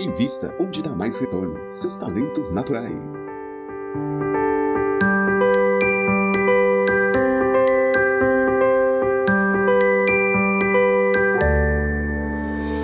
Invista 0.00 0.56
onde 0.58 0.80
dá 0.82 0.94
mais 0.94 1.20
retorno. 1.20 1.60
Seus 1.66 1.98
talentos 1.98 2.50
naturais. 2.50 3.38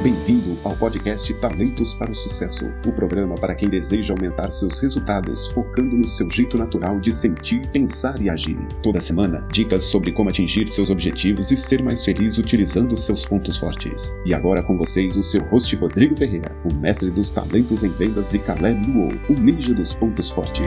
Bem-vindo 0.07 0.57
ao 0.63 0.77
podcast 0.77 1.35
Talentos 1.35 1.93
para 1.93 2.13
o 2.13 2.15
Sucesso, 2.15 2.65
o 2.87 2.93
programa 2.93 3.35
para 3.35 3.57
quem 3.57 3.69
deseja 3.69 4.15
aumentar 4.15 4.51
seus 4.51 4.79
resultados, 4.79 5.49
focando 5.49 5.97
no 5.97 6.07
seu 6.07 6.31
jeito 6.31 6.57
natural 6.57 7.01
de 7.01 7.13
sentir, 7.13 7.69
pensar 7.73 8.23
e 8.23 8.31
agir. 8.31 8.57
Toda 8.85 9.01
semana, 9.01 9.45
dicas 9.51 9.83
sobre 9.83 10.13
como 10.13 10.29
atingir 10.29 10.69
seus 10.69 10.91
objetivos 10.91 11.51
e 11.51 11.57
ser 11.57 11.83
mais 11.83 12.05
feliz 12.05 12.39
utilizando 12.39 12.97
seus 12.97 13.27
pontos 13.27 13.57
fortes. 13.57 14.15
E 14.25 14.33
agora 14.33 14.63
com 14.63 14.77
vocês 14.77 15.17
o 15.17 15.25
seu 15.25 15.43
host 15.47 15.75
Rodrigo 15.75 16.17
Ferreira, 16.17 16.55
o 16.65 16.73
mestre 16.73 17.11
dos 17.11 17.33
talentos 17.33 17.83
em 17.83 17.91
vendas 17.91 18.33
e 18.33 18.39
Caleb 18.39 18.89
Luo, 18.89 19.09
o 19.29 19.33
ninja 19.33 19.75
dos 19.75 19.93
pontos 19.93 20.31
fortes. 20.31 20.63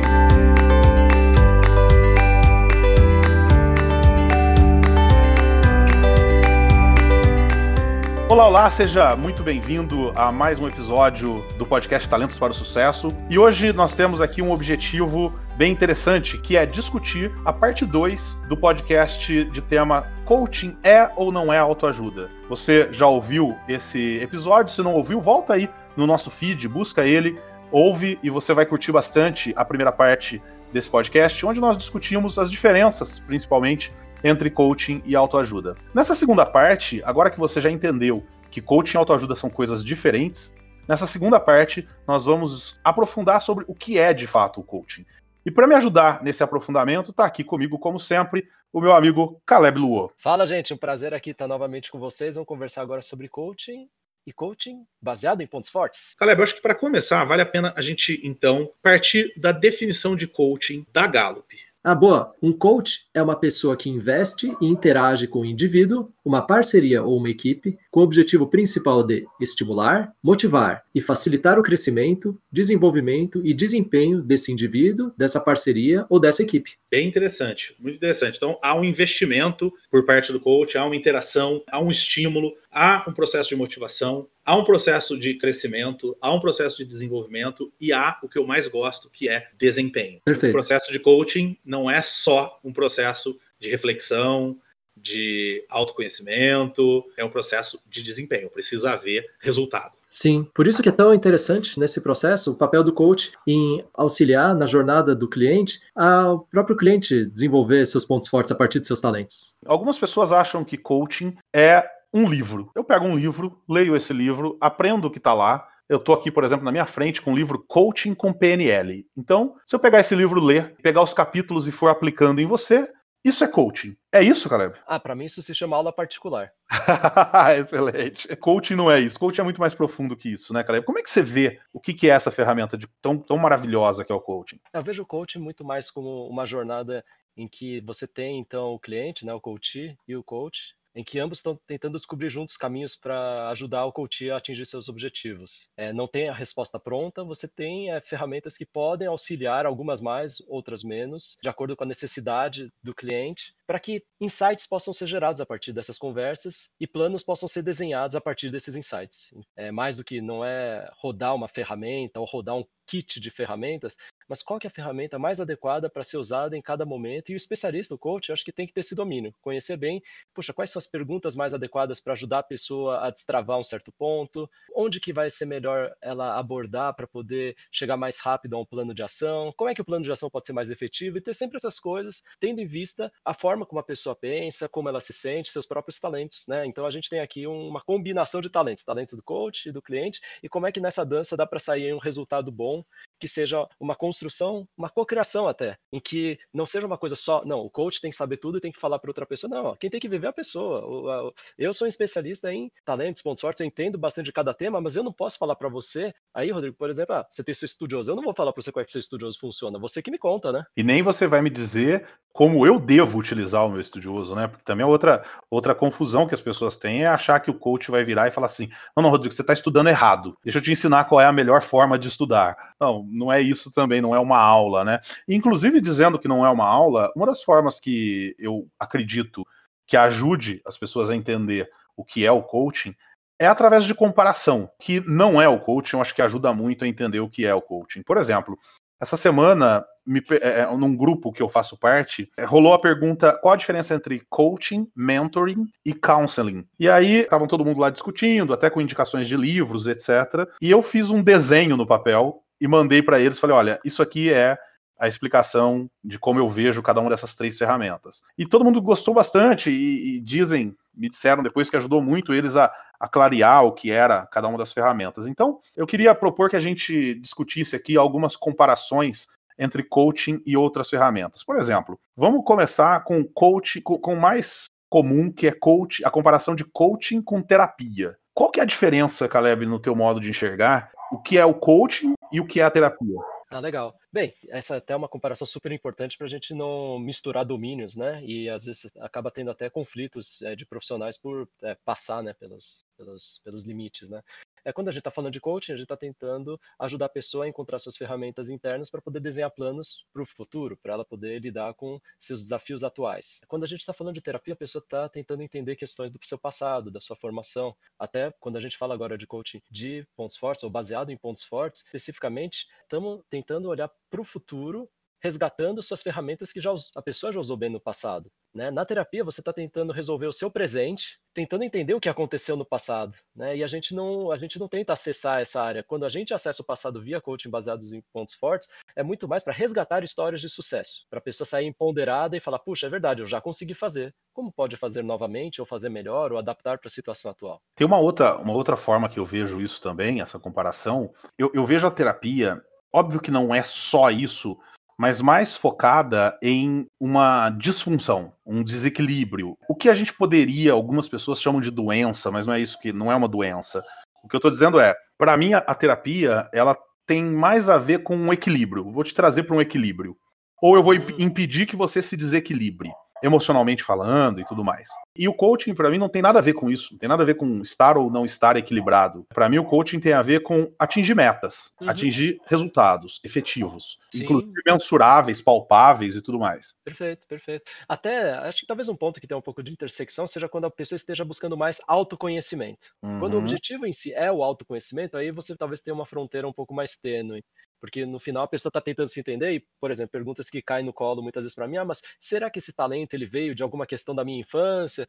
Olá, 8.39 8.48
olá, 8.48 8.70
seja 8.70 9.17
muito 9.17 9.43
bem-vindo 9.43 10.13
a 10.16 10.31
mais 10.31 10.61
um 10.61 10.67
episódio 10.70 11.45
do 11.57 11.66
podcast 11.66 12.07
Talentos 12.07 12.39
para 12.39 12.52
o 12.52 12.55
Sucesso. 12.55 13.09
E 13.29 13.38
hoje 13.38 13.73
nós 13.73 13.93
temos 13.93 14.21
aqui 14.21 14.41
um 14.41 14.53
objetivo 14.53 15.34
bem 15.57 15.73
interessante, 15.73 16.38
que 16.38 16.55
é 16.55 16.65
discutir 16.65 17.34
a 17.43 17.52
parte 17.52 17.85
2 17.85 18.38
do 18.48 18.55
podcast 18.55 19.43
de 19.43 19.62
tema 19.62 20.07
Coaching 20.23 20.77
é 20.84 21.12
ou 21.17 21.34
não 21.34 21.52
é 21.52 21.57
autoajuda. 21.57 22.29
Você 22.48 22.88
já 22.93 23.05
ouviu 23.07 23.57
esse 23.67 24.20
episódio? 24.21 24.73
Se 24.73 24.81
não 24.81 24.93
ouviu, 24.93 25.20
volta 25.20 25.55
aí 25.55 25.70
no 25.98 26.07
nosso 26.07 26.31
feed, 26.31 26.65
busca 26.70 27.05
ele, 27.05 27.37
ouve 27.70 28.17
e 28.23 28.29
você 28.29 28.54
vai 28.54 28.65
curtir 28.65 28.93
bastante 28.93 29.51
a 29.54 29.65
primeira 29.65 29.91
parte 29.91 30.41
desse 30.71 30.90
podcast, 30.90 31.45
onde 31.45 31.60
nós 31.60 31.77
discutimos 31.77 32.40
as 32.40 32.49
diferenças, 32.49 33.20
principalmente, 33.20 33.91
entre 34.23 34.49
coaching 34.49 35.01
e 35.05 35.15
autoajuda. 35.15 35.75
Nessa 35.93 36.15
segunda 36.15 36.45
parte, 36.45 37.01
agora 37.03 37.29
que 37.29 37.39
você 37.39 37.62
já 37.62 37.70
entendeu 37.70 38.26
que 38.51 38.61
coaching 38.61 38.95
e 38.95 38.99
autoajuda 38.99 39.35
são 39.35 39.49
coisas 39.49 39.84
diferentes, 39.84 40.53
nessa 40.87 41.05
segunda 41.05 41.39
parte 41.39 41.87
nós 42.07 42.26
vamos 42.26 42.79
aprofundar 42.84 43.41
sobre 43.41 43.65
o 43.67 43.76
que 43.76 43.98
é 43.98 44.13
de 44.13 44.27
fato 44.27 44.59
o 44.59 44.63
coaching. 44.63 45.05
E 45.45 45.51
para 45.51 45.67
me 45.67 45.76
ajudar 45.76 46.21
nesse 46.21 46.43
aprofundamento, 46.43 47.11
está 47.11 47.26
aqui 47.26 47.43
comigo, 47.43 47.79
como 47.79 47.99
sempre, 47.99 48.48
o 48.71 48.81
meu 48.81 48.93
amigo 48.93 49.41
Caleb 49.45 49.79
Luo. 49.79 50.11
Fala, 50.17 50.45
gente, 50.45 50.73
um 50.73 50.77
prazer 50.77 51.13
aqui 51.13 51.31
estar 51.31 51.48
novamente 51.48 51.91
com 51.91 51.98
vocês. 51.98 52.35
Vamos 52.35 52.48
conversar 52.48 52.81
agora 52.81 53.01
sobre 53.01 53.27
coaching 53.27 53.87
e 54.27 54.33
coaching 54.33 54.85
baseado 55.01 55.41
em 55.41 55.48
pontos 55.48 55.70
fortes. 55.70 56.13
Caleb, 56.20 56.39
eu 56.39 56.43
acho 56.43 56.55
que 56.55 56.61
para 56.61 56.76
começar, 56.76 57.23
vale 57.23 57.41
a 57.41 57.45
pena 57.45 57.73
a 57.76 57.81
gente 57.81 58.21
então 58.23 58.71
partir 58.81 59.33
da 59.37 59.51
definição 59.51 60.15
de 60.15 60.27
coaching 60.27 60.85
da 60.91 61.07
Gallup. 61.07 61.68
Ah, 61.82 61.96
boa. 61.96 62.35
Um 62.41 62.52
coach 62.52 63.05
é 63.13 63.22
uma 63.22 63.38
pessoa 63.38 63.77
que 63.77 63.90
investe 63.90 64.53
e 64.59 64.66
interage 64.66 65.28
com 65.28 65.40
o 65.40 65.46
indivíduo, 65.46 66.12
uma 66.25 66.41
parceria 66.41 67.02
ou 67.02 67.18
uma 67.18 67.30
equipe, 67.30 67.78
com 67.90 68.02
o 68.02 68.03
objetivo 68.03 68.46
principal 68.47 69.02
de 69.02 69.25
estimular, 69.40 70.13
motivar 70.22 70.84
e 70.94 71.00
facilitar 71.00 71.57
o 71.57 71.63
crescimento, 71.63 72.38
desenvolvimento 72.52 73.41
e 73.46 73.53
desempenho 73.53 74.22
desse 74.22 74.52
indivíduo, 74.52 75.13
dessa 75.18 75.40
parceria 75.40 76.06
ou 76.09 76.19
dessa 76.19 76.44
equipe. 76.44 76.72
Bem 76.91 77.07
interessante, 77.07 77.74
muito 77.80 77.96
interessante. 77.96 78.35
Então, 78.35 78.59
há 78.62 78.75
um 78.75 78.84
investimento 78.84 79.72
por 79.90 80.06
parte 80.06 80.34
do 80.34 80.40
coach, 80.40 80.78
há 80.78 80.84
uma 80.84 80.97
interação, 80.97 81.63
há 81.72 81.80
um 81.80 81.90
estímulo, 81.90 82.53
há 82.72 83.06
um 83.07 83.13
processo 83.13 83.50
de 83.50 83.56
motivação, 83.56 84.28
há 84.45 84.56
um 84.56 84.63
processo 84.63 85.17
de 85.17 85.35
crescimento, 85.35 86.17
há 86.22 86.34
um 86.34 86.39
processo 86.39 86.78
de 86.78 86.85
desenvolvimento 86.85 87.72
e 87.79 87.91
há 87.91 88.17
o 88.22 88.29
que 88.29 88.38
eu 88.38 88.45
mais 88.45 88.67
gosto, 88.67 89.09
que 89.09 89.29
é 89.29 89.47
desempenho. 89.57 90.22
Perfeito. 90.25 90.53
O 90.53 90.59
processo 90.59 90.91
de 90.91 90.99
coaching 90.99 91.57
não 91.66 91.89
é 91.89 92.01
só 92.01 92.59
um 92.63 92.73
processo 92.73 93.39
de 93.59 93.69
reflexão, 93.69 94.57
de 95.01 95.66
autoconhecimento, 95.69 97.05
é 97.17 97.23
um 97.23 97.29
processo 97.29 97.81
de 97.89 98.01
desempenho, 98.01 98.49
precisa 98.49 98.91
haver 98.91 99.25
resultado. 99.39 99.94
Sim, 100.07 100.47
por 100.55 100.67
isso 100.67 100.81
que 100.81 100.89
é 100.89 100.91
tão 100.91 101.13
interessante 101.13 101.79
nesse 101.79 102.01
processo 102.01 102.51
o 102.51 102.55
papel 102.55 102.83
do 102.83 102.91
coach 102.91 103.31
em 103.45 103.83
auxiliar 103.94 104.55
na 104.55 104.65
jornada 104.65 105.15
do 105.15 105.29
cliente 105.29 105.79
ao 105.95 106.39
próprio 106.39 106.75
cliente 106.75 107.25
desenvolver 107.25 107.85
seus 107.85 108.05
pontos 108.05 108.27
fortes 108.27 108.51
a 108.51 108.55
partir 108.55 108.79
de 108.79 108.88
seus 108.88 108.99
talentos. 108.99 109.55
Algumas 109.65 109.99
pessoas 109.99 110.31
acham 110.31 110.65
que 110.65 110.77
coaching 110.77 111.38
é 111.53 111.88
um 112.13 112.27
livro. 112.27 112.71
Eu 112.75 112.83
pego 112.83 113.05
um 113.05 113.17
livro, 113.17 113.61
leio 113.67 113.95
esse 113.95 114.13
livro, 114.13 114.57
aprendo 114.59 115.07
o 115.07 115.11
que 115.11 115.17
está 115.17 115.33
lá. 115.33 115.67
Eu 115.87 115.97
estou 115.97 116.13
aqui, 116.13 116.31
por 116.31 116.43
exemplo, 116.43 116.63
na 116.63 116.71
minha 116.71 116.85
frente 116.85 117.21
com 117.21 117.33
o 117.33 117.35
livro 117.35 117.63
Coaching 117.67 118.13
com 118.13 118.31
PNL. 118.31 119.05
Então, 119.17 119.55
se 119.65 119.75
eu 119.75 119.79
pegar 119.79 119.99
esse 119.99 120.15
livro, 120.15 120.39
ler, 120.39 120.75
pegar 120.83 121.01
os 121.01 121.13
capítulos 121.13 121.67
e 121.67 121.71
for 121.71 121.89
aplicando 121.89 122.39
em 122.39 122.45
você, 122.45 122.87
isso 123.23 123.43
é 123.43 123.47
coaching. 123.47 123.97
É 124.13 124.23
isso, 124.23 124.47
Caleb? 124.47 124.77
Ah, 124.87 124.99
para 124.99 125.13
mim 125.13 125.25
isso 125.25 125.41
se 125.41 125.53
chama 125.53 125.75
aula 125.75 125.91
particular. 125.91 126.53
Excelente. 127.59 128.33
Coaching 128.37 128.75
não 128.75 128.89
é 128.89 128.99
isso. 128.99 129.19
Coaching 129.19 129.41
é 129.41 129.43
muito 129.43 129.59
mais 129.59 129.73
profundo 129.73 130.15
que 130.15 130.29
isso, 130.29 130.53
né, 130.53 130.63
Caleb? 130.63 130.85
Como 130.85 130.99
é 130.99 131.03
que 131.03 131.09
você 131.09 131.21
vê 131.21 131.59
o 131.73 131.81
que 131.81 132.09
é 132.09 132.13
essa 132.13 132.31
ferramenta 132.31 132.77
de 132.77 132.87
tão, 133.01 133.17
tão 133.17 133.37
maravilhosa 133.37 134.05
que 134.05 134.11
é 134.11 134.15
o 134.15 134.21
coaching? 134.21 134.59
Eu 134.71 134.83
vejo 134.83 135.03
o 135.03 135.05
coaching 135.05 135.39
muito 135.39 135.65
mais 135.65 135.91
como 135.91 136.27
uma 136.29 136.45
jornada 136.45 137.03
em 137.35 137.47
que 137.47 137.81
você 137.81 138.07
tem, 138.07 138.39
então, 138.39 138.73
o 138.73 138.79
cliente, 138.79 139.25
né, 139.25 139.33
o 139.33 139.39
coach 139.39 139.97
e 140.07 140.15
o 140.15 140.23
coach, 140.23 140.75
em 140.99 141.03
que 141.03 141.17
ambos 141.17 141.37
estão 141.37 141.57
tentando 141.65 141.97
descobrir 141.97 142.29
juntos 142.29 142.57
caminhos 142.57 142.93
para 142.93 143.47
ajudar 143.51 143.85
o 143.85 143.91
coach 143.91 144.29
a 144.29 144.35
atingir 144.35 144.65
seus 144.65 144.89
objetivos. 144.89 145.69
É, 145.77 145.93
não 145.93 146.09
tem 146.09 146.27
a 146.27 146.33
resposta 146.33 146.77
pronta, 146.77 147.23
você 147.23 147.47
tem 147.47 147.89
é, 147.89 148.01
ferramentas 148.01 148.57
que 148.57 148.65
podem 148.65 149.07
auxiliar, 149.07 149.65
algumas 149.65 150.01
mais, 150.01 150.41
outras 150.45 150.83
menos, 150.83 151.38
de 151.41 151.47
acordo 151.47 151.73
com 151.77 151.85
a 151.85 151.88
necessidade 151.88 152.69
do 152.83 152.93
cliente, 152.93 153.55
para 153.65 153.79
que 153.79 154.03
insights 154.19 154.67
possam 154.67 154.93
ser 154.93 155.07
gerados 155.07 155.39
a 155.39 155.45
partir 155.45 155.71
dessas 155.71 155.97
conversas 155.97 156.69
e 156.77 156.85
planos 156.85 157.23
possam 157.23 157.47
ser 157.47 157.61
desenhados 157.61 158.17
a 158.17 158.19
partir 158.19 158.51
desses 158.51 158.75
insights. 158.75 159.33
É 159.55 159.71
mais 159.71 159.95
do 159.95 160.03
que 160.03 160.19
não 160.19 160.43
é 160.43 160.91
rodar 160.97 161.33
uma 161.33 161.47
ferramenta 161.47 162.19
ou 162.19 162.25
rodar 162.25 162.57
um 162.57 162.65
kit 162.85 163.21
de 163.21 163.31
ferramentas, 163.31 163.95
mas 164.29 164.44
qual 164.44 164.59
que 164.59 164.67
é 164.67 164.69
a 164.69 164.72
ferramenta 164.72 165.17
mais 165.17 165.41
adequada 165.41 165.90
para 165.90 166.03
ser 166.03 166.17
usada 166.17 166.56
em 166.56 166.62
cada 166.62 166.85
momento? 166.85 167.31
E 167.31 167.34
o 167.34 167.35
especialista, 167.35 167.95
o 167.95 167.97
coach, 167.97 168.31
acho 168.31 168.45
que 168.45 168.51
tem 168.51 168.67
que 168.67 168.72
ter 168.72 168.81
esse 168.81 168.94
domínio, 168.94 169.34
conhecer 169.41 169.75
bem, 169.75 170.01
puxa, 170.34 170.53
quais 170.53 170.69
são 170.69 170.79
as 170.79 170.85
perguntas 170.85 171.35
mais 171.35 171.53
adequadas 171.53 172.00
para 172.00 172.13
ajudar 172.13 172.39
a 172.39 172.44
pessoa 172.44 173.06
a 173.06 173.09
destravar 173.09 173.57
um 173.57 173.63
certo 173.63 173.91
ponto, 173.91 174.50
onde 174.75 175.00
que 175.00 175.12
vai 175.12 175.29
ser 175.29 175.45
melhor 175.45 175.91
ela 176.01 176.38
abordar 176.38 176.94
para 176.94 177.07
poder 177.07 177.56
chegar 177.72 177.97
mais 177.97 178.19
rápido 178.19 178.56
a 178.56 178.59
um 178.59 178.66
plano 178.66 178.94
de 178.94 179.01
ação, 179.01 179.51
como 179.57 179.69
é 179.69 179.73
que 179.73 179.81
o 179.81 179.85
plano 179.85 180.06
de 180.06 180.12
ação 180.12 180.29
pode 180.29 180.45
ser 180.45 180.53
mais 180.53 180.69
efetivo 180.69 181.18
e 181.18 181.22
ter 181.22 181.34
sempre 181.34 181.57
essas 181.57 181.79
coisas, 181.79 182.23
tendo 182.39 182.62
em 182.62 182.66
vista 182.66 183.12
a 183.25 183.34
forma 183.34 183.66
como 183.66 183.79
a 183.79 183.84
pessoa 183.84 184.16
pensa, 184.16 184.69
como 184.69 184.88
ela 184.88 185.01
se 185.01 185.13
sente, 185.13 185.50
seus 185.50 185.66
próprios 185.66 186.00
talentos, 186.00 186.45
né? 186.47 186.66
Então 186.66 186.85
a 186.85 186.91
gente 186.91 187.09
tem 187.09 187.19
aqui 187.19 187.47
uma 187.47 187.81
combinação 187.81 188.41
de 188.41 188.50
talentos, 188.50 188.84
talentos 188.84 189.16
do 189.16 189.23
coach 189.23 189.69
e 189.69 189.72
do 189.72 189.81
cliente, 189.81 190.22
e 190.44 190.50
como 190.50 190.68
é 190.68 190.72
que 190.72 190.79
nessa 190.79 191.03
dança 191.03 191.35
dá 191.35 191.47
para 191.47 191.59
sair 191.59 191.94
um 191.94 191.97
resultado 191.97 192.51
bom 192.51 192.84
que 193.19 193.28
seja 193.28 193.68
uma 193.80 193.96
construção, 193.96 194.68
uma 194.78 194.90
cocriação 194.90 195.47
até, 195.47 195.78
em 195.91 196.00
que 196.00 196.40
não 196.53 196.66
seja 196.66 196.88
uma 196.88 196.97
coisa 196.97 197.16
só, 197.16 197.44
não, 197.46 197.59
o 197.59 197.69
coach 197.69 198.02
tem 198.02 198.09
que 198.09 198.16
saber 198.16 198.38
tudo 198.38 198.57
e 198.57 198.62
tem 198.62 198.72
que 198.72 198.80
falar 198.80 199.00
para 199.00 199.09
outra 199.09 199.25
pessoa, 199.25 199.50
não, 199.50 199.75
quem 199.75 199.90
tem 199.90 200.00
que 200.00 200.07
viver 200.07 200.28
é 200.28 200.30
a 200.30 200.34
pessoa. 200.34 201.34
Eu 201.57 201.74
sou 201.74 201.85
um 201.85 201.90
especialista 201.90 202.52
em 202.53 202.72
talentos, 202.85 203.22
pontos 203.22 203.41
fortes, 203.41 203.62
eu 203.62 203.68
entendo 203.68 203.97
bastante 203.97 204.25
de 204.25 204.34
cada 204.34 204.53
tema, 204.53 204.80
mas 204.80 204.96
eu 204.96 205.03
não 205.03 205.13
posso 205.13 205.38
falar 205.38 205.56
para 205.56 205.69
você, 205.69 206.13
aí, 206.34 206.52
Rodrigo, 206.52 206.75
por 206.75 206.90
exemplo, 206.90 207.16
ah, 207.16 207.25
você 207.30 207.44
tem 207.44 207.53
seu 207.53 207.66
estudioso, 207.66 208.12
eu 208.12 208.16
não 208.16 208.24
vou 208.24 208.34
falar 208.34 208.53
para 208.53 208.62
você 208.62 208.72
como 208.72 208.81
é 208.81 208.85
que 208.85 208.91
seu 208.91 209.00
estudioso 209.00 209.40
funciona, 209.40 209.78
você 209.78 210.01
que 210.01 210.12
me 210.12 210.18
conta, 210.18 210.51
né? 210.51 210.63
E 210.75 210.84
nem 210.84 211.01
você 211.01 211.28
vai 211.28 211.41
me 211.41 211.50
dizer 211.50 212.07
como 212.39 212.66
eu 212.66 212.79
devo 212.79 213.19
utilizar 213.19 213.66
o 213.66 213.69
meu 213.69 213.81
estudioso, 213.81 214.33
né? 214.33 214.47
Porque 214.47 214.63
também 214.63 214.85
é 214.85 214.88
outra, 214.88 215.25
outra 215.51 215.75
confusão 215.75 216.25
que 216.25 216.33
as 216.33 216.39
pessoas 216.39 216.77
têm 216.77 217.03
é 217.03 217.07
achar 217.07 217.38
que 217.41 217.51
o 217.51 217.53
coach 217.53 217.91
vai 217.91 218.05
virar 218.05 218.29
e 218.29 218.31
falar 218.31 218.47
assim: 218.47 218.69
não, 218.95 219.03
não, 219.03 219.09
Rodrigo, 219.09 219.36
você 219.36 219.41
está 219.41 219.51
estudando 219.51 219.89
errado. 219.89 220.38
Deixa 220.41 220.57
eu 220.57 220.62
te 220.62 220.71
ensinar 220.71 221.03
qual 221.03 221.19
é 221.19 221.25
a 221.25 221.33
melhor 221.33 221.62
forma 221.62 222.00
de 222.00 222.07
estudar. 222.07 222.56
Não, 222.80 223.06
não 223.12 223.30
é 223.30 223.41
isso 223.41 223.74
também, 223.74 224.00
não 224.00 224.15
é 224.15 224.19
uma 224.21 224.38
aula, 224.38 224.86
né? 224.86 225.01
Inclusive, 225.27 225.81
dizendo 225.81 226.18
que 226.18 226.30
não 226.30 226.45
é 226.45 226.50
uma 226.50 226.65
aula, 226.65 227.12
uma 227.13 227.25
das 227.25 227.44
formas 227.44 227.77
que 227.77 228.33
eu 228.39 228.69
acredito 228.80 229.45
que 229.86 229.97
ajude 229.97 230.62
as 230.65 230.77
pessoas 230.77 231.09
a 231.09 231.15
entender 231.18 231.69
o 231.94 232.06
que 232.06 232.25
é 232.25 232.31
o 232.31 232.41
coaching 232.41 232.95
é 233.38 233.47
através 233.47 233.83
de 233.83 233.94
comparação, 233.94 234.71
que 234.80 235.01
não 235.01 235.41
é 235.41 235.50
o 235.50 235.59
coaching, 235.59 235.97
eu 235.97 236.01
acho 236.01 236.15
que 236.15 236.21
ajuda 236.21 236.53
muito 236.53 236.86
a 236.86 236.88
entender 236.88 237.19
o 237.19 237.30
que 237.30 237.45
é 237.45 237.53
o 237.53 237.62
coaching. 237.62 238.01
Por 238.01 238.15
exemplo, 238.15 238.57
essa 239.01 239.15
semana, 239.15 239.86
me, 240.09 240.23
é, 240.31 240.61
é, 240.61 240.75
num 240.75 240.95
grupo 240.95 241.31
que 241.31 241.41
eu 241.41 241.47
faço 241.47 241.77
parte, 241.77 242.31
é, 242.35 242.44
rolou 242.44 242.73
a 242.73 242.79
pergunta 242.79 243.31
qual 243.31 243.53
a 243.53 243.57
diferença 243.57 243.94
entre 243.94 244.23
coaching, 244.27 244.89
mentoring 244.95 245.67
e 245.85 245.94
counseling. 245.94 246.65
E 246.79 246.89
aí, 246.89 247.21
estavam 247.21 247.47
todo 247.47 247.63
mundo 247.63 247.79
lá 247.79 247.91
discutindo, 247.91 248.51
até 248.51 248.71
com 248.71 248.81
indicações 248.81 249.27
de 249.27 249.38
livros, 249.38 249.85
etc. 249.85 250.50
E 250.59 250.71
eu 250.71 250.81
fiz 250.81 251.11
um 251.11 251.21
desenho 251.21 251.77
no 251.77 251.85
papel 251.85 252.41
e 252.59 252.67
mandei 252.67 253.03
para 253.03 253.19
eles, 253.19 253.38
falei, 253.38 253.56
olha, 253.56 253.79
isso 253.85 254.01
aqui 254.01 254.33
é 254.33 254.57
a 254.97 255.07
explicação 255.07 255.89
de 256.03 256.17
como 256.17 256.39
eu 256.39 256.47
vejo 256.50 256.81
cada 256.81 257.00
uma 257.00 257.09
dessas 257.12 257.35
três 257.35 257.57
ferramentas. 257.57 258.23
E 258.38 258.47
todo 258.47 258.65
mundo 258.65 258.81
gostou 258.81 259.13
bastante 259.13 259.71
e, 259.71 260.17
e 260.17 260.21
dizem, 260.21 260.75
me 260.94 261.07
disseram 261.07 261.44
depois 261.44 261.69
que 261.69 261.77
ajudou 261.77 262.01
muito 262.01 262.33
eles 262.33 262.57
a, 262.57 262.69
a 263.00 263.07
clarear 263.07 263.63
o 263.63 263.71
que 263.71 263.91
era 263.91 264.25
cada 264.25 264.47
uma 264.47 264.57
das 264.57 264.73
ferramentas. 264.73 265.27
Então, 265.27 265.59
eu 265.77 265.88
queria 265.88 266.13
propor 266.15 266.50
que 266.50 266.55
a 266.55 266.59
gente 266.59 267.13
discutisse 267.15 267.75
aqui 267.75 267.95
algumas 267.95 268.35
comparações 268.35 269.27
entre 269.59 269.83
coaching 269.83 270.41
e 270.45 270.56
outras 270.56 270.89
ferramentas. 270.89 271.44
Por 271.44 271.57
exemplo, 271.57 272.00
vamos 272.15 272.45
começar 272.45 273.03
com 273.03 273.23
coach, 273.23 273.81
com, 273.81 274.00
com 274.00 274.15
mais 274.15 274.65
comum, 274.89 275.31
que 275.31 275.45
é 275.47 275.51
coach, 275.51 276.03
a 276.06 276.09
comparação 276.09 276.56
de 276.56 276.63
coaching 276.63 277.21
com 277.21 277.41
terapia. 277.41 278.17
Qual 278.33 278.50
que 278.50 278.59
é 278.59 278.63
a 278.63 278.65
diferença, 278.65 279.27
Caleb, 279.27 279.65
no 279.65 279.79
teu 279.79 279.94
modo 279.95 280.19
de 280.19 280.29
enxergar? 280.29 280.91
O 281.11 281.17
que 281.19 281.38
é 281.38 281.45
o 281.45 281.53
coaching 281.53 282.13
e 282.31 282.39
o 282.39 282.47
que 282.47 282.61
é 282.61 282.63
a 282.63 282.71
terapia? 282.71 283.19
Ah, 283.51 283.59
legal. 283.59 283.95
Bem, 284.13 284.31
essa 284.50 284.75
é 284.75 284.77
até 284.77 284.95
uma 284.95 285.07
comparação 285.07 285.45
super 285.45 285.71
importante 285.71 286.15
para 286.15 286.27
a 286.27 286.29
gente 286.29 286.53
não 286.53 287.00
misturar 287.00 287.44
domínios, 287.44 287.95
né? 287.95 288.23
E 288.23 288.47
às 288.47 288.65
vezes 288.65 288.95
acaba 289.00 289.31
tendo 289.31 289.50
até 289.50 289.69
conflitos 289.71 290.44
é, 290.44 290.55
de 290.55 290.67
profissionais 290.67 291.17
por 291.17 291.50
é, 291.63 291.75
passar, 291.83 292.21
né, 292.21 292.33
pelos, 292.33 292.85
pelos, 292.95 293.41
pelos 293.44 293.65
limites, 293.65 294.07
né? 294.07 294.21
É 294.69 294.71
quando 294.71 294.88
a 294.88 294.92
gente 294.92 295.00
está 295.00 295.10
falando 295.10 295.33
de 295.33 295.42
coaching, 295.42 295.71
a 295.71 295.75
gente 295.75 295.86
está 295.86 295.98
tentando 295.98 296.62
ajudar 296.77 297.07
a 297.07 297.10
pessoa 297.10 297.45
a 297.45 297.48
encontrar 297.48 297.80
suas 297.80 297.98
ferramentas 297.98 298.50
internas 298.51 298.88
para 298.88 299.01
poder 299.01 299.19
desenhar 299.19 299.50
planos 299.50 300.06
para 300.13 300.21
o 300.21 300.25
futuro, 300.27 300.77
para 300.77 300.94
ela 300.94 301.04
poder 301.04 301.42
lidar 301.42 301.74
com 301.74 302.00
seus 302.19 302.44
desafios 302.44 302.83
atuais. 302.83 303.42
Quando 303.48 303.63
a 303.63 303.68
gente 303.68 303.80
está 303.80 303.94
falando 303.94 304.13
de 304.13 304.21
terapia, 304.21 304.54
a 304.54 304.57
pessoa 304.57 304.80
está 304.83 305.10
tentando 305.10 305.42
entender 305.42 305.75
questões 305.75 306.12
do 306.12 306.19
seu 306.21 306.38
passado, 306.38 306.92
da 306.92 307.01
sua 307.01 307.16
formação. 307.16 307.75
Até 307.98 308.31
quando 308.39 308.57
a 308.57 308.60
gente 308.60 308.77
fala 308.77 308.94
agora 308.94 309.18
de 309.18 309.25
coaching 309.25 309.60
de 309.71 310.06
pontos 310.16 310.38
fortes 310.38 310.63
ou 310.63 310.69
baseado 310.69 311.10
em 311.10 311.18
pontos 311.18 311.42
fortes, 311.42 311.83
especificamente, 311.83 312.68
estamos 312.83 313.24
tentando 313.27 313.69
olhar 313.69 313.89
para 314.07 314.22
o 314.22 314.24
futuro 314.24 314.88
resgatando 315.19 315.83
suas 315.83 316.01
ferramentas 316.01 316.51
que 316.51 316.62
já 316.62 316.74
a 316.95 317.01
pessoa 317.01 317.31
já 317.31 317.39
usou 317.39 317.57
bem 317.57 317.69
no 317.69 317.80
passado. 317.80 318.31
Né? 318.54 318.71
Na 318.71 318.83
terapia, 318.83 319.24
você 319.24 319.42
está 319.42 319.54
tentando 319.54 319.94
resolver 319.94 320.27
o 320.27 320.33
seu 320.33 320.50
presente, 320.50 321.19
tentando 321.33 321.63
entender 321.63 321.94
o 321.94 322.00
que 322.00 322.10
aconteceu 322.10 322.56
no 322.56 322.66
passado. 322.66 323.16
Né? 323.36 323.57
E 323.57 323.63
a 323.63 323.68
gente, 323.68 323.94
não, 323.94 324.31
a 324.31 324.38
gente 324.38 324.60
não 324.60 324.68
tenta 324.68 324.94
acessar 324.94 325.39
essa 325.39 325.62
área. 325.62 325.83
Quando 325.83 326.06
a 326.06 326.10
gente 326.10 326.33
acessa 326.33 326.62
o 326.62 326.66
passado 326.66 327.01
via 327.01 327.21
coaching 327.21 327.50
baseados 327.50 327.94
em 327.94 328.01
pontos 328.12 328.33
fortes, 328.33 328.68
é 328.95 329.04
muito 329.04 329.27
mais 329.27 329.44
para 329.44 329.54
resgatar 329.54 330.04
histórias 330.04 330.42
de 330.42 330.50
sucesso, 330.50 331.06
para 331.10 331.19
a 331.19 331.22
pessoa 331.22 331.45
sair 331.45 331.68
empoderada 331.68 332.36
e 332.36 332.39
falar: 332.39 332.60
puxa, 332.60 332.88
é 332.88 332.89
verdade, 332.89 333.22
eu 333.22 333.27
já 333.27 333.39
consegui 333.39 333.74
fazer. 333.74 334.13
Como 334.33 334.51
pode 334.51 334.77
fazer 334.77 335.04
novamente, 335.04 335.60
ou 335.60 335.68
fazer 335.68 335.89
melhor, 335.89 336.31
ou 336.31 336.38
adaptar 336.38 336.80
para 336.80 336.88
a 336.88 336.92
situação 336.92 337.31
atual? 337.31 337.62
Tem 337.75 337.86
uma 337.86 338.00
outra, 338.00 338.38
uma 338.38 338.54
outra 338.54 338.77
forma 338.77 339.10
que 339.10 339.19
eu 339.19 339.25
vejo 339.25 339.62
isso 339.62 339.81
também, 339.81 340.22
essa 340.22 340.39
comparação. 340.39 341.13
Eu, 341.38 341.51
eu 341.54 341.65
vejo 341.65 341.86
a 341.86 341.92
terapia, 341.92 342.63
óbvio 342.92 343.19
que 343.19 343.31
não 343.31 343.54
é 343.54 343.63
só 343.63 344.10
isso 344.10 344.57
mas 345.00 345.22
mais 345.22 345.56
focada 345.56 346.38
em 346.42 346.86
uma 347.00 347.50
disfunção, 347.51 348.34
um 348.46 348.62
desequilíbrio. 348.62 349.57
O 349.69 349.74
que 349.74 349.88
a 349.88 349.94
gente 349.94 350.13
poderia, 350.13 350.74
algumas 350.74 351.07
pessoas 351.07 351.42
chamam 351.42 351.62
de 351.62 351.72
doença, 351.72 352.30
mas 352.30 352.46
não 352.46 352.54
é 352.54 352.60
isso 352.60 352.78
que 352.78 352.92
não 352.92 353.10
é 353.10 353.16
uma 353.16 353.30
doença. 353.30 353.81
O 354.22 354.28
que 354.28 354.36
eu 354.36 354.40
estou 354.40 354.51
dizendo 354.51 354.78
é, 354.78 354.94
para 355.18 355.38
mim 355.38 355.54
a, 355.54 355.60
a 355.60 355.74
terapia, 355.74 356.50
ela 356.51 356.78
tem 357.07 357.24
mais 357.24 357.69
a 357.69 357.78
ver 357.78 358.04
com 358.04 358.13
um 358.13 358.34
equilíbrio. 358.34 358.92
Vou 358.92 359.06
te 359.06 359.13
trazer 359.13 359.44
para 359.44 359.56
um 359.56 359.62
equilíbrio. 359.62 360.18
Ou 360.62 360.75
eu 360.75 360.84
vou 360.84 360.94
impedir 360.94 361.66
que 361.66 361.78
você 361.78 362.01
se 362.01 362.18
desequilibre 362.18 362.92
emocionalmente 363.21 363.83
falando 363.83 364.39
e 364.39 364.45
tudo 364.45 364.63
mais. 364.63 364.89
E 365.16 365.27
o 365.27 365.33
coaching, 365.33 365.74
para 365.74 365.89
mim, 365.89 365.98
não 365.98 366.10
tem 366.10 366.21
nada 366.21 366.39
a 366.39 366.42
ver 366.42 366.54
com 366.54 366.69
isso. 366.69 366.94
Não 366.94 367.00
tem 367.00 367.10
nada 367.10 367.24
a 367.24 367.25
ver 367.25 367.36
com 367.36 367.62
estar 367.62 367.98
ou 367.98 368.10
não 368.10 368.25
estar 368.25 368.56
equilibrado. 368.56 369.25
Para 369.33 369.50
mim, 369.50 369.57
o 369.57 369.66
coaching 369.66 370.00
tem 370.00 370.13
a 370.13 370.21
ver 370.21 370.42
com 370.42 370.71
atingir 370.80 371.16
metas, 371.16 371.74
uhum. 371.81 371.89
atingir 371.89 372.39
resultados 372.45 373.19
efetivos, 373.24 374.00
Sim. 374.10 374.24
inclusive 374.24 374.62
mensuráveis, 374.66 375.42
palpáveis 375.42 376.16
e 376.16 376.21
tudo 376.21 376.39
mais. 376.39 376.75
Perfeito, 376.83 377.27
perfeito. 377.27 377.69
Até, 377.88 378.33
acho 378.33 378.62
que 378.62 378.68
talvez 378.68 378.88
um 378.89 378.95
ponto 378.95 379.19
que 379.19 379.27
tem 379.27 379.38
um 379.38 379.42
pouco 379.42 379.62
de 379.62 379.72
intersecção 379.72 380.25
seja 380.25 380.48
quando 380.48 380.65
a 380.65 380.72
pessoa 380.72 380.95
esteja 380.95 381.25
buscando 381.25 381.57
mais 381.57 381.81
autoconhecimento. 381.88 382.94
Uhum. 383.01 383.19
Quando 383.19 383.33
o 383.33 383.38
uhum. 383.38 383.44
objetivo 383.44 383.86
em 383.86 383.94
si 383.94 384.13
é 384.13 384.31
o 384.31 384.44
autoconhecimento, 384.44 385.18
aí 385.18 385.31
você 385.31 385.56
talvez 385.56 385.81
tenha 385.81 385.94
uma 385.94 386.06
fronteira 386.06 386.48
um 386.48 386.54
pouco 386.54 386.74
mais 386.74 386.95
tênue. 386.95 387.44
Porque 387.79 388.05
no 388.05 388.19
final 388.19 388.43
a 388.43 388.47
pessoa 388.47 388.69
está 388.69 388.81
tentando 388.81 389.07
se 389.07 389.19
entender 389.19 389.51
e, 389.53 389.65
por 389.79 389.91
exemplo, 389.91 390.11
perguntas 390.11 390.49
que 390.49 390.61
caem 390.61 390.85
no 390.85 390.93
colo 390.93 391.21
muitas 391.21 391.43
vezes 391.43 391.55
para 391.55 391.67
mim, 391.67 391.77
ah, 391.77 391.85
mas 391.85 392.01
será 392.19 392.49
que 392.49 392.59
esse 392.59 392.73
talento 392.73 393.13
ele 393.13 393.25
veio 393.25 393.55
de 393.55 393.63
alguma 393.63 393.85
questão 393.85 394.13
da 394.13 394.25
minha 394.25 394.39
infância? 394.39 395.07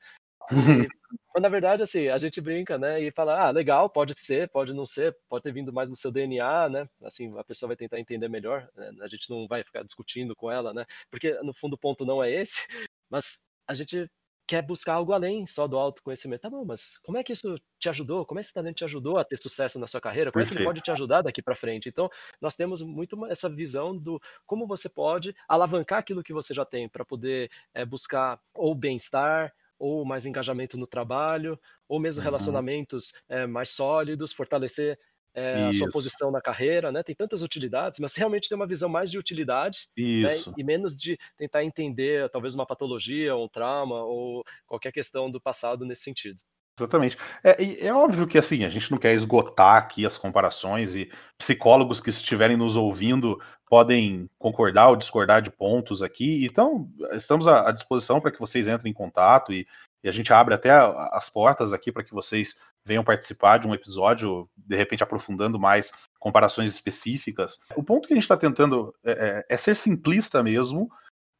E, 0.53 0.89
mas 1.33 1.43
na 1.43 1.49
verdade, 1.49 1.83
assim, 1.83 2.09
a 2.09 2.19
gente 2.19 2.41
brinca, 2.41 2.77
né, 2.77 3.01
e 3.01 3.13
fala, 3.13 3.41
ah, 3.41 3.51
legal, 3.51 3.89
pode 3.89 4.19
ser, 4.19 4.49
pode 4.49 4.75
não 4.75 4.85
ser, 4.85 5.17
pode 5.29 5.45
ter 5.45 5.53
vindo 5.53 5.73
mais 5.73 5.89
do 5.89 5.95
seu 5.95 6.11
DNA, 6.11 6.69
né, 6.69 6.89
assim, 7.05 7.37
a 7.39 7.45
pessoa 7.45 7.69
vai 7.69 7.77
tentar 7.77 8.01
entender 8.01 8.29
melhor, 8.29 8.69
né? 8.75 8.91
a 9.01 9.07
gente 9.07 9.31
não 9.31 9.47
vai 9.47 9.63
ficar 9.63 9.85
discutindo 9.85 10.35
com 10.35 10.51
ela, 10.51 10.75
né, 10.75 10.85
porque 11.09 11.33
no 11.43 11.53
fundo 11.53 11.75
o 11.75 11.79
ponto 11.79 12.05
não 12.05 12.23
é 12.23 12.33
esse, 12.33 12.67
mas 13.09 13.45
a 13.69 13.75
gente 13.75 14.11
quer 14.51 14.63
buscar 14.63 14.95
algo 14.95 15.13
além 15.13 15.47
só 15.47 15.69
do 15.69 15.79
autoconhecimento. 15.79 16.43
Tá 16.43 16.51
bom, 16.51 16.65
mas 16.65 16.99
como 16.99 17.17
é 17.17 17.23
que 17.23 17.33
isso 17.33 17.55
te 17.79 17.89
ajudou? 17.89 18.27
Como 18.27 18.41
é 18.41 18.43
que 18.43 18.47
esse 18.47 18.53
talento 18.53 18.79
te 18.79 18.85
ajudou 18.85 19.17
a 19.17 19.25
ter 19.25 19.37
sucesso 19.37 19.79
na 19.79 19.87
sua 19.87 20.01
carreira? 20.01 20.33
Como 20.33 20.41
Perfeito. 20.41 20.55
é 20.55 20.57
que 20.57 20.63
ele 20.63 20.69
pode 20.69 20.81
te 20.81 20.91
ajudar 20.91 21.23
daqui 21.23 21.41
para 21.41 21.55
frente? 21.55 21.89
Então, 21.89 22.11
nós 22.41 22.57
temos 22.57 22.83
muito 22.83 23.25
essa 23.27 23.49
visão 23.49 23.97
do 23.97 24.21
como 24.45 24.67
você 24.67 24.89
pode 24.89 25.37
alavancar 25.47 26.01
aquilo 26.01 26.21
que 26.21 26.33
você 26.33 26.53
já 26.53 26.65
tem 26.65 26.89
para 26.89 27.05
poder 27.05 27.49
é, 27.73 27.85
buscar 27.85 28.41
ou 28.53 28.75
bem-estar, 28.75 29.55
ou 29.79 30.05
mais 30.05 30.27
engajamento 30.27 30.77
no 30.77 30.87
trabalho, 30.87 31.59
ou 31.89 32.01
mesmo 32.01 32.21
uhum. 32.21 32.25
relacionamentos 32.25 33.15
é, 33.29 33.47
mais 33.47 33.69
sólidos, 33.69 34.33
fortalecer 34.33 34.99
é, 35.35 35.65
a 35.65 35.73
sua 35.73 35.89
posição 35.89 36.31
na 36.31 36.41
carreira, 36.41 36.91
né? 36.91 37.03
Tem 37.03 37.15
tantas 37.15 37.43
utilidades, 37.43 37.99
mas 37.99 38.17
realmente 38.17 38.49
tem 38.49 38.57
uma 38.57 38.67
visão 38.67 38.89
mais 38.89 39.11
de 39.11 39.19
utilidade 39.19 39.89
né? 39.97 40.29
e 40.57 40.65
menos 40.65 40.97
de 40.97 41.19
tentar 41.37 41.65
entender 41.65 42.29
talvez 42.31 42.55
uma 42.55 42.67
patologia, 42.67 43.37
um 43.37 43.49
trauma 43.49 44.03
ou 44.03 44.43
qualquer 44.67 44.93
questão 44.93 45.31
do 45.31 45.41
passado 45.41 45.85
nesse 45.85 46.03
sentido. 46.03 46.41
Exatamente. 46.79 47.19
É, 47.45 47.87
é, 47.87 47.93
óbvio 47.93 48.27
que 48.27 48.39
assim, 48.39 48.65
a 48.65 48.71
gente 48.71 48.91
não 48.91 48.99
quer 48.99 49.13
esgotar 49.13 49.77
aqui 49.77 50.07
as 50.07 50.17
comparações 50.17 50.95
e 50.95 51.11
psicólogos 51.37 52.01
que 52.01 52.11
estiverem 52.11 52.57
nos 52.57 52.75
ouvindo 52.75 53.39
podem 53.67 54.29
concordar 54.39 54.89
ou 54.89 54.97
discordar 54.97 55.43
de 55.43 55.51
pontos 55.51 56.03
aqui. 56.03 56.45
Então, 56.45 56.91
estamos 57.13 57.47
à, 57.47 57.69
à 57.69 57.73
disposição 57.73 58.21
para 58.21 58.33
que 58.33 58.41
vocês 58.41 58.67
entrem 58.67 58.91
em 58.91 58.95
contato 58.95 59.53
e, 59.53 59.67
e 60.03 60.09
a 60.09 60.13
gente 60.13 60.33
abre 60.33 60.55
até 60.55 60.71
as 61.13 61.29
portas 61.29 61.73
aqui 61.73 61.93
para 61.93 62.05
que 62.05 62.13
vocês 62.13 62.55
venham 62.85 63.05
participar 63.05 63.59
de 63.59 63.69
um 63.69 63.75
episódio, 63.75 64.49
de 64.57 64.77
repente 64.77 65.03
aprofundando 65.03 65.59
mais 65.59 65.93
comparações 66.19 66.71
específicas. 66.71 67.59
O 67.77 67.83
ponto 67.83 68.09
que 68.09 68.15
a 68.15 68.17
gente 68.17 68.25
está 68.25 68.37
tentando 68.37 68.95
é, 69.05 69.13
é, 69.13 69.47
é, 69.49 69.57
ser 69.57 69.77
simplista 69.77 70.43
mesmo, 70.43 70.91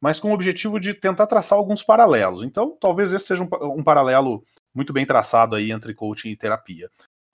mas 0.01 0.19
com 0.19 0.31
o 0.31 0.33
objetivo 0.33 0.79
de 0.79 0.93
tentar 0.93 1.27
traçar 1.27 1.57
alguns 1.57 1.83
paralelos. 1.83 2.43
Então, 2.43 2.77
talvez 2.79 3.13
esse 3.13 3.25
seja 3.25 3.43
um, 3.43 3.49
um 3.79 3.83
paralelo 3.83 4.43
muito 4.73 4.93
bem 4.93 5.05
traçado 5.05 5.55
aí 5.55 5.71
entre 5.71 5.93
coaching 5.93 6.29
e 6.29 6.37
terapia. 6.37 6.89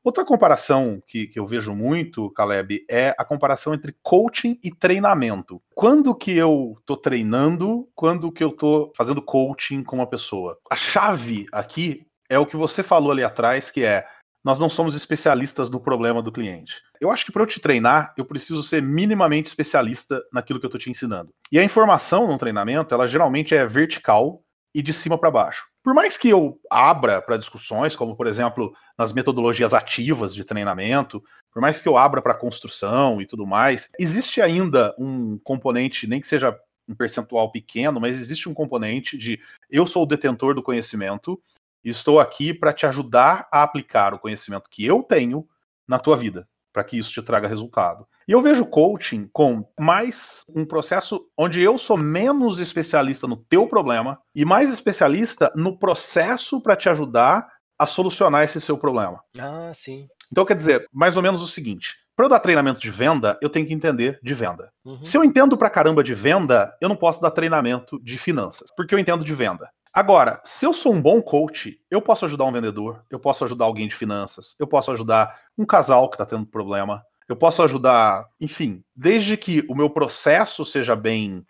Outra 0.08 0.24
comparação 0.24 1.04
que, 1.06 1.28
que, 1.28 1.38
eu 1.38 1.46
vejo 1.46 1.76
muito, 1.76 2.30
Caleb, 2.30 2.86
é 2.90 3.14
a 3.20 3.26
comparação 3.26 3.74
entre 3.74 3.94
coaching 4.02 4.58
e 4.64 4.74
treinamento. 4.74 5.62
Quando 5.76 6.16
que 6.16 6.32
eu 6.32 6.78
estou 6.80 6.96
treinando, 6.96 7.90
quando 7.94 8.32
que 8.32 8.42
eu 8.42 8.52
estou 8.52 8.94
fazendo 8.96 9.22
coaching 9.22 9.84
com 9.84 9.98
uma 9.98 10.08
pessoa? 10.08 10.58
A 10.72 10.78
chave 10.78 11.46
aqui 11.52 12.08
é 12.30 12.40
o 12.40 12.46
que 12.46 12.56
você 12.56 12.82
falou 12.82 13.12
ali 13.12 13.22
atrás, 13.22 13.70
que 13.70 13.84
é 13.84 14.08
nós 14.46 14.58
não 14.58 14.70
somos 14.70 14.96
especialistas 14.96 15.70
no 15.70 15.78
problema 15.78 16.22
do 16.22 16.32
cliente. 16.32 16.76
Eu 17.02 17.12
acho 17.12 17.26
que 17.26 17.32
para 17.34 17.44
eu 17.44 17.48
te 17.48 17.60
treinar, 17.60 18.14
eu 18.18 18.24
preciso 18.24 18.64
ser 18.64 18.82
minimamente 18.82 19.50
especialista 19.50 20.24
naquilo 20.32 20.58
que 20.58 20.66
eu 20.66 20.70
estou 20.70 20.80
te 20.80 20.90
ensinando. 20.90 21.34
E 21.52 21.60
a 21.60 21.64
informação 21.66 22.28
no 22.28 22.38
treinamento, 22.38 22.96
ela 22.96 23.08
geralmente 23.08 23.54
é 23.54 23.66
vertical 23.66 24.42
e 24.78 24.82
de 24.84 24.94
cima 24.94 25.18
para 25.18 25.32
baixo. 25.32 25.68
Por 25.84 25.92
mais 25.92 26.18
que 26.18 26.30
eu 26.30 26.62
abra 26.70 27.20
para 27.20 27.36
discussões, 27.36 27.96
como 27.96 28.16
por 28.16 28.28
exemplo 28.28 28.72
nas 28.96 29.12
metodologias 29.12 29.74
ativas 29.74 30.36
de 30.36 30.44
treinamento, 30.44 31.20
por 31.52 31.60
mais 31.60 31.82
que 31.82 31.90
eu 31.90 31.98
abra 31.98 32.22
para 32.22 32.36
construção 32.36 33.20
e 33.20 33.26
tudo 33.26 33.48
mais, 33.48 33.90
existe 33.98 34.40
ainda 34.40 34.94
um 35.00 35.40
componente, 35.40 36.06
nem 36.06 36.22
que 36.22 36.28
seja 36.28 36.56
um 36.88 36.94
percentual 36.94 37.52
pequeno, 37.52 38.00
mas 38.00 38.20
existe 38.20 38.48
um 38.48 38.54
componente 38.54 39.18
de 39.18 39.40
eu 39.68 39.88
sou 39.88 40.04
o 40.04 40.06
detentor 40.06 40.54
do 40.54 40.62
conhecimento 40.62 41.42
estou 41.84 42.20
aqui 42.20 42.54
para 42.54 42.72
te 42.72 42.86
ajudar 42.86 43.48
a 43.52 43.64
aplicar 43.64 44.14
o 44.14 44.20
conhecimento 44.20 44.70
que 44.70 44.86
eu 44.86 45.02
tenho 45.02 45.48
na 45.88 45.98
tua 45.98 46.16
vida, 46.16 46.48
para 46.72 46.84
que 46.84 46.98
isso 46.98 47.12
te 47.12 47.22
traga 47.24 47.48
resultado. 47.48 48.08
E 48.28 48.34
eu 48.34 48.42
vejo 48.42 48.66
coaching 48.66 49.30
com 49.32 49.66
mais 49.80 50.44
um 50.54 50.66
processo 50.66 51.26
onde 51.38 51.62
eu 51.62 51.78
sou 51.78 51.96
menos 51.96 52.60
especialista 52.60 53.26
no 53.26 53.38
teu 53.38 53.66
problema 53.68 54.20
e 54.36 54.44
mais 54.44 54.70
especialista 54.70 55.50
no 55.56 55.80
processo 55.80 56.62
para 56.62 56.76
te 56.76 56.90
ajudar 56.90 57.48
a 57.80 57.88
solucionar 57.88 58.44
esse 58.44 58.60
seu 58.60 58.78
problema. 58.78 59.24
Ah, 59.40 59.72
sim. 59.74 60.10
Então 60.30 60.44
quer 60.44 60.58
dizer, 60.58 60.90
mais 60.92 61.16
ou 61.16 61.24
menos 61.24 61.42
o 61.42 61.48
seguinte: 61.48 61.96
para 62.18 62.26
eu 62.26 62.30
dar 62.30 62.42
treinamento 62.42 62.82
de 62.82 62.92
venda, 62.92 63.40
eu 63.42 63.50
tenho 63.50 63.66
que 63.66 63.74
entender 63.74 64.20
de 64.22 64.34
venda. 64.34 64.74
Uhum. 64.84 65.02
Se 65.02 65.16
eu 65.16 65.24
entendo 65.24 65.58
pra 65.58 65.70
caramba 65.70 66.04
de 66.04 66.14
venda, 66.14 66.76
eu 66.82 66.90
não 66.90 66.98
posso 66.98 67.22
dar 67.22 67.32
treinamento 67.32 67.98
de 68.04 68.18
finanças, 68.18 68.70
porque 68.76 68.94
eu 68.94 69.00
entendo 69.00 69.24
de 69.24 69.34
venda. 69.34 69.70
Agora, 69.94 70.42
se 70.44 70.66
eu 70.66 70.74
sou 70.74 70.94
um 70.94 71.02
bom 71.02 71.22
coach, 71.22 71.80
eu 71.90 72.02
posso 72.02 72.26
ajudar 72.26 72.44
um 72.46 72.52
vendedor, 72.52 73.04
eu 73.10 73.20
posso 73.20 73.46
ajudar 73.46 73.66
alguém 73.66 73.88
de 73.88 73.96
finanças, 73.96 74.54
eu 74.60 74.68
posso 74.68 74.92
ajudar 74.92 75.40
um 75.58 75.66
casal 75.66 76.10
que 76.10 76.16
está 76.16 76.26
tendo 76.26 76.46
problema, 76.46 77.04
eu 77.28 77.36
posso 77.36 77.62
ajudar, 77.64 78.28
enfim, 78.40 78.84
desde 78.96 79.36
que 79.36 79.66
o 79.68 79.76
meu 79.76 79.90
processo 79.90 80.64
seja 80.66 80.96
bem, 80.96 81.46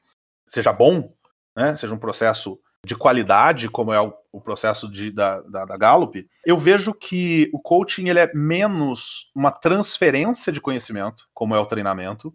seja 0.48 0.74
bom, 0.74 1.14
né, 1.56 1.76
seja 1.76 1.94
um 1.94 2.00
processo 2.00 2.60
de 2.86 2.96
qualidade, 2.96 3.70
como 3.70 3.92
é 3.92 4.00
o, 4.00 4.14
o 4.32 4.42
processo 4.42 4.90
de, 4.90 5.12
da, 5.12 5.42
da, 5.42 5.66
da, 5.66 5.78
Gallup, 5.78 6.28
eu 6.46 6.58
vejo 6.58 6.94
que 6.94 7.50
o 7.54 7.60
coaching 7.60 8.08
ele 8.08 8.20
é 8.20 8.32
menos 8.34 9.32
uma 9.36 9.52
transferência 9.52 10.52
de 10.52 10.62
conhecimento, 10.62 11.26
como 11.34 11.56
é 11.56 11.60
o 11.60 11.66
treinamento, 11.66 12.34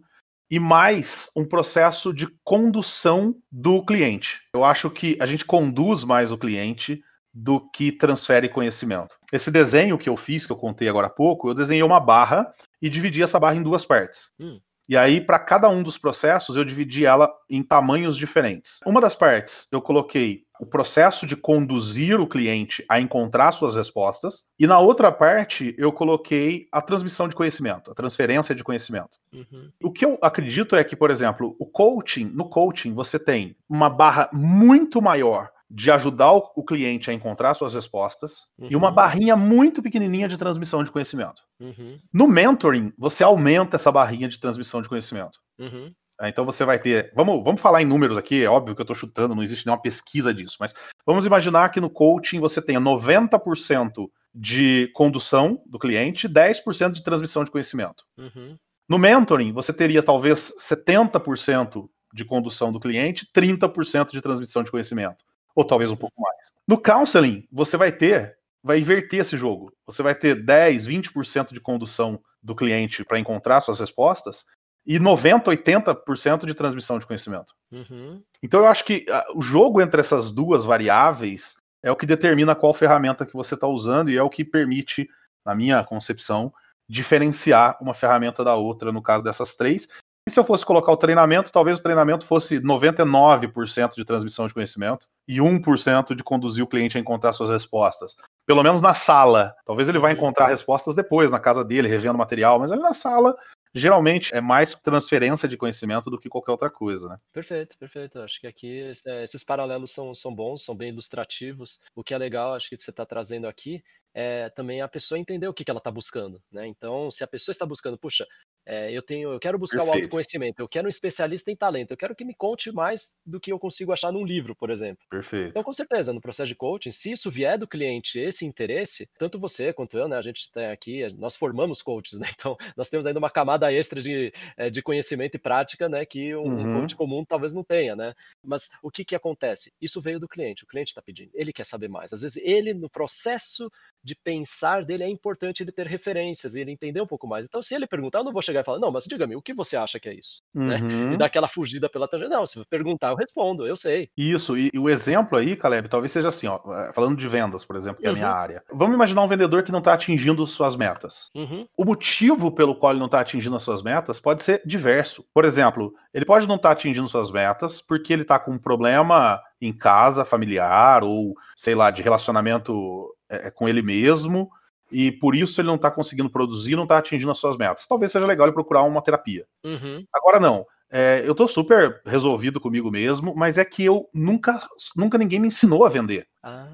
e 0.49 0.59
mais 0.59 1.31
um 1.35 1.43
processo 1.43 2.13
de 2.13 2.27
condução 2.43 3.35
do 3.51 3.83
cliente. 3.83 4.41
Eu 4.53 4.63
acho 4.63 4.89
que 4.89 5.17
a 5.19 5.25
gente 5.25 5.45
conduz 5.45 6.03
mais 6.03 6.31
o 6.31 6.37
cliente 6.37 7.01
do 7.33 7.59
que 7.71 7.91
transfere 7.91 8.47
conhecimento. 8.47 9.15
Esse 9.31 9.49
desenho 9.49 9.97
que 9.97 10.07
eu 10.07 10.15
fiz, 10.15 10.45
que 10.45 10.51
eu 10.51 10.57
contei 10.57 10.87
agora 10.87 11.07
há 11.07 11.09
pouco, 11.09 11.49
eu 11.49 11.53
desenhei 11.53 11.83
uma 11.83 11.99
barra 11.99 12.53
e 12.81 12.89
dividi 12.89 13.23
essa 13.23 13.39
barra 13.39 13.55
em 13.55 13.63
duas 13.63 13.83
partes. 13.85 14.31
Hum. 14.39 14.59
E 14.87 14.97
aí, 14.97 15.21
para 15.21 15.39
cada 15.39 15.69
um 15.69 15.81
dos 15.81 15.97
processos, 15.97 16.57
eu 16.57 16.65
dividi 16.65 17.05
ela 17.05 17.31
em 17.49 17.63
tamanhos 17.63 18.17
diferentes. 18.17 18.79
Uma 18.85 18.99
das 18.99 19.15
partes 19.15 19.67
eu 19.71 19.81
coloquei 19.81 20.43
o 20.59 20.65
processo 20.65 21.25
de 21.25 21.35
conduzir 21.35 22.19
o 22.19 22.27
cliente 22.27 22.85
a 22.89 22.99
encontrar 22.99 23.51
suas 23.51 23.75
respostas, 23.75 24.45
e 24.57 24.67
na 24.67 24.79
outra 24.79 25.11
parte 25.11 25.75
eu 25.77 25.91
coloquei 25.91 26.67
a 26.71 26.81
transmissão 26.81 27.27
de 27.27 27.35
conhecimento, 27.35 27.91
a 27.91 27.93
transferência 27.93 28.53
de 28.53 28.63
conhecimento. 28.63 29.17
Uhum. 29.33 29.69
O 29.81 29.91
que 29.91 30.05
eu 30.05 30.17
acredito 30.21 30.75
é 30.75 30.83
que, 30.83 30.95
por 30.95 31.11
exemplo, 31.11 31.55
o 31.59 31.65
coaching, 31.65 32.25
no 32.25 32.49
coaching 32.49 32.93
você 32.93 33.17
tem 33.17 33.55
uma 33.69 33.89
barra 33.89 34.29
muito 34.31 35.01
maior 35.01 35.49
de 35.75 35.89
ajudar 35.89 36.31
o 36.31 36.63
cliente 36.63 37.09
a 37.09 37.13
encontrar 37.13 37.55
suas 37.55 37.73
respostas 37.73 38.43
uhum. 38.59 38.67
e 38.69 38.75
uma 38.75 38.89
uhum. 38.89 38.93
barrinha 38.93 39.35
muito 39.35 39.81
pequenininha 39.81 40.27
de 40.27 40.37
transmissão 40.37 40.83
de 40.83 40.91
conhecimento. 40.91 41.41
Uhum. 41.59 41.99
No 42.13 42.27
mentoring, 42.27 42.93
você 42.95 43.23
aumenta 43.23 43.75
essa 43.75 43.91
barrinha 43.91 44.29
de 44.29 44.39
transmissão 44.39 44.83
de 44.83 44.87
conhecimento. 44.87 45.39
Uhum. 45.57 45.91
É, 46.21 46.29
então 46.29 46.45
você 46.45 46.63
vai 46.63 46.77
ter. 46.77 47.11
Vamos, 47.15 47.43
vamos 47.43 47.59
falar 47.59 47.81
em 47.81 47.85
números 47.85 48.19
aqui, 48.19 48.43
é 48.43 48.47
óbvio 48.47 48.75
que 48.75 48.81
eu 48.81 48.83
estou 48.83 48.95
chutando, 48.95 49.33
não 49.33 49.41
existe 49.41 49.65
nenhuma 49.65 49.81
pesquisa 49.81 50.31
disso, 50.31 50.57
mas 50.59 50.75
vamos 51.07 51.25
imaginar 51.25 51.69
que 51.69 51.81
no 51.81 51.89
coaching 51.89 52.39
você 52.39 52.61
tenha 52.61 52.79
90% 52.79 54.07
de 54.35 54.91
condução 54.93 55.59
do 55.65 55.79
cliente, 55.79 56.29
10% 56.29 56.91
de 56.91 57.03
transmissão 57.03 57.43
de 57.43 57.49
conhecimento. 57.49 58.03
Uhum. 58.15 58.55
No 58.87 58.99
mentoring, 58.99 59.51
você 59.51 59.73
teria 59.73 60.03
talvez 60.03 60.53
70% 60.59 61.89
de 62.13 62.23
condução 62.23 62.71
do 62.71 62.79
cliente, 62.79 63.27
30% 63.35 64.11
de 64.11 64.21
transmissão 64.21 64.61
de 64.61 64.69
conhecimento 64.69 65.25
ou 65.55 65.63
talvez 65.63 65.91
um 65.91 65.95
pouco 65.95 66.19
mais. 66.21 66.51
No 66.67 66.81
counseling, 66.81 67.47
você 67.51 67.77
vai 67.77 67.91
ter, 67.91 68.37
vai 68.63 68.79
inverter 68.79 69.19
esse 69.19 69.37
jogo. 69.37 69.71
Você 69.85 70.01
vai 70.01 70.15
ter 70.15 70.43
10, 70.43 70.87
20% 70.87 71.53
de 71.53 71.59
condução 71.59 72.21
do 72.41 72.55
cliente 72.55 73.03
para 73.03 73.19
encontrar 73.19 73.59
suas 73.61 73.79
respostas 73.79 74.45
e 74.85 74.99
90, 74.99 75.49
80% 75.49 76.45
de 76.45 76.53
transmissão 76.53 76.99
de 76.99 77.07
conhecimento. 77.07 77.53
Uhum. 77.71 78.21
Então 78.41 78.61
eu 78.61 78.67
acho 78.67 78.83
que 78.83 79.05
uh, 79.09 79.37
o 79.37 79.41
jogo 79.41 79.81
entre 79.81 80.01
essas 80.01 80.31
duas 80.31 80.65
variáveis 80.65 81.55
é 81.81 81.91
o 81.91 81.95
que 81.95 82.05
determina 82.05 82.55
qual 82.55 82.73
ferramenta 82.73 83.25
que 83.25 83.33
você 83.33 83.55
está 83.55 83.67
usando 83.67 84.09
e 84.09 84.17
é 84.17 84.23
o 84.23 84.29
que 84.29 84.43
permite, 84.43 85.09
na 85.45 85.55
minha 85.55 85.83
concepção, 85.83 86.53
diferenciar 86.87 87.77
uma 87.81 87.93
ferramenta 87.93 88.43
da 88.43 88.55
outra 88.55 88.91
no 88.91 89.01
caso 89.01 89.23
dessas 89.23 89.55
três 89.55 89.87
e 90.25 90.31
se 90.31 90.39
eu 90.39 90.43
fosse 90.45 90.65
colocar 90.65 90.91
o 90.91 90.97
treinamento, 90.97 91.51
talvez 91.51 91.79
o 91.79 91.83
treinamento 91.83 92.25
fosse 92.25 92.59
99% 92.59 93.95
de 93.95 94.05
transmissão 94.05 94.47
de 94.47 94.53
conhecimento 94.53 95.05
e 95.27 95.39
1% 95.39 96.15
de 96.15 96.23
conduzir 96.23 96.63
o 96.63 96.67
cliente 96.67 96.97
a 96.97 97.01
encontrar 97.01 97.33
suas 97.33 97.49
respostas. 97.49 98.15
Pelo 98.45 98.63
menos 98.63 98.81
na 98.81 98.93
sala. 98.93 99.53
Talvez 99.65 99.89
ele 99.89 99.99
vai 99.99 100.13
uhum. 100.13 100.17
encontrar 100.17 100.47
respostas 100.47 100.95
depois, 100.95 101.29
na 101.29 101.39
casa 101.39 101.63
dele, 101.63 101.89
revendo 101.89 102.17
material, 102.17 102.57
mas 102.57 102.71
ali 102.71 102.81
na 102.81 102.93
sala, 102.93 103.35
geralmente 103.75 104.33
é 104.33 104.39
mais 104.39 104.73
transferência 104.75 105.47
de 105.47 105.57
conhecimento 105.57 106.09
do 106.09 106.17
que 106.17 106.29
qualquer 106.29 106.51
outra 106.51 106.69
coisa, 106.69 107.09
né? 107.09 107.17
Perfeito, 107.33 107.77
perfeito. 107.77 108.19
Acho 108.19 108.39
que 108.39 108.47
aqui 108.47 108.91
esses 109.23 109.43
paralelos 109.43 109.91
são, 109.91 110.15
são 110.15 110.33
bons, 110.33 110.63
são 110.63 110.73
bem 110.73 110.87
ilustrativos. 110.87 111.81
O 111.93 112.01
que 112.01 112.13
é 112.13 112.17
legal, 112.17 112.53
acho 112.53 112.69
que 112.69 112.77
você 112.77 112.91
está 112.91 113.05
trazendo 113.05 113.45
aqui, 113.45 113.83
é 114.13 114.49
também 114.51 114.81
a 114.81 114.87
pessoa 114.87 115.19
entender 115.19 115.47
o 115.47 115.53
que, 115.53 115.65
que 115.65 115.71
ela 115.71 115.79
está 115.79 115.91
buscando, 115.91 116.41
né? 116.49 116.65
Então, 116.67 117.11
se 117.11 117.25
a 117.25 117.27
pessoa 117.27 117.51
está 117.51 117.65
buscando, 117.65 117.97
puxa, 117.97 118.25
é, 118.65 118.91
eu 118.91 119.01
tenho, 119.01 119.33
eu 119.33 119.39
quero 119.39 119.57
buscar 119.59 119.79
Perfeito. 119.79 119.95
o 119.95 120.03
autoconhecimento, 120.03 120.61
eu 120.61 120.67
quero 120.67 120.87
um 120.87 120.89
especialista 120.89 121.51
em 121.51 121.55
talento, 121.55 121.91
eu 121.91 121.97
quero 121.97 122.15
que 122.15 122.23
me 122.23 122.33
conte 122.33 122.71
mais 122.71 123.15
do 123.25 123.39
que 123.39 123.51
eu 123.51 123.59
consigo 123.59 123.91
achar 123.91 124.11
num 124.11 124.23
livro, 124.23 124.55
por 124.55 124.69
exemplo. 124.69 125.03
Perfeito. 125.09 125.49
Então, 125.49 125.63
com 125.63 125.73
certeza, 125.73 126.13
no 126.13 126.21
processo 126.21 126.47
de 126.47 126.55
coaching, 126.55 126.91
se 126.91 127.11
isso 127.11 127.29
vier 127.29 127.57
do 127.57 127.67
cliente, 127.67 128.19
esse 128.19 128.45
interesse, 128.45 129.09
tanto 129.17 129.39
você 129.39 129.73
quanto 129.73 129.97
eu, 129.97 130.07
né, 130.07 130.17
a 130.17 130.21
gente 130.21 130.51
tem 130.51 130.67
aqui, 130.67 131.05
nós 131.17 131.35
formamos 131.35 131.81
coaches, 131.81 132.19
né, 132.19 132.27
então 132.33 132.55
nós 132.75 132.89
temos 132.89 133.05
ainda 133.05 133.19
uma 133.19 133.29
camada 133.29 133.71
extra 133.71 134.01
de, 134.01 134.31
eh, 134.57 134.69
de 134.69 134.81
conhecimento 134.81 135.35
e 135.35 135.39
prática, 135.39 135.89
né, 135.89 136.05
que 136.05 136.35
um, 136.35 136.43
uhum. 136.43 136.77
um 136.77 136.81
coach 136.81 136.95
comum 136.95 137.25
talvez 137.25 137.53
não 137.53 137.63
tenha, 137.63 137.95
né. 137.95 138.13
Mas 138.43 138.69
o 138.81 138.89
que 138.89 139.03
que 139.03 139.15
acontece? 139.15 139.73
Isso 139.81 139.99
veio 139.99 140.19
do 140.19 140.27
cliente, 140.27 140.63
o 140.63 140.67
cliente 140.67 140.89
está 140.89 141.01
pedindo, 141.01 141.31
ele 141.33 141.51
quer 141.51 141.65
saber 141.65 141.87
mais. 141.87 142.13
Às 142.13 142.21
vezes 142.21 142.37
ele, 142.43 142.73
no 142.73 142.89
processo 142.89 143.71
de 144.03 144.15
pensar 144.15 144.83
dele, 144.83 145.03
é 145.03 145.09
importante 145.09 145.63
ele 145.63 145.71
ter 145.71 145.87
referências 145.87 146.55
e 146.55 146.61
ele 146.61 146.71
entender 146.71 147.01
um 147.01 147.07
pouco 147.07 147.25
mais. 147.25 147.45
Então, 147.45 147.61
se 147.61 147.73
ele 147.73 147.87
perguntar, 147.87 148.19
eu 148.19 148.23
não 148.25 148.33
vou 148.33 148.41
chegar 148.41 148.52
e 148.61 148.63
falar, 148.63 148.79
não, 148.79 148.91
mas 148.91 149.05
diga-me, 149.05 149.35
o 149.35 149.41
que 149.41 149.53
você 149.53 149.75
acha 149.75 149.99
que 149.99 150.09
é 150.09 150.13
isso? 150.13 150.41
Uhum. 150.53 150.67
Né? 150.67 150.79
E 150.79 150.81
uhum. 150.81 151.17
dar 151.17 151.25
aquela 151.25 151.47
fugida 151.47 151.89
pela 151.89 152.07
tangente. 152.07 152.29
Não, 152.29 152.45
se 152.45 152.63
perguntar, 152.65 153.09
eu 153.09 153.15
respondo, 153.15 153.65
eu 153.65 153.75
sei. 153.75 154.09
Isso, 154.17 154.57
e, 154.57 154.69
e, 154.73 154.79
o 154.79 154.89
exemplo 154.89 155.37
aí, 155.37 155.55
Caleb, 155.55 155.89
talvez 155.89 156.11
seja 156.11 156.27
assim, 156.27 156.47
ó, 156.47 156.59
eh, 156.65 156.91
falando 156.93 157.17
de 157.17 157.27
vendas, 157.27 157.65
por 157.65 157.75
exemplo, 157.75 158.01
que 158.01 158.07
uhum. 158.07 158.13
é 158.13 158.13
a 158.13 158.17
minha 158.17 158.31
uhum. 158.31 158.37
área. 158.37 158.63
Vamos 158.71 158.95
imaginar 158.95 159.23
um 159.23 159.27
vendedor 159.27 159.63
que 159.63 159.71
não 159.71 159.79
está 159.79 159.93
atingindo 159.93 160.45
suas 160.47 160.75
metas. 160.75 161.29
Uhum. 161.35 161.67
O 161.77 161.85
motivo 161.85 162.51
pelo 162.51 162.75
qual 162.75 162.91
ele 162.91 162.99
não 162.99 163.07
está 163.07 163.19
atingindo 163.19 163.55
as 163.55 163.63
suas 163.63 163.81
metas 163.81 164.19
pode 164.19 164.43
ser 164.43 164.61
diverso. 164.65 165.25
Por 165.33 165.45
exemplo, 165.45 165.93
ele 166.13 166.25
pode 166.25 166.47
não 166.47 166.55
estar 166.55 166.69
tá 166.69 166.73
atingindo 166.73 167.07
suas 167.07 167.31
metas 167.31 167.81
porque 167.81 168.13
ele 168.13 168.21
está 168.23 168.39
com 168.39 168.51
um 168.51 168.59
problema 168.59 169.41
em 169.61 169.73
casa, 169.73 170.25
familiar, 170.25 171.03
ou 171.03 171.35
sei 171.55 171.73
lá, 171.75 171.89
de 171.89 172.01
relacionamento 172.01 173.13
é, 173.29 173.49
com 173.49 173.67
ele 173.67 173.81
mesmo, 173.81 174.49
e 174.93 175.11
por 175.11 175.35
isso 175.35 175.59
ele 175.59 175.67
não 175.67 175.75
está 175.75 175.89
conseguindo 175.89 176.29
produzir, 176.29 176.75
não 176.75 176.83
está 176.83 176.99
atingindo 176.99 177.31
as 177.31 177.39
suas 177.39 177.57
metas. 177.57 177.87
Talvez 177.87 178.11
seja 178.11 178.27
legal 178.27 178.45
ele 178.45 178.53
procurar 178.53 178.83
uma 178.83 179.01
terapia. 179.01 179.45
Uhum. 179.63 180.05
Agora 180.13 180.39
não. 180.39 180.65
É, 180.95 181.23
eu 181.25 181.31
estou 181.31 181.47
super 181.47 182.01
resolvido 182.05 182.61
comigo 182.61 182.91
mesmo, 182.91 183.33
mas 183.35 183.57
é 183.57 183.65
que 183.65 183.83
eu 183.83 184.07
nunca, 184.13 184.61
nunca 184.95 185.17
ninguém 185.17 185.39
me 185.39 185.47
ensinou 185.47 185.83
a 185.83 185.89
vender. 185.89 186.27
Ah, 186.43 186.67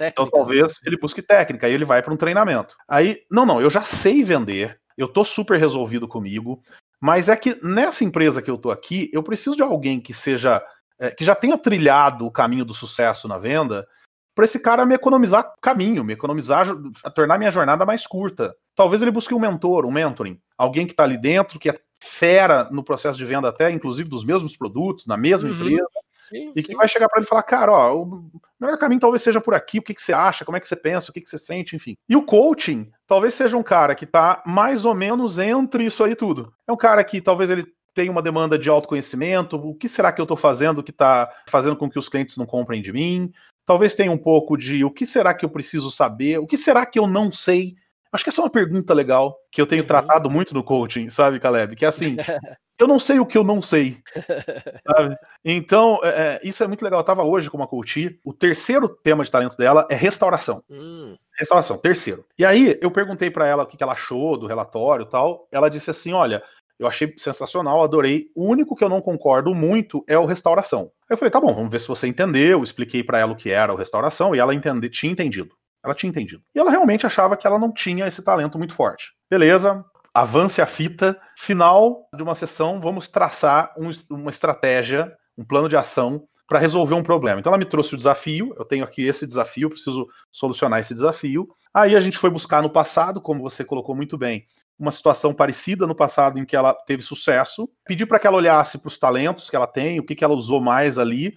então 0.00 0.30
talvez 0.30 0.80
ele 0.86 0.96
busque 0.96 1.20
técnica, 1.20 1.66
aí 1.66 1.74
ele 1.74 1.84
vai 1.84 2.02
para 2.02 2.14
um 2.14 2.16
treinamento. 2.16 2.74
Aí, 2.88 3.20
não, 3.30 3.44
não, 3.44 3.60
eu 3.60 3.68
já 3.68 3.82
sei 3.82 4.24
vender, 4.24 4.80
eu 4.96 5.04
estou 5.04 5.26
super 5.26 5.60
resolvido 5.60 6.08
comigo, 6.08 6.62
mas 6.98 7.28
é 7.28 7.36
que 7.36 7.62
nessa 7.62 8.02
empresa 8.02 8.40
que 8.40 8.50
eu 8.50 8.54
estou 8.54 8.72
aqui, 8.72 9.10
eu 9.12 9.22
preciso 9.22 9.56
de 9.56 9.62
alguém 9.62 10.00
que 10.00 10.14
seja, 10.14 10.64
é, 10.98 11.10
que 11.10 11.22
já 11.22 11.34
tenha 11.34 11.58
trilhado 11.58 12.24
o 12.24 12.30
caminho 12.30 12.64
do 12.64 12.72
sucesso 12.72 13.28
na 13.28 13.36
venda 13.36 13.86
para 14.36 14.44
esse 14.44 14.60
cara 14.60 14.84
me 14.84 14.94
economizar 14.94 15.54
caminho, 15.62 16.04
me 16.04 16.12
economizar, 16.12 16.66
tornar 17.14 17.38
minha 17.38 17.50
jornada 17.50 17.86
mais 17.86 18.06
curta. 18.06 18.54
Talvez 18.74 19.00
ele 19.00 19.10
busque 19.10 19.32
um 19.32 19.40
mentor, 19.40 19.86
um 19.86 19.90
mentoring, 19.90 20.38
alguém 20.58 20.86
que 20.86 20.92
está 20.92 21.04
ali 21.04 21.16
dentro, 21.16 21.58
que 21.58 21.70
é 21.70 21.80
fera 22.04 22.68
no 22.70 22.84
processo 22.84 23.16
de 23.16 23.24
venda 23.24 23.48
até, 23.48 23.70
inclusive 23.70 24.10
dos 24.10 24.22
mesmos 24.22 24.54
produtos, 24.54 25.06
na 25.06 25.16
mesma 25.16 25.48
uhum. 25.48 25.54
empresa, 25.54 25.88
sim, 26.28 26.52
e 26.54 26.60
sim. 26.60 26.68
que 26.68 26.76
vai 26.76 26.86
chegar 26.86 27.08
para 27.08 27.18
ele 27.18 27.26
e 27.26 27.28
falar, 27.28 27.42
cara, 27.44 27.72
ó, 27.72 27.96
o 27.96 28.30
melhor 28.60 28.76
caminho 28.76 29.00
talvez 29.00 29.22
seja 29.22 29.40
por 29.40 29.54
aqui, 29.54 29.78
o 29.78 29.82
que, 29.82 29.94
que 29.94 30.02
você 30.02 30.12
acha, 30.12 30.44
como 30.44 30.58
é 30.58 30.60
que 30.60 30.68
você 30.68 30.76
pensa, 30.76 31.10
o 31.10 31.14
que, 31.14 31.22
que 31.22 31.30
você 31.30 31.38
sente, 31.38 31.74
enfim. 31.74 31.96
E 32.06 32.14
o 32.14 32.22
coaching 32.22 32.90
talvez 33.06 33.32
seja 33.32 33.56
um 33.56 33.62
cara 33.62 33.94
que 33.94 34.04
está 34.04 34.42
mais 34.44 34.84
ou 34.84 34.94
menos 34.94 35.38
entre 35.38 35.86
isso 35.86 36.04
aí 36.04 36.14
tudo. 36.14 36.52
É 36.68 36.72
um 36.72 36.76
cara 36.76 37.02
que 37.02 37.22
talvez 37.22 37.48
ele 37.48 37.66
tenha 37.94 38.12
uma 38.12 38.20
demanda 38.20 38.58
de 38.58 38.68
autoconhecimento, 38.68 39.56
o 39.56 39.74
que 39.74 39.88
será 39.88 40.12
que 40.12 40.20
eu 40.20 40.24
estou 40.24 40.36
fazendo 40.36 40.82
que 40.82 40.90
está 40.90 41.32
fazendo 41.48 41.74
com 41.74 41.88
que 41.88 41.98
os 41.98 42.10
clientes 42.10 42.36
não 42.36 42.44
comprem 42.44 42.82
de 42.82 42.92
mim? 42.92 43.32
Talvez 43.66 43.94
tenha 43.94 44.12
um 44.12 44.18
pouco 44.18 44.56
de 44.56 44.84
o 44.84 44.90
que 44.90 45.04
será 45.04 45.34
que 45.34 45.44
eu 45.44 45.50
preciso 45.50 45.90
saber, 45.90 46.38
o 46.38 46.46
que 46.46 46.56
será 46.56 46.86
que 46.86 46.98
eu 46.98 47.06
não 47.06 47.32
sei. 47.32 47.74
Acho 48.12 48.22
que 48.22 48.30
essa 48.30 48.40
é 48.40 48.44
uma 48.44 48.50
pergunta 48.50 48.94
legal 48.94 49.36
que 49.50 49.60
eu 49.60 49.66
tenho 49.66 49.82
uhum. 49.82 49.88
tratado 49.88 50.30
muito 50.30 50.54
no 50.54 50.62
coaching, 50.62 51.10
sabe, 51.10 51.40
Caleb? 51.40 51.74
Que 51.74 51.84
é 51.84 51.88
assim, 51.88 52.16
eu 52.78 52.86
não 52.86 52.98
sei 53.00 53.18
o 53.18 53.26
que 53.26 53.36
eu 53.36 53.42
não 53.42 53.60
sei. 53.60 53.98
Sabe? 54.86 55.16
Então, 55.44 55.98
é, 56.02 56.08
é, 56.08 56.40
isso 56.44 56.62
é 56.62 56.66
muito 56.66 56.82
legal. 56.82 57.00
Eu 57.00 57.02
estava 57.02 57.24
hoje 57.24 57.50
com 57.50 57.56
uma 57.56 57.66
coach. 57.66 58.18
O 58.24 58.32
terceiro 58.32 58.88
tema 58.88 59.24
de 59.24 59.30
talento 59.30 59.56
dela 59.56 59.86
é 59.90 59.94
restauração. 59.94 60.62
Hum. 60.70 61.16
Restauração, 61.38 61.78
terceiro. 61.78 62.24
E 62.38 62.44
aí, 62.44 62.78
eu 62.80 62.90
perguntei 62.90 63.30
para 63.30 63.46
ela 63.46 63.64
o 63.64 63.66
que 63.66 63.82
ela 63.82 63.92
achou 63.92 64.36
do 64.36 64.46
relatório 64.46 65.04
e 65.04 65.08
tal. 65.08 65.48
Ela 65.50 65.68
disse 65.68 65.90
assim: 65.90 66.12
olha, 66.12 66.42
eu 66.78 66.86
achei 66.86 67.12
sensacional, 67.16 67.82
adorei. 67.82 68.26
O 68.34 68.46
único 68.46 68.76
que 68.76 68.84
eu 68.84 68.88
não 68.88 69.00
concordo 69.00 69.54
muito 69.54 70.04
é 70.06 70.18
o 70.18 70.26
restauração. 70.26 70.90
Aí 71.08 71.14
eu 71.14 71.16
falei, 71.16 71.30
tá 71.30 71.40
bom, 71.40 71.54
vamos 71.54 71.70
ver 71.70 71.80
se 71.80 71.88
você 71.88 72.06
entendeu. 72.06 72.62
Expliquei 72.62 73.02
para 73.02 73.18
ela 73.18 73.32
o 73.32 73.36
que 73.36 73.50
era 73.50 73.72
o 73.72 73.76
restauração 73.76 74.34
e 74.34 74.38
ela 74.38 74.54
entende, 74.54 74.88
tinha 74.90 75.12
entendido. 75.12 75.54
Ela 75.84 75.94
tinha 75.94 76.10
entendido. 76.10 76.42
E 76.54 76.58
ela 76.58 76.70
realmente 76.70 77.06
achava 77.06 77.36
que 77.36 77.46
ela 77.46 77.58
não 77.58 77.72
tinha 77.72 78.06
esse 78.06 78.22
talento 78.22 78.58
muito 78.58 78.74
forte. 78.74 79.12
Beleza, 79.30 79.84
avance 80.12 80.60
a 80.60 80.66
fita. 80.66 81.18
Final 81.38 82.08
de 82.14 82.22
uma 82.22 82.34
sessão, 82.34 82.80
vamos 82.80 83.08
traçar 83.08 83.72
um, 83.78 83.90
uma 84.10 84.30
estratégia, 84.30 85.12
um 85.38 85.44
plano 85.44 85.68
de 85.68 85.76
ação 85.76 86.26
para 86.46 86.58
resolver 86.58 86.94
um 86.94 87.02
problema. 87.02 87.40
Então 87.40 87.50
ela 87.50 87.58
me 87.58 87.64
trouxe 87.64 87.94
o 87.94 87.96
desafio, 87.96 88.54
eu 88.56 88.64
tenho 88.64 88.84
aqui 88.84 89.04
esse 89.04 89.26
desafio, 89.26 89.68
preciso 89.68 90.06
solucionar 90.30 90.80
esse 90.80 90.94
desafio. 90.94 91.48
Aí 91.74 91.96
a 91.96 92.00
gente 92.00 92.18
foi 92.18 92.30
buscar 92.30 92.62
no 92.62 92.70
passado, 92.70 93.20
como 93.20 93.42
você 93.42 93.64
colocou 93.64 93.96
muito 93.96 94.16
bem, 94.16 94.46
uma 94.78 94.92
situação 94.92 95.32
parecida 95.32 95.86
no 95.86 95.94
passado 95.94 96.38
em 96.38 96.44
que 96.44 96.54
ela 96.54 96.74
teve 96.74 97.02
sucesso, 97.02 97.68
pedi 97.84 98.04
para 98.04 98.18
que 98.18 98.26
ela 98.26 98.36
olhasse 98.36 98.78
para 98.78 98.88
os 98.88 98.98
talentos 98.98 99.48
que 99.48 99.56
ela 99.56 99.66
tem, 99.66 99.98
o 99.98 100.04
que, 100.04 100.14
que 100.14 100.24
ela 100.24 100.34
usou 100.34 100.60
mais 100.60 100.98
ali, 100.98 101.34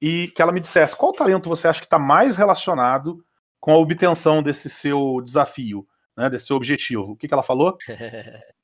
e 0.00 0.28
que 0.28 0.40
ela 0.40 0.52
me 0.52 0.60
dissesse 0.60 0.96
qual 0.96 1.12
talento 1.12 1.48
você 1.48 1.68
acha 1.68 1.80
que 1.80 1.86
está 1.86 1.98
mais 1.98 2.36
relacionado 2.36 3.24
com 3.60 3.72
a 3.72 3.76
obtenção 3.76 4.42
desse 4.42 4.70
seu 4.70 5.20
desafio, 5.22 5.86
né, 6.16 6.30
desse 6.30 6.46
seu 6.46 6.56
objetivo. 6.56 7.12
O 7.12 7.16
que, 7.16 7.28
que 7.28 7.34
ela 7.34 7.42
falou? 7.42 7.76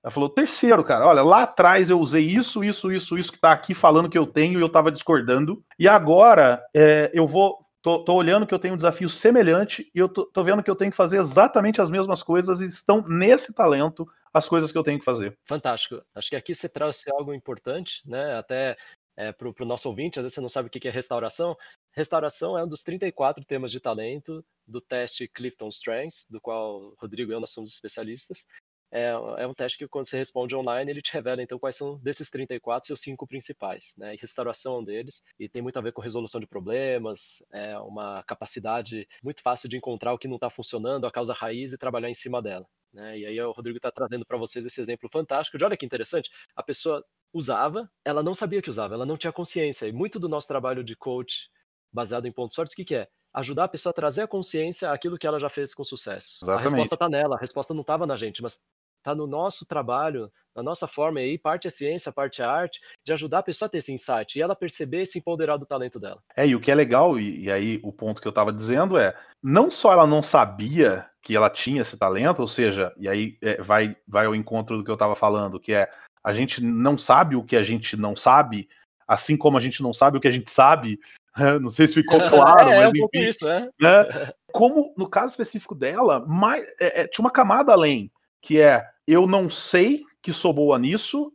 ela 0.03 0.11
falou, 0.11 0.31
terceiro, 0.31 0.83
cara, 0.83 1.07
olha, 1.07 1.23
lá 1.23 1.43
atrás 1.43 1.91
eu 1.91 2.01
usei 2.01 2.25
isso, 2.25 2.65
isso, 2.65 2.91
isso, 2.91 3.19
isso 3.19 3.31
que 3.31 3.39
está 3.39 3.53
aqui 3.53 3.75
falando 3.75 4.09
que 4.09 4.19
eu 4.19 4.27
tenho 4.27 4.59
e 4.59 4.63
eu 4.63 4.67
estava 4.67 4.91
discordando, 4.91 5.63
e 5.79 5.87
agora 5.87 6.63
é, 6.75 7.11
eu 7.15 7.27
vou 7.27 7.65
Tô, 7.83 8.01
tô, 8.01 8.15
olhando 8.15 8.49
que 8.49 8.53
eu 8.53 8.59
tenho 8.59 8.75
um 8.75 8.77
desafio 8.77 9.09
semelhante 9.09 9.89
e 9.95 10.01
eu 10.01 10.09
tô, 10.09 10.25
tô, 10.25 10.43
vendo 10.43 10.61
que 10.61 10.69
eu 10.69 10.75
tenho 10.75 10.91
que 10.91 10.97
fazer 10.97 11.21
exatamente 11.21 11.81
as 11.81 11.89
mesmas 11.89 12.21
coisas 12.21 12.61
e 12.61 12.67
estão 12.67 13.01
nesse 13.07 13.55
talento 13.55 14.05
as 14.33 14.49
coisas 14.49 14.73
que 14.73 14.79
eu 14.79 14.83
tenho 14.83 14.99
que 14.99 15.05
fazer. 15.05 15.37
Fantástico. 15.45 16.03
Acho 16.15 16.31
que 16.31 16.37
aqui 16.37 16.55
você 16.55 16.69
trouxe 16.69 17.11
algo 17.11 17.33
importante, 17.33 18.03
né? 18.07 18.37
Até 18.37 18.77
é, 19.17 19.33
para 19.33 19.49
o 19.49 19.67
nosso 19.67 19.89
ouvinte, 19.89 20.19
às 20.19 20.25
vezes 20.25 20.35
você 20.35 20.41
não 20.41 20.49
sabe 20.49 20.69
o 20.69 20.71
que 20.71 20.87
é 20.87 20.91
restauração. 20.91 21.57
Restauração 21.93 22.59
é 22.59 22.65
um 22.65 22.69
dos 22.69 22.83
34 22.83 23.45
temas 23.45 23.73
de 23.73 23.81
talento 23.81 24.45
do 24.67 24.81
teste 24.81 25.27
Clifton 25.27 25.69
Strengths, 25.69 26.27
do 26.31 26.41
qual 26.41 26.95
Rodrigo 26.99 27.33
e 27.33 27.35
eu 27.35 27.41
nós 27.41 27.51
somos 27.51 27.73
especialistas. 27.73 28.47
É, 28.91 29.09
é, 29.09 29.47
um 29.47 29.55
teste 29.55 29.79
que 29.79 29.89
quando 29.89 30.07
você 30.07 30.17
responde 30.17 30.55
online, 30.55 30.91
ele 30.91 31.03
te 31.03 31.13
revela 31.13 31.43
então 31.43 31.59
quais 31.59 31.77
são 31.77 31.99
desses 31.99 32.31
34 32.31 32.87
seus 32.87 33.01
cinco 33.01 33.27
principais, 33.27 33.95
né? 33.97 34.15
E 34.15 34.19
restauração 34.19 34.77
é 34.77 34.79
um 34.79 34.85
deles, 34.85 35.25
e 35.39 35.49
tem 35.49 35.61
muito 35.61 35.79
a 35.79 35.83
ver 35.83 35.93
com 35.93 36.01
resolução 36.01 36.41
de 36.41 36.47
problemas, 36.47 37.45
é 37.53 37.77
uma 37.79 38.23
capacidade 38.23 39.09
muito 39.23 39.43
fácil 39.43 39.69
de 39.69 39.77
encontrar 39.77 40.13
o 40.13 40.19
que 40.19 40.29
não 40.29 40.37
está 40.37 40.49
funcionando, 40.49 41.07
a 41.07 41.11
causa 41.11 41.35
raiz 41.35 41.73
e 41.73 41.79
trabalhar 41.79 42.09
em 42.09 42.15
cima 42.15 42.41
dela. 42.41 42.67
Né? 42.97 43.19
E 43.19 43.27
aí 43.27 43.39
o 43.43 43.53
Rodrigo 43.53 43.77
está 43.77 43.93
trazendo 43.93 44.25
para 44.25 44.39
vocês 44.39 44.65
esse 44.65 44.81
exemplo 44.81 45.07
fantástico 45.11 45.59
de 45.59 45.65
olha 45.65 45.77
que 45.77 45.85
interessante, 45.85 46.31
a 46.57 46.63
pessoa 46.63 47.05
usava, 47.31 47.91
ela 48.03 48.23
não 48.23 48.35
sabia 48.35 48.63
que 48.63 48.71
usava, 48.71 48.95
ela 48.95 49.05
não 49.05 49.19
tinha 49.19 49.31
consciência. 49.31 49.87
E 49.87 49.93
muito 49.93 50.19
do 50.19 50.31
nosso 50.31 50.49
trabalho 50.49 50.83
de 50.83 50.97
coach 50.97 51.51
baseado 51.93 52.25
em 52.25 52.33
pontos 52.33 52.57
fortes, 52.57 52.73
o 52.73 52.77
que, 52.77 52.87
que 52.87 52.95
é? 52.95 53.09
Ajudar 53.35 53.65
a 53.65 53.69
pessoa 53.69 53.91
a 53.91 53.95
trazer 53.95 54.23
a 54.23 54.27
consciência 54.27 54.91
aquilo 54.91 55.19
que 55.19 55.27
ela 55.27 55.39
já 55.39 55.51
fez 55.51 55.75
com 55.75 55.85
sucesso. 55.85 56.39
Exatamente. 56.43 56.67
A 56.67 56.71
resposta 56.71 56.95
está 56.95 57.09
nela, 57.09 57.37
a 57.37 57.39
resposta 57.39 57.75
não 57.75 57.83
estava 57.83 58.07
na 58.07 58.17
gente, 58.17 58.41
mas 58.43 58.65
está 58.99 59.15
no 59.15 59.27
nosso 59.27 59.67
trabalho, 59.67 60.33
na 60.55 60.63
nossa 60.63 60.89
forma 60.89 61.21
aí, 61.21 61.37
parte 61.37 61.67
é 61.67 61.71
ciência, 61.71 62.11
parte 62.11 62.41
é 62.41 62.47
arte, 62.47 62.81
de 63.05 63.13
ajudar 63.13 63.41
a 63.41 63.43
pessoa 63.43 63.67
a 63.67 63.69
ter 63.69 63.79
esse 63.79 63.93
insight 63.93 64.39
e 64.39 64.43
ela 64.43 64.57
perceber 64.57 65.03
e 65.03 65.07
se 65.07 65.19
empoderar 65.19 65.59
do 65.59 65.67
talento 65.67 66.01
dela. 66.01 66.23
É, 66.35 66.47
e 66.47 66.57
o 66.57 66.61
que 66.61 66.71
é 66.71 66.75
legal, 66.75 67.21
e, 67.21 67.45
e 67.45 67.53
aí 67.53 67.79
o 67.85 67.93
ponto 67.93 68.23
que 68.23 68.27
eu 68.27 68.31
estava 68.31 68.51
dizendo 68.51 68.97
é, 68.99 69.15
não 69.43 69.71
só 69.71 69.93
ela 69.93 70.07
não 70.07 70.23
sabia 70.23 71.07
que 71.27 71.35
ela 71.35 71.51
tinha 71.51 71.83
esse 71.83 71.99
talento, 71.99 72.39
ou 72.39 72.47
seja, 72.47 72.95
e 72.97 73.09
aí 73.09 73.37
é, 73.43 73.61
vai, 73.61 73.97
vai 74.07 74.27
ao 74.27 74.35
encontro 74.35 74.77
do 74.77 74.85
que 74.85 74.91
eu 74.91 74.95
estava 74.95 75.17
falando, 75.17 75.59
que 75.59 75.73
é 75.73 75.91
a 76.23 76.33
gente 76.33 76.63
não 76.63 76.97
sabe 76.97 77.35
o 77.35 77.43
que 77.43 77.57
a 77.57 77.65
gente 77.65 77.97
não 77.97 78.15
sabe, 78.15 78.69
assim 79.09 79.37
como 79.37 79.59
a 79.59 79.61
gente 79.61 79.83
não 79.83 79.93
sabe 79.93 80.17
o 80.17 80.21
que 80.21 80.29
a 80.29 80.33
gente 80.33 80.49
sabe. 80.53 81.01
Não 81.61 81.69
sei 81.69 81.87
se 81.87 81.95
ficou 81.95 82.19
claro, 82.31 82.71
é, 82.71 82.79
mas 82.79 82.87
é 82.87 82.89
um 82.89 83.05
enfim, 83.05 83.29
isso, 83.29 83.47
é. 83.47 83.69
né? 83.79 84.33
Como 84.51 84.95
no 84.97 85.07
caso 85.07 85.33
específico 85.33 85.75
dela, 85.75 86.25
mais, 86.27 86.65
é, 86.81 87.03
é, 87.03 87.07
tinha 87.07 87.23
uma 87.23 87.31
camada 87.31 87.73
além, 87.73 88.11
que 88.41 88.59
é 88.59 88.89
eu 89.07 89.27
não 89.27 89.51
sei 89.51 90.03
que 90.23 90.33
sou 90.33 90.55
boa 90.55 90.79
nisso, 90.79 91.31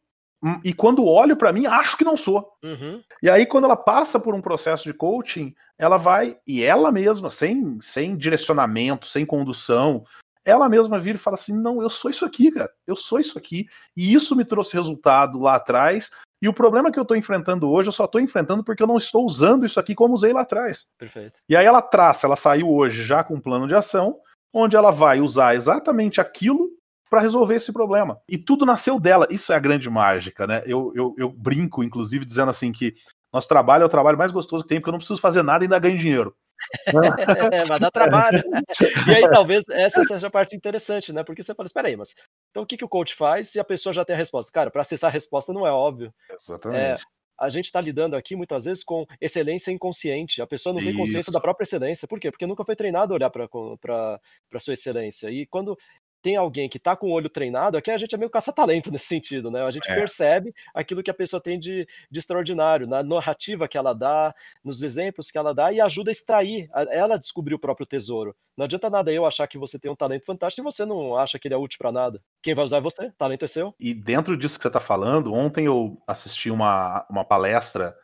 e 0.63 0.73
quando 0.73 1.05
olho 1.05 1.37
para 1.37 1.53
mim, 1.53 1.65
acho 1.67 1.95
que 1.95 2.03
não 2.03 2.17
sou. 2.17 2.51
Uhum. 2.63 3.01
E 3.21 3.29
aí, 3.29 3.45
quando 3.45 3.65
ela 3.65 3.77
passa 3.77 4.19
por 4.19 4.33
um 4.33 4.41
processo 4.41 4.83
de 4.83 4.93
coaching, 4.93 5.53
ela 5.77 5.97
vai, 5.97 6.37
e 6.47 6.63
ela 6.63 6.91
mesma, 6.91 7.29
sem, 7.29 7.79
sem 7.81 8.17
direcionamento, 8.17 9.05
sem 9.05 9.25
condução, 9.25 10.03
ela 10.43 10.67
mesma 10.67 10.99
vira 10.99 11.17
e 11.17 11.21
fala 11.21 11.35
assim: 11.35 11.55
não, 11.55 11.81
eu 11.81 11.89
sou 11.89 12.09
isso 12.09 12.25
aqui, 12.25 12.51
cara, 12.51 12.71
eu 12.87 12.95
sou 12.95 13.19
isso 13.19 13.37
aqui, 13.37 13.67
e 13.95 14.13
isso 14.13 14.35
me 14.35 14.43
trouxe 14.43 14.73
resultado 14.73 15.39
lá 15.39 15.55
atrás. 15.55 16.09
E 16.41 16.49
o 16.49 16.53
problema 16.53 16.91
que 16.91 16.97
eu 16.97 17.03
estou 17.03 17.15
enfrentando 17.15 17.69
hoje, 17.69 17.89
eu 17.89 17.93
só 17.93 18.05
estou 18.05 18.19
enfrentando 18.19 18.63
porque 18.63 18.81
eu 18.81 18.87
não 18.87 18.97
estou 18.97 19.23
usando 19.23 19.63
isso 19.63 19.79
aqui 19.79 19.93
como 19.93 20.15
usei 20.15 20.33
lá 20.33 20.41
atrás. 20.41 20.87
Perfeito. 20.97 21.39
E 21.47 21.55
aí 21.55 21.67
ela 21.67 21.83
traça, 21.83 22.25
ela 22.25 22.35
saiu 22.35 22.67
hoje 22.67 23.03
já 23.03 23.23
com 23.23 23.35
um 23.35 23.39
plano 23.39 23.67
de 23.67 23.75
ação, 23.75 24.17
onde 24.51 24.75
ela 24.75 24.89
vai 24.89 25.21
usar 25.21 25.53
exatamente 25.53 26.19
aquilo 26.19 26.71
para 27.11 27.19
resolver 27.19 27.55
esse 27.55 27.73
problema. 27.73 28.21
E 28.25 28.37
tudo 28.37 28.65
nasceu 28.65 28.97
dela. 28.97 29.27
Isso 29.29 29.51
é 29.51 29.55
a 29.57 29.59
grande 29.59 29.89
mágica, 29.89 30.47
né? 30.47 30.63
Eu, 30.65 30.93
eu, 30.95 31.13
eu 31.17 31.29
brinco, 31.29 31.83
inclusive, 31.83 32.23
dizendo 32.23 32.49
assim 32.49 32.71
que 32.71 32.95
nosso 33.33 33.49
trabalho 33.49 33.83
é 33.83 33.85
o 33.85 33.89
trabalho 33.89 34.17
mais 34.17 34.31
gostoso 34.31 34.63
que 34.63 34.69
tem, 34.69 34.79
porque 34.79 34.87
eu 34.87 34.93
não 34.93 34.97
preciso 34.97 35.19
fazer 35.19 35.43
nada 35.43 35.61
e 35.61 35.65
ainda 35.65 35.77
ganho 35.77 35.97
dinheiro. 35.97 36.33
é, 36.87 37.65
vai 37.67 37.77
dar 37.77 37.91
trabalho. 37.91 38.41
e 39.09 39.13
aí, 39.13 39.29
talvez, 39.29 39.67
essa 39.67 40.05
seja 40.05 40.27
a 40.27 40.31
parte 40.31 40.55
interessante, 40.55 41.11
né? 41.11 41.21
Porque 41.21 41.43
você 41.43 41.53
fala, 41.53 41.67
espera 41.67 41.89
aí, 41.89 41.97
mas 41.97 42.15
então 42.49 42.63
o 42.63 42.65
que, 42.65 42.77
que 42.77 42.85
o 42.85 42.89
coach 42.89 43.13
faz 43.13 43.49
se 43.49 43.59
a 43.59 43.63
pessoa 43.65 43.91
já 43.91 44.05
tem 44.05 44.15
a 44.15 44.17
resposta? 44.17 44.49
Cara, 44.49 44.71
para 44.71 44.79
acessar 44.79 45.09
a 45.09 45.13
resposta 45.13 45.51
não 45.51 45.67
é 45.67 45.71
óbvio. 45.71 46.13
Exatamente. 46.33 46.81
É, 46.81 46.95
a 47.37 47.49
gente 47.49 47.65
está 47.65 47.81
lidando 47.81 48.15
aqui 48.15 48.37
muitas 48.37 48.63
vezes 48.63 48.85
com 48.85 49.05
excelência 49.19 49.69
inconsciente. 49.69 50.41
A 50.41 50.47
pessoa 50.47 50.73
não 50.73 50.81
tem 50.81 50.95
consciência 50.95 51.29
Isso. 51.29 51.31
da 51.33 51.41
própria 51.41 51.63
excelência. 51.63 52.07
Por 52.07 52.21
quê? 52.21 52.31
Porque 52.31 52.45
nunca 52.45 52.63
foi 52.63 52.75
treinado 52.75 53.13
a 53.13 53.15
olhar 53.15 53.29
para 53.29 53.49
a 54.53 54.59
sua 54.59 54.73
excelência. 54.73 55.29
E 55.29 55.45
quando 55.47 55.75
tem 56.21 56.35
alguém 56.35 56.69
que 56.69 56.77
está 56.77 56.95
com 56.95 57.07
o 57.07 57.11
olho 57.11 57.29
treinado, 57.29 57.77
aqui 57.77 57.89
a 57.89 57.97
gente 57.97 58.13
é 58.13 58.17
meio 58.17 58.29
caça-talento 58.29 58.91
nesse 58.91 59.07
sentido, 59.07 59.49
né? 59.49 59.63
A 59.63 59.71
gente 59.71 59.89
é. 59.89 59.95
percebe 59.95 60.53
aquilo 60.73 61.01
que 61.01 61.09
a 61.09 61.13
pessoa 61.13 61.41
tem 61.41 61.57
de, 61.57 61.87
de, 62.09 62.19
extraordinário, 62.19 62.87
na 62.87 63.01
narrativa 63.01 63.67
que 63.67 63.77
ela 63.77 63.93
dá, 63.93 64.33
nos 64.63 64.83
exemplos 64.83 65.31
que 65.31 65.37
ela 65.37 65.53
dá 65.53 65.71
e 65.71 65.81
ajuda 65.81 66.09
a 66.09 66.13
extrair, 66.13 66.69
a, 66.73 66.83
ela 66.83 67.17
descobrir 67.17 67.55
o 67.55 67.59
próprio 67.59 67.87
tesouro. 67.87 68.35
Não 68.55 68.65
adianta 68.65 68.89
nada 68.89 69.11
eu 69.11 69.25
achar 69.25 69.47
que 69.47 69.57
você 69.57 69.79
tem 69.79 69.89
um 69.89 69.95
talento 69.95 70.25
fantástico 70.25 70.61
se 70.69 70.75
você 70.77 70.85
não 70.85 71.17
acha 71.17 71.39
que 71.39 71.47
ele 71.47 71.55
é 71.55 71.57
útil 71.57 71.79
para 71.79 71.91
nada. 71.91 72.21
Quem 72.41 72.53
vai 72.53 72.63
usar 72.63 72.77
é 72.77 72.81
você, 72.81 73.07
o 73.07 73.13
talento 73.13 73.45
é 73.45 73.47
seu. 73.47 73.73
E 73.79 73.93
dentro 73.93 74.37
disso 74.37 74.57
que 74.57 74.63
você 74.63 74.67
está 74.67 74.79
falando, 74.79 75.33
ontem 75.33 75.65
eu 75.65 76.01
assisti 76.05 76.51
uma, 76.51 77.05
uma 77.09 77.25
palestra 77.25 77.95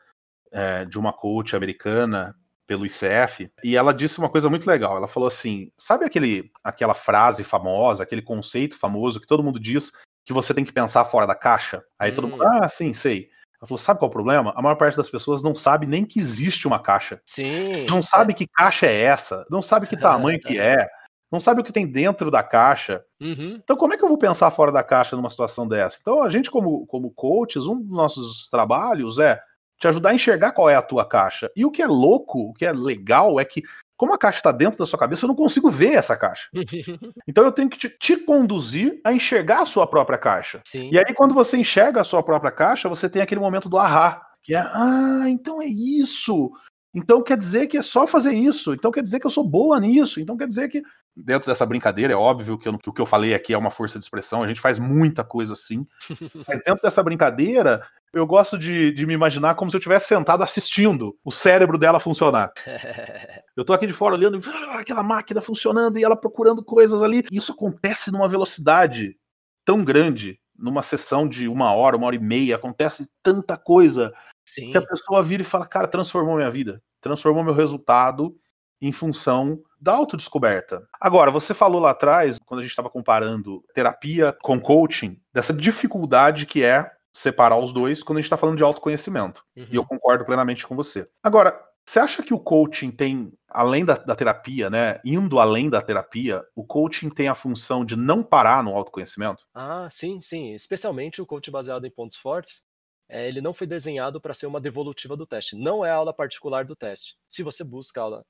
é, 0.51 0.85
de 0.85 0.97
uma 0.97 1.13
coach 1.13 1.55
americana 1.55 2.35
pelo 2.67 2.85
ICF, 2.85 3.49
e 3.63 3.77
ela 3.77 3.93
disse 3.93 4.19
uma 4.19 4.29
coisa 4.29 4.49
muito 4.49 4.67
legal. 4.67 4.97
Ela 4.97 5.07
falou 5.07 5.27
assim: 5.27 5.71
sabe 5.77 6.05
aquele, 6.05 6.51
aquela 6.63 6.93
frase 6.93 7.43
famosa, 7.43 8.03
aquele 8.03 8.21
conceito 8.21 8.77
famoso 8.77 9.21
que 9.21 9.27
todo 9.27 9.43
mundo 9.43 9.59
diz 9.59 9.93
que 10.25 10.33
você 10.33 10.53
tem 10.53 10.65
que 10.65 10.73
pensar 10.73 11.05
fora 11.05 11.25
da 11.25 11.33
caixa? 11.33 11.81
Aí 11.97 12.11
hum. 12.11 12.15
todo 12.15 12.27
mundo, 12.27 12.43
hum. 12.43 12.47
ah, 12.61 12.67
sim, 12.67 12.93
sei. 12.93 13.29
Ela 13.59 13.67
falou: 13.67 13.77
sabe 13.77 13.99
qual 13.99 14.09
é 14.09 14.11
o 14.11 14.13
problema? 14.13 14.53
A 14.55 14.61
maior 14.61 14.75
parte 14.75 14.97
das 14.97 15.09
pessoas 15.09 15.41
não 15.41 15.55
sabe 15.55 15.87
nem 15.87 16.05
que 16.05 16.19
existe 16.19 16.67
uma 16.67 16.79
caixa. 16.79 17.21
Sim. 17.25 17.85
Não 17.89 18.01
sabe 18.01 18.33
que 18.33 18.45
caixa 18.45 18.85
é 18.85 19.01
essa, 19.01 19.45
não 19.49 19.61
sabe 19.61 19.87
que 19.87 19.97
tamanho 19.97 20.39
que 20.39 20.59
é, 20.59 20.87
não 21.31 21.39
sabe 21.39 21.61
o 21.61 21.63
que 21.63 21.73
tem 21.73 21.87
dentro 21.87 22.29
da 22.29 22.43
caixa. 22.43 23.03
Uhum. 23.19 23.59
Então, 23.63 23.75
como 23.75 23.93
é 23.93 23.97
que 23.97 24.03
eu 24.03 24.09
vou 24.09 24.17
pensar 24.17 24.51
fora 24.51 24.71
da 24.71 24.83
caixa 24.83 25.15
numa 25.15 25.29
situação 25.29 25.67
dessa? 25.67 25.97
Então, 26.01 26.23
a 26.23 26.29
gente, 26.29 26.49
como, 26.49 26.85
como 26.87 27.11
coaches, 27.11 27.65
um 27.65 27.81
dos 27.81 27.95
nossos 27.95 28.49
trabalhos 28.49 29.19
é 29.19 29.39
te 29.79 29.87
ajudar 29.87 30.09
a 30.09 30.13
enxergar 30.13 30.51
qual 30.51 30.69
é 30.69 30.75
a 30.75 30.81
tua 30.81 31.05
caixa. 31.05 31.51
E 31.55 31.65
o 31.65 31.71
que 31.71 31.81
é 31.81 31.87
louco, 31.87 32.49
o 32.49 32.53
que 32.53 32.65
é 32.65 32.71
legal 32.71 33.39
é 33.39 33.45
que, 33.45 33.63
como 33.95 34.13
a 34.13 34.17
caixa 34.17 34.39
está 34.39 34.51
dentro 34.51 34.79
da 34.79 34.85
sua 34.85 34.99
cabeça, 34.99 35.25
eu 35.25 35.27
não 35.27 35.35
consigo 35.35 35.69
ver 35.69 35.93
essa 35.93 36.15
caixa. 36.17 36.47
então 37.27 37.43
eu 37.43 37.51
tenho 37.51 37.69
que 37.69 37.77
te, 37.77 37.89
te, 37.89 38.17
conduzir 38.17 38.99
a 39.03 39.13
enxergar 39.13 39.61
a 39.61 39.65
sua 39.65 39.87
própria 39.87 40.17
caixa. 40.17 40.61
Sim. 40.65 40.89
E 40.91 40.97
aí, 40.97 41.13
quando 41.13 41.33
você 41.33 41.57
enxerga 41.57 42.01
a 42.01 42.03
sua 42.03 42.23
própria 42.23 42.51
caixa, 42.51 42.89
você 42.89 43.09
tem 43.09 43.21
aquele 43.21 43.41
momento 43.41 43.69
do 43.69 43.77
ahá, 43.77 44.21
que 44.41 44.55
é, 44.55 44.59
ah, 44.59 45.25
então 45.27 45.61
é 45.61 45.67
isso. 45.67 46.51
Então 46.93 47.21
quer 47.21 47.37
dizer 47.37 47.67
que 47.67 47.77
é 47.77 47.81
só 47.81 48.07
fazer 48.07 48.33
isso. 48.33 48.73
Então 48.73 48.91
quer 48.91 49.03
dizer 49.03 49.19
que 49.19 49.27
eu 49.27 49.31
sou 49.31 49.47
boa 49.47 49.79
nisso. 49.79 50.19
Então 50.19 50.37
quer 50.37 50.47
dizer 50.47 50.67
que 50.69 50.81
dentro 51.17 51.47
dessa 51.47 51.65
brincadeira, 51.65 52.13
é 52.13 52.15
óbvio 52.15 52.57
que, 52.57 52.67
eu, 52.67 52.77
que, 52.77 52.89
o 52.89 52.93
que 52.93 53.01
eu 53.01 53.05
falei 53.05 53.33
aqui 53.33 53.53
é 53.53 53.57
uma 53.57 53.71
força 53.71 53.97
de 53.97 54.05
expressão, 54.05 54.43
a 54.43 54.47
gente 54.47 54.61
faz 54.61 54.77
muita 54.77 55.23
coisa 55.23 55.53
assim. 55.53 55.85
mas 56.47 56.61
dentro 56.63 56.81
dessa 56.83 57.01
brincadeira, 57.01 57.85
eu 58.13 58.25
gosto 58.27 58.57
de, 58.57 58.91
de 58.91 59.05
me 59.05 59.13
imaginar 59.13 59.55
como 59.55 59.71
se 59.71 59.77
eu 59.77 59.79
estivesse 59.79 60.07
sentado 60.07 60.43
assistindo 60.43 61.17
o 61.25 61.31
cérebro 61.31 61.77
dela 61.77 61.99
funcionar. 61.99 62.51
eu 63.55 63.65
tô 63.65 63.73
aqui 63.73 63.87
de 63.87 63.93
fora 63.93 64.15
olhando 64.15 64.39
ah, 64.45 64.79
aquela 64.79 65.01
máquina 65.01 65.41
funcionando 65.41 65.97
e 65.97 66.03
ela 66.03 66.15
procurando 66.15 66.63
coisas 66.63 67.01
ali. 67.01 67.23
E 67.31 67.37
isso 67.37 67.51
acontece 67.51 68.11
numa 68.11 68.27
velocidade 68.27 69.17
tão 69.65 69.83
grande, 69.83 70.39
numa 70.57 70.83
sessão 70.83 71.27
de 71.27 71.47
uma 71.47 71.73
hora, 71.73 71.97
uma 71.97 72.07
hora 72.07 72.15
e 72.15 72.19
meia, 72.19 72.55
acontece 72.55 73.09
tanta 73.23 73.57
coisa 73.57 74.13
Sim. 74.47 74.71
que 74.71 74.77
a 74.77 74.85
pessoa 74.85 75.23
vira 75.23 75.41
e 75.41 75.45
fala, 75.45 75.65
cara, 75.65 75.87
transformou 75.87 76.35
minha 76.35 76.51
vida, 76.51 76.81
transformou 77.01 77.43
meu 77.43 77.53
resultado 77.53 78.35
em 78.81 78.91
função 78.91 79.59
da 79.79 79.93
autodescoberta. 79.93 80.87
Agora, 80.99 81.31
você 81.31 81.53
falou 81.53 81.79
lá 81.81 81.91
atrás, 81.91 82.37
quando 82.45 82.59
a 82.59 82.63
gente 82.63 82.71
estava 82.71 82.89
comparando 82.89 83.63
terapia 83.73 84.35
com 84.41 84.59
coaching, 84.59 85.19
dessa 85.33 85.53
dificuldade 85.53 86.45
que 86.45 86.63
é 86.63 86.91
separar 87.13 87.57
os 87.57 87.71
dois 87.71 88.03
quando 88.03 88.17
a 88.17 88.21
gente 88.21 88.27
está 88.27 88.37
falando 88.37 88.57
de 88.57 88.63
autoconhecimento. 88.63 89.43
Uhum. 89.55 89.67
E 89.71 89.75
eu 89.75 89.85
concordo 89.85 90.25
plenamente 90.25 90.65
com 90.65 90.75
você. 90.75 91.05
Agora, 91.23 91.59
você 91.85 91.99
acha 91.99 92.21
que 92.21 92.33
o 92.33 92.39
coaching 92.39 92.91
tem, 92.91 93.31
além 93.47 93.85
da, 93.85 93.95
da, 93.95 94.15
terapia, 94.15 94.69
né? 94.69 94.99
Indo 95.05 95.39
além 95.39 95.69
da 95.69 95.81
terapia, 95.81 96.43
o 96.53 96.65
coaching 96.65 97.09
tem 97.09 97.29
a 97.29 97.35
função 97.35 97.85
de 97.85 97.95
não 97.95 98.21
parar 98.21 98.61
no 98.61 98.75
autoconhecimento? 98.75 99.45
Ah, 99.53 99.87
sim, 99.89 100.19
sim. 100.19 100.53
Especialmente 100.53 101.21
o 101.21 101.25
coaching 101.25 101.51
baseado 101.51 101.85
em 101.85 101.91
pontos 101.91 102.17
fortes. 102.17 102.61
É, 103.09 103.25
ele 103.25 103.39
não 103.39 103.53
foi 103.53 103.65
desenhado 103.65 104.19
para 104.19 104.33
ser 104.33 104.47
uma 104.47 104.59
devolutiva 104.59 105.15
do 105.15 105.25
teste. 105.25 105.55
Não 105.55 105.85
é 105.85 105.89
aula 105.89 106.13
particular 106.13 106.65
do 106.65 106.75
teste. 106.75 107.15
Se 107.25 107.41
você 107.41 107.63
busca 107.63 108.01
aula 108.01 108.25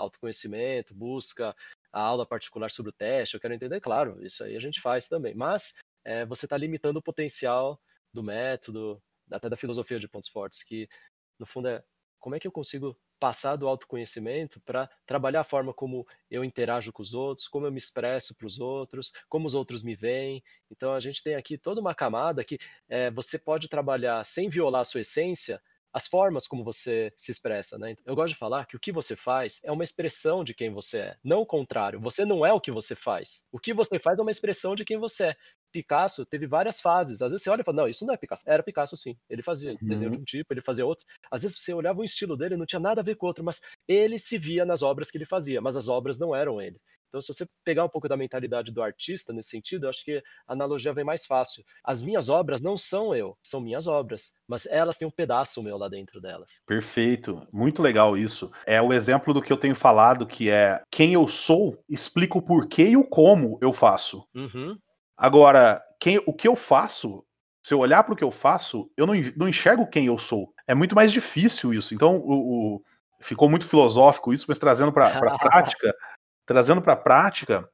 autoconhecimento, 0.00 0.94
busca 0.94 1.54
a 1.92 2.00
aula 2.00 2.26
particular 2.26 2.70
sobre 2.70 2.90
o 2.90 2.92
teste, 2.92 3.34
eu 3.34 3.40
quero 3.40 3.54
entender, 3.54 3.80
claro, 3.80 4.24
isso 4.24 4.44
aí 4.44 4.56
a 4.56 4.60
gente 4.60 4.80
faz 4.80 5.08
também. 5.08 5.34
Mas 5.34 5.74
é, 6.04 6.24
você 6.26 6.46
está 6.46 6.56
limitando 6.56 6.98
o 6.98 7.02
potencial 7.02 7.80
do 8.12 8.22
método, 8.22 9.02
até 9.30 9.48
da 9.48 9.56
filosofia 9.56 9.98
de 9.98 10.08
pontos 10.08 10.28
fortes, 10.28 10.62
que 10.62 10.88
no 11.38 11.46
fundo 11.46 11.68
é 11.68 11.82
Como 12.18 12.34
é 12.34 12.40
que 12.40 12.46
eu 12.46 12.52
consigo 12.52 12.96
passar 13.20 13.56
do 13.56 13.68
autoconhecimento 13.68 14.60
para 14.62 14.88
trabalhar 15.06 15.42
a 15.42 15.44
forma 15.44 15.74
como 15.74 16.06
eu 16.30 16.42
interajo 16.42 16.90
com 16.90 17.02
os 17.02 17.12
outros, 17.12 17.46
como 17.46 17.66
eu 17.66 17.72
me 17.72 17.76
expresso 17.78 18.34
para 18.34 18.46
os 18.46 18.58
outros, 18.58 19.12
como 19.28 19.46
os 19.46 19.54
outros 19.54 19.82
me 19.82 19.94
veem. 19.94 20.42
Então 20.70 20.94
a 20.94 21.00
gente 21.00 21.22
tem 21.22 21.34
aqui 21.34 21.58
toda 21.58 21.80
uma 21.82 21.94
camada 21.94 22.42
que 22.42 22.58
é, 22.88 23.10
você 23.10 23.38
pode 23.38 23.68
trabalhar 23.68 24.24
sem 24.24 24.48
violar 24.48 24.80
a 24.80 24.84
sua 24.84 25.02
essência, 25.02 25.62
as 25.92 26.06
formas 26.06 26.46
como 26.46 26.64
você 26.64 27.12
se 27.16 27.30
expressa, 27.30 27.78
né? 27.78 27.96
Eu 28.04 28.14
gosto 28.14 28.34
de 28.34 28.38
falar 28.38 28.66
que 28.66 28.76
o 28.76 28.80
que 28.80 28.92
você 28.92 29.16
faz 29.16 29.60
é 29.64 29.72
uma 29.72 29.84
expressão 29.84 30.44
de 30.44 30.54
quem 30.54 30.70
você 30.70 30.98
é, 30.98 31.16
não 31.22 31.40
o 31.40 31.46
contrário. 31.46 32.00
Você 32.00 32.24
não 32.24 32.44
é 32.44 32.52
o 32.52 32.60
que 32.60 32.70
você 32.70 32.94
faz. 32.94 33.44
O 33.52 33.58
que 33.58 33.74
você 33.74 33.98
faz 33.98 34.18
é 34.18 34.22
uma 34.22 34.30
expressão 34.30 34.74
de 34.74 34.84
quem 34.84 34.98
você 34.98 35.24
é. 35.24 35.36
Picasso 35.72 36.26
teve 36.26 36.46
várias 36.46 36.80
fases. 36.80 37.22
Às 37.22 37.30
vezes 37.30 37.44
você 37.44 37.50
olha 37.50 37.60
e 37.60 37.64
fala, 37.64 37.76
não, 37.76 37.88
isso 37.88 38.04
não 38.04 38.12
é 38.12 38.16
Picasso. 38.16 38.44
Era 38.46 38.62
Picasso 38.62 38.96
sim. 38.96 39.16
Ele 39.28 39.42
fazia 39.42 39.72
uhum. 39.72 39.88
desenho 39.88 40.10
de 40.10 40.18
um 40.18 40.24
tipo, 40.24 40.52
ele 40.52 40.60
fazia 40.60 40.84
outro. 40.84 41.06
Às 41.30 41.42
vezes 41.42 41.60
você 41.60 41.72
olhava 41.72 42.00
o 42.00 42.04
estilo 42.04 42.36
dele, 42.36 42.56
não 42.56 42.66
tinha 42.66 42.80
nada 42.80 43.00
a 43.00 43.04
ver 43.04 43.16
com 43.16 43.26
o 43.26 43.28
outro, 43.28 43.44
mas 43.44 43.60
ele 43.86 44.18
se 44.18 44.36
via 44.36 44.64
nas 44.64 44.82
obras 44.82 45.10
que 45.10 45.18
ele 45.18 45.24
fazia, 45.24 45.60
mas 45.60 45.76
as 45.76 45.88
obras 45.88 46.18
não 46.18 46.34
eram 46.34 46.60
ele. 46.60 46.80
Então, 47.10 47.20
se 47.20 47.34
você 47.34 47.44
pegar 47.64 47.84
um 47.84 47.88
pouco 47.88 48.08
da 48.08 48.16
mentalidade 48.16 48.72
do 48.72 48.80
artista 48.80 49.32
nesse 49.32 49.50
sentido, 49.50 49.84
eu 49.84 49.90
acho 49.90 50.04
que 50.04 50.22
a 50.46 50.52
analogia 50.52 50.92
vem 50.92 51.04
mais 51.04 51.26
fácil. 51.26 51.64
As 51.84 52.00
minhas 52.00 52.28
obras 52.28 52.62
não 52.62 52.76
são 52.76 53.14
eu, 53.14 53.36
são 53.42 53.60
minhas 53.60 53.88
obras, 53.88 54.32
mas 54.46 54.64
elas 54.66 54.96
têm 54.96 55.08
um 55.08 55.10
pedaço 55.10 55.60
meu 55.62 55.76
lá 55.76 55.88
dentro 55.88 56.20
delas. 56.20 56.62
Perfeito, 56.64 57.46
muito 57.52 57.82
legal 57.82 58.16
isso. 58.16 58.50
É 58.64 58.80
o 58.80 58.92
exemplo 58.92 59.34
do 59.34 59.42
que 59.42 59.52
eu 59.52 59.56
tenho 59.56 59.74
falado, 59.74 60.24
que 60.24 60.48
é 60.48 60.80
quem 60.88 61.12
eu 61.14 61.26
sou, 61.26 61.76
explica 61.88 62.38
o 62.38 62.42
porquê 62.42 62.84
e 62.84 62.96
o 62.96 63.04
como 63.04 63.58
eu 63.60 63.72
faço. 63.72 64.24
Uhum. 64.32 64.78
Agora, 65.16 65.82
quem, 65.98 66.22
o 66.24 66.32
que 66.32 66.46
eu 66.46 66.54
faço, 66.54 67.24
se 67.60 67.74
eu 67.74 67.80
olhar 67.80 68.04
para 68.04 68.14
o 68.14 68.16
que 68.16 68.24
eu 68.24 68.30
faço, 68.30 68.88
eu 68.96 69.04
não, 69.04 69.14
não 69.36 69.48
enxergo 69.48 69.86
quem 69.86 70.06
eu 70.06 70.16
sou. 70.16 70.54
É 70.64 70.74
muito 70.74 70.94
mais 70.94 71.10
difícil 71.10 71.74
isso. 71.74 71.92
Então, 71.92 72.18
o, 72.18 72.76
o 72.76 72.82
ficou 73.20 73.48
muito 73.48 73.66
filosófico 73.66 74.32
isso, 74.32 74.46
mas 74.48 74.58
trazendo 74.58 74.92
para 74.92 75.08
a 75.08 75.10
prática, 75.38 75.94
trazendo 76.50 76.82
para 76.82 76.94
a 76.94 76.96
prática, 76.96 77.70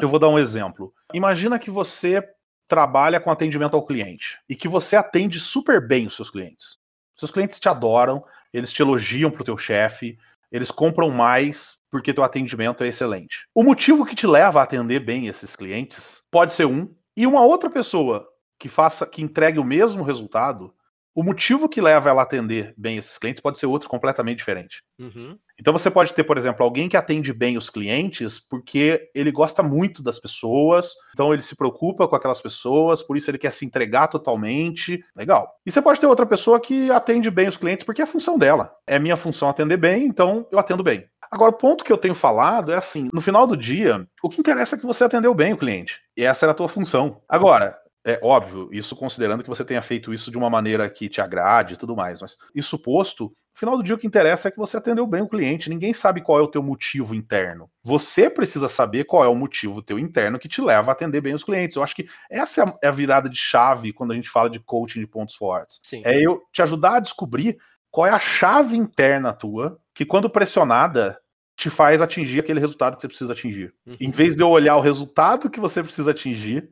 eu 0.00 0.08
vou 0.08 0.18
dar 0.18 0.28
um 0.28 0.40
exemplo. 0.40 0.92
Imagina 1.14 1.56
que 1.56 1.70
você 1.70 2.20
trabalha 2.66 3.20
com 3.20 3.30
atendimento 3.30 3.76
ao 3.76 3.86
cliente 3.86 4.40
e 4.48 4.56
que 4.56 4.66
você 4.66 4.96
atende 4.96 5.38
super 5.38 5.86
bem 5.86 6.08
os 6.08 6.16
seus 6.16 6.28
clientes. 6.28 6.78
Seus 7.14 7.30
clientes 7.30 7.60
te 7.60 7.68
adoram, 7.68 8.20
eles 8.52 8.72
te 8.72 8.82
elogiam 8.82 9.30
para 9.30 9.42
o 9.42 9.44
teu 9.44 9.56
chefe, 9.56 10.18
eles 10.50 10.72
compram 10.72 11.10
mais 11.10 11.76
porque 11.92 12.12
teu 12.12 12.24
atendimento 12.24 12.82
é 12.82 12.88
excelente. 12.88 13.46
O 13.54 13.62
motivo 13.62 14.04
que 14.04 14.16
te 14.16 14.26
leva 14.26 14.58
a 14.58 14.64
atender 14.64 14.98
bem 14.98 15.28
esses 15.28 15.54
clientes 15.54 16.24
pode 16.28 16.54
ser 16.54 16.64
um, 16.64 16.92
e 17.16 17.24
uma 17.24 17.42
outra 17.42 17.70
pessoa 17.70 18.28
que 18.58 18.68
faça, 18.68 19.06
que 19.06 19.22
entregue 19.22 19.60
o 19.60 19.64
mesmo 19.64 20.02
resultado, 20.02 20.74
o 21.14 21.22
motivo 21.22 21.68
que 21.68 21.80
leva 21.80 22.10
ela 22.10 22.22
a 22.22 22.24
atender 22.24 22.74
bem 22.76 22.98
esses 22.98 23.16
clientes 23.16 23.40
pode 23.40 23.60
ser 23.60 23.66
outro 23.66 23.88
completamente 23.88 24.38
diferente. 24.38 24.82
Uhum. 24.98 25.38
Então 25.60 25.72
você 25.72 25.90
pode 25.90 26.12
ter, 26.12 26.24
por 26.24 26.38
exemplo, 26.38 26.64
alguém 26.64 26.88
que 26.88 26.96
atende 26.96 27.32
bem 27.32 27.56
os 27.56 27.68
clientes 27.68 28.38
porque 28.38 29.10
ele 29.14 29.32
gosta 29.32 29.62
muito 29.62 30.02
das 30.02 30.18
pessoas, 30.18 30.92
então 31.12 31.32
ele 31.32 31.42
se 31.42 31.56
preocupa 31.56 32.06
com 32.06 32.14
aquelas 32.14 32.40
pessoas, 32.40 33.02
por 33.02 33.16
isso 33.16 33.30
ele 33.30 33.38
quer 33.38 33.52
se 33.52 33.66
entregar 33.66 34.08
totalmente. 34.08 35.04
Legal. 35.16 35.52
E 35.66 35.72
você 35.72 35.82
pode 35.82 36.00
ter 36.00 36.06
outra 36.06 36.26
pessoa 36.26 36.60
que 36.60 36.90
atende 36.90 37.30
bem 37.30 37.48
os 37.48 37.56
clientes 37.56 37.84
porque 37.84 38.00
é 38.00 38.04
a 38.04 38.08
função 38.08 38.38
dela. 38.38 38.72
É 38.86 38.98
minha 38.98 39.16
função 39.16 39.48
atender 39.48 39.76
bem, 39.76 40.06
então 40.06 40.46
eu 40.50 40.58
atendo 40.58 40.82
bem. 40.82 41.06
Agora, 41.30 41.50
o 41.50 41.54
ponto 41.54 41.84
que 41.84 41.92
eu 41.92 41.98
tenho 41.98 42.14
falado 42.14 42.72
é 42.72 42.76
assim: 42.76 43.08
no 43.12 43.20
final 43.20 43.46
do 43.46 43.56
dia, 43.56 44.06
o 44.22 44.28
que 44.28 44.40
interessa 44.40 44.76
é 44.76 44.78
que 44.78 44.86
você 44.86 45.04
atendeu 45.04 45.34
bem 45.34 45.52
o 45.52 45.58
cliente. 45.58 46.00
E 46.16 46.24
essa 46.24 46.46
era 46.46 46.52
a 46.52 46.54
tua 46.54 46.68
função. 46.68 47.20
Agora, 47.28 47.78
é 48.04 48.18
óbvio, 48.22 48.68
isso 48.72 48.96
considerando 48.96 49.42
que 49.42 49.48
você 49.48 49.64
tenha 49.64 49.82
feito 49.82 50.14
isso 50.14 50.30
de 50.30 50.38
uma 50.38 50.48
maneira 50.48 50.88
que 50.88 51.08
te 51.08 51.20
agrade 51.20 51.74
e 51.74 51.76
tudo 51.76 51.94
mais, 51.94 52.22
mas 52.22 52.38
isso 52.54 52.78
posto, 52.78 53.32
final 53.58 53.76
do 53.76 53.82
dia 53.82 53.94
o 53.94 53.98
que 53.98 54.06
interessa 54.06 54.48
é 54.48 54.50
que 54.50 54.56
você 54.56 54.76
atendeu 54.76 55.06
bem 55.06 55.22
o 55.22 55.28
cliente, 55.28 55.68
ninguém 55.68 55.92
sabe 55.92 56.20
qual 56.20 56.38
é 56.38 56.42
o 56.42 56.48
teu 56.48 56.62
motivo 56.62 57.14
interno. 57.14 57.70
Você 57.82 58.30
precisa 58.30 58.68
saber 58.68 59.04
qual 59.04 59.24
é 59.24 59.28
o 59.28 59.34
motivo 59.34 59.82
teu 59.82 59.98
interno 59.98 60.38
que 60.38 60.48
te 60.48 60.60
leva 60.60 60.90
a 60.90 60.92
atender 60.92 61.20
bem 61.20 61.34
os 61.34 61.44
clientes. 61.44 61.76
Eu 61.76 61.82
acho 61.82 61.94
que 61.94 62.08
essa 62.30 62.78
é 62.82 62.88
a 62.88 62.92
virada 62.92 63.28
de 63.28 63.36
chave 63.36 63.92
quando 63.92 64.12
a 64.12 64.14
gente 64.14 64.30
fala 64.30 64.48
de 64.48 64.60
coaching 64.60 65.00
de 65.00 65.06
pontos 65.06 65.34
fortes. 65.34 65.80
Sim. 65.82 66.02
É 66.04 66.20
eu 66.20 66.42
te 66.52 66.62
ajudar 66.62 66.96
a 66.96 67.00
descobrir 67.00 67.58
qual 67.90 68.06
é 68.06 68.10
a 68.10 68.20
chave 68.20 68.76
interna 68.76 69.32
tua 69.32 69.78
que 69.94 70.04
quando 70.04 70.30
pressionada 70.30 71.18
te 71.56 71.68
faz 71.68 72.00
atingir 72.00 72.40
aquele 72.40 72.60
resultado 72.60 72.94
que 72.94 73.02
você 73.02 73.08
precisa 73.08 73.32
atingir. 73.32 73.74
Uhum. 73.84 73.94
Em 74.00 74.10
vez 74.12 74.36
de 74.36 74.42
eu 74.42 74.48
olhar 74.48 74.76
o 74.76 74.80
resultado 74.80 75.50
que 75.50 75.58
você 75.58 75.82
precisa 75.82 76.12
atingir, 76.12 76.70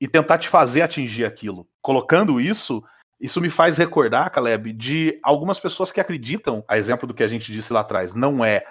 e 0.00 0.08
tentar 0.08 0.38
te 0.38 0.48
fazer 0.48 0.82
atingir 0.82 1.24
aquilo. 1.24 1.66
Colocando 1.80 2.40
isso, 2.40 2.84
isso 3.20 3.40
me 3.40 3.50
faz 3.50 3.76
recordar, 3.76 4.30
Caleb, 4.30 4.72
de 4.72 5.18
algumas 5.22 5.58
pessoas 5.58 5.92
que 5.92 6.00
acreditam, 6.00 6.64
a 6.68 6.76
exemplo 6.76 7.06
do 7.06 7.14
que 7.14 7.22
a 7.22 7.28
gente 7.28 7.52
disse 7.52 7.72
lá 7.72 7.80
atrás, 7.80 8.14
não 8.14 8.44
é 8.44 8.64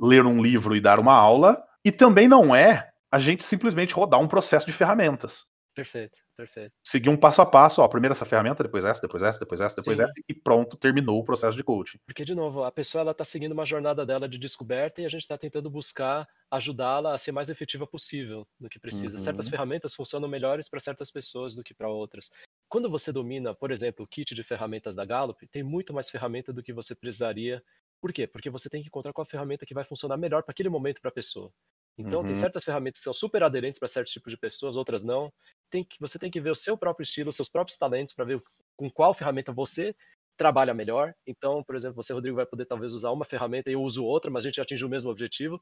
ler 0.00 0.24
um 0.24 0.40
livro 0.40 0.76
e 0.76 0.80
dar 0.80 0.98
uma 0.98 1.14
aula, 1.14 1.62
e 1.84 1.90
também 1.90 2.28
não 2.28 2.54
é 2.54 2.90
a 3.10 3.18
gente 3.18 3.44
simplesmente 3.44 3.94
rodar 3.94 4.20
um 4.20 4.28
processo 4.28 4.66
de 4.66 4.72
ferramentas. 4.72 5.46
Perfeito, 5.78 6.18
perfeito. 6.36 6.72
Seguir 6.82 7.08
um 7.08 7.16
passo 7.16 7.40
a 7.40 7.46
passo, 7.46 7.80
ó, 7.80 7.86
primeiro 7.86 8.12
essa 8.12 8.24
ferramenta, 8.24 8.64
depois 8.64 8.84
essa, 8.84 9.00
depois 9.00 9.22
essa, 9.22 9.38
depois 9.38 9.60
essa, 9.60 9.76
depois 9.76 9.96
Sim. 9.96 10.02
essa, 10.02 10.12
e 10.28 10.34
pronto, 10.34 10.76
terminou 10.76 11.20
o 11.20 11.24
processo 11.24 11.56
de 11.56 11.62
coaching. 11.62 11.98
Porque, 12.04 12.24
de 12.24 12.34
novo, 12.34 12.64
a 12.64 12.72
pessoa 12.72 13.02
ela 13.02 13.12
está 13.12 13.24
seguindo 13.24 13.52
uma 13.52 13.64
jornada 13.64 14.04
dela 14.04 14.28
de 14.28 14.40
descoberta 14.40 15.00
e 15.00 15.04
a 15.04 15.08
gente 15.08 15.20
está 15.20 15.38
tentando 15.38 15.70
buscar 15.70 16.26
ajudá-la 16.50 17.14
a 17.14 17.18
ser 17.18 17.30
mais 17.30 17.48
efetiva 17.48 17.86
possível 17.86 18.44
do 18.58 18.68
que 18.68 18.80
precisa. 18.80 19.16
Uhum. 19.16 19.22
Certas 19.22 19.48
ferramentas 19.48 19.94
funcionam 19.94 20.28
melhores 20.28 20.68
para 20.68 20.80
certas 20.80 21.12
pessoas 21.12 21.54
do 21.54 21.62
que 21.62 21.72
para 21.72 21.88
outras. 21.88 22.28
Quando 22.68 22.90
você 22.90 23.12
domina, 23.12 23.54
por 23.54 23.70
exemplo, 23.70 24.04
o 24.04 24.08
kit 24.08 24.34
de 24.34 24.42
ferramentas 24.42 24.94
da 24.94 25.04
Gallup, 25.04 25.46
tem 25.48 25.62
muito 25.62 25.92
mais 25.92 26.10
ferramenta 26.10 26.52
do 26.52 26.62
que 26.62 26.72
você 26.72 26.94
precisaria. 26.94 27.62
Por 28.00 28.12
quê? 28.12 28.26
Porque 28.26 28.50
você 28.50 28.68
tem 28.68 28.82
que 28.82 28.88
encontrar 28.88 29.12
qual 29.12 29.22
a 29.22 29.26
ferramenta 29.26 29.64
que 29.64 29.74
vai 29.74 29.84
funcionar 29.84 30.16
melhor 30.16 30.42
para 30.42 30.52
aquele 30.52 30.68
momento 30.68 31.00
para 31.00 31.08
a 31.08 31.12
pessoa. 31.12 31.52
Então, 31.96 32.20
uhum. 32.20 32.26
tem 32.26 32.36
certas 32.36 32.62
ferramentas 32.62 33.00
que 33.00 33.04
são 33.04 33.14
super 33.14 33.42
aderentes 33.42 33.78
para 33.78 33.88
certos 33.88 34.12
tipos 34.12 34.30
de 34.30 34.38
pessoas, 34.38 34.76
outras 34.76 35.02
não 35.02 35.32
tem 35.70 35.84
que, 35.84 35.96
você 36.00 36.18
tem 36.18 36.30
que 36.30 36.40
ver 36.40 36.50
o 36.50 36.54
seu 36.54 36.76
próprio 36.76 37.04
estilo, 37.04 37.32
seus 37.32 37.48
próprios 37.48 37.78
talentos 37.78 38.14
para 38.14 38.24
ver 38.24 38.40
com 38.76 38.90
qual 38.90 39.14
ferramenta 39.14 39.52
você 39.52 39.94
trabalha 40.36 40.72
melhor. 40.72 41.14
Então, 41.26 41.62
por 41.64 41.74
exemplo, 41.74 42.02
você, 42.02 42.12
Rodrigo, 42.12 42.36
vai 42.36 42.46
poder 42.46 42.64
talvez 42.66 42.94
usar 42.94 43.10
uma 43.10 43.24
ferramenta 43.24 43.70
e 43.70 43.74
eu 43.74 43.82
uso 43.82 44.04
outra, 44.04 44.30
mas 44.30 44.44
a 44.44 44.48
gente 44.48 44.60
atinge 44.60 44.84
o 44.84 44.88
mesmo 44.88 45.10
objetivo. 45.10 45.60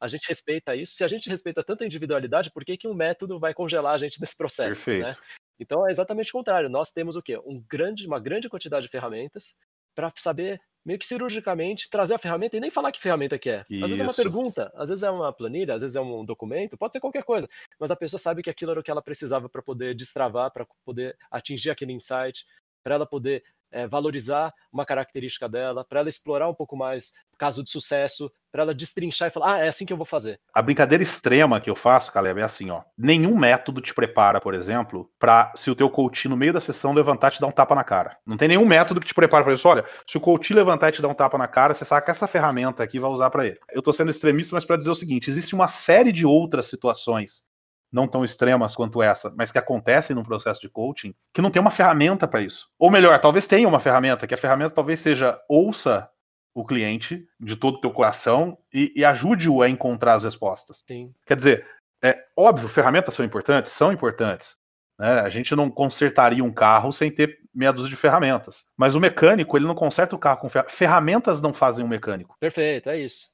A 0.00 0.08
gente 0.08 0.28
respeita 0.28 0.74
isso. 0.74 0.94
Se 0.94 1.04
a 1.04 1.08
gente 1.08 1.30
respeita 1.30 1.62
tanta 1.62 1.84
individualidade, 1.84 2.50
por 2.50 2.64
que, 2.64 2.76
que 2.76 2.88
um 2.88 2.94
método 2.94 3.38
vai 3.38 3.54
congelar 3.54 3.94
a 3.94 3.98
gente 3.98 4.20
nesse 4.20 4.36
processo? 4.36 4.90
Né? 4.90 5.16
Então 5.58 5.86
é 5.86 5.90
exatamente 5.90 6.30
o 6.30 6.32
contrário. 6.32 6.68
Nós 6.68 6.90
temos 6.90 7.16
o 7.16 7.22
quê? 7.22 7.38
Um 7.44 7.62
grande, 7.68 8.06
uma 8.06 8.20
grande 8.20 8.48
quantidade 8.48 8.86
de 8.86 8.90
ferramentas 8.90 9.56
para 9.94 10.12
saber 10.16 10.60
meio 10.84 11.00
que 11.00 11.06
cirurgicamente 11.06 11.90
trazer 11.90 12.14
a 12.14 12.18
ferramenta 12.18 12.56
e 12.56 12.60
nem 12.60 12.70
falar 12.70 12.92
que 12.92 13.00
ferramenta 13.00 13.36
que 13.36 13.50
é. 13.50 13.60
Às 13.60 13.66
Isso. 13.68 13.80
vezes 13.88 14.00
é 14.00 14.04
uma 14.04 14.14
pergunta, 14.14 14.72
às 14.76 14.88
vezes 14.88 15.02
é 15.02 15.10
uma 15.10 15.32
planilha, 15.32 15.74
às 15.74 15.82
vezes 15.82 15.96
é 15.96 16.00
um 16.00 16.24
documento, 16.24 16.78
pode 16.78 16.92
ser 16.92 17.00
qualquer 17.00 17.24
coisa, 17.24 17.48
mas 17.80 17.90
a 17.90 17.96
pessoa 17.96 18.20
sabe 18.20 18.40
que 18.40 18.48
aquilo 18.48 18.70
era 18.70 18.78
o 18.78 18.82
que 18.84 18.90
ela 18.90 19.02
precisava 19.02 19.48
para 19.48 19.60
poder 19.60 19.96
destravar, 19.96 20.52
para 20.52 20.64
poder 20.84 21.16
atingir 21.28 21.70
aquele 21.70 21.92
insight, 21.92 22.46
para 22.84 22.94
ela 22.94 23.06
poder 23.06 23.42
é, 23.70 23.86
valorizar 23.86 24.52
uma 24.72 24.84
característica 24.84 25.48
dela, 25.48 25.84
para 25.84 26.00
ela 26.00 26.08
explorar 26.08 26.48
um 26.48 26.54
pouco 26.54 26.76
mais 26.76 27.12
caso 27.38 27.62
de 27.62 27.70
sucesso, 27.70 28.30
para 28.50 28.62
ela 28.62 28.74
destrinchar 28.74 29.28
e 29.28 29.30
falar, 29.30 29.54
ah, 29.54 29.58
é 29.58 29.68
assim 29.68 29.84
que 29.84 29.92
eu 29.92 29.96
vou 29.96 30.06
fazer. 30.06 30.40
A 30.54 30.62
brincadeira 30.62 31.02
extrema 31.02 31.60
que 31.60 31.68
eu 31.68 31.76
faço, 31.76 32.10
Caleb, 32.10 32.40
é 32.40 32.44
assim, 32.44 32.70
ó. 32.70 32.82
Nenhum 32.96 33.36
método 33.36 33.80
te 33.80 33.92
prepara, 33.92 34.40
por 34.40 34.54
exemplo, 34.54 35.10
para 35.18 35.52
se 35.54 35.70
o 35.70 35.74
teu 35.74 35.90
coach 35.90 36.28
no 36.28 36.36
meio 36.36 36.54
da 36.54 36.60
sessão 36.60 36.94
levantar 36.94 37.28
e 37.28 37.34
te 37.34 37.40
dar 37.40 37.48
um 37.48 37.52
tapa 37.52 37.74
na 37.74 37.84
cara. 37.84 38.16
Não 38.24 38.36
tem 38.36 38.48
nenhum 38.48 38.64
método 38.64 39.00
que 39.00 39.06
te 39.06 39.14
prepara 39.14 39.44
para 39.44 39.52
isso. 39.52 39.68
Olha, 39.68 39.84
se 40.06 40.16
o 40.16 40.20
coach 40.20 40.54
levantar 40.54 40.88
e 40.88 40.92
te 40.92 41.02
dar 41.02 41.08
um 41.08 41.14
tapa 41.14 41.36
na 41.36 41.46
cara, 41.46 41.74
você 41.74 41.84
saca 41.84 42.10
essa 42.10 42.26
ferramenta 42.26 42.82
aqui 42.82 42.98
vai 42.98 43.10
usar 43.10 43.28
para 43.28 43.46
ele. 43.46 43.58
Eu 43.70 43.82
tô 43.82 43.92
sendo 43.92 44.10
extremista, 44.10 44.54
mas 44.54 44.64
para 44.64 44.76
dizer 44.76 44.90
o 44.90 44.94
seguinte, 44.94 45.28
existe 45.28 45.54
uma 45.54 45.68
série 45.68 46.10
de 46.10 46.24
outras 46.24 46.66
situações 46.66 47.45
não 47.92 48.06
tão 48.06 48.24
extremas 48.24 48.74
quanto 48.74 49.02
essa, 49.02 49.32
mas 49.36 49.52
que 49.52 49.58
acontecem 49.58 50.14
no 50.14 50.24
processo 50.24 50.60
de 50.60 50.68
coaching, 50.68 51.14
que 51.32 51.40
não 51.40 51.50
tem 51.50 51.60
uma 51.60 51.70
ferramenta 51.70 52.26
para 52.26 52.40
isso. 52.40 52.68
Ou 52.78 52.90
melhor, 52.90 53.18
talvez 53.20 53.46
tenha 53.46 53.68
uma 53.68 53.80
ferramenta, 53.80 54.26
que 54.26 54.34
a 54.34 54.38
ferramenta 54.38 54.70
talvez 54.70 55.00
seja 55.00 55.40
ouça 55.48 56.08
o 56.54 56.64
cliente 56.64 57.26
de 57.38 57.54
todo 57.54 57.76
o 57.76 57.80
teu 57.80 57.90
coração 57.90 58.56
e, 58.72 58.92
e 58.96 59.04
ajude-o 59.04 59.62
a 59.62 59.68
encontrar 59.68 60.14
as 60.14 60.24
respostas. 60.24 60.82
Sim. 60.88 61.12
Quer 61.26 61.36
dizer, 61.36 61.66
é 62.02 62.18
óbvio, 62.36 62.68
ferramentas 62.68 63.14
são 63.14 63.24
importantes, 63.24 63.72
são 63.72 63.92
importantes. 63.92 64.56
Né? 64.98 65.20
A 65.20 65.28
gente 65.28 65.54
não 65.54 65.70
consertaria 65.70 66.42
um 66.42 66.52
carro 66.52 66.92
sem 66.92 67.10
ter 67.10 67.38
meia 67.54 67.72
dúzia 67.72 67.90
de 67.90 67.96
ferramentas. 67.96 68.64
Mas 68.76 68.94
o 68.94 69.00
mecânico, 69.00 69.56
ele 69.56 69.66
não 69.66 69.74
conserta 69.74 70.14
o 70.14 70.18
carro 70.18 70.38
com 70.38 70.48
ferramentas. 70.48 70.78
Ferramentas 70.78 71.40
não 71.40 71.52
fazem 71.52 71.84
um 71.84 71.88
mecânico. 71.88 72.36
Perfeito, 72.40 72.88
é 72.88 72.98
isso. 72.98 73.28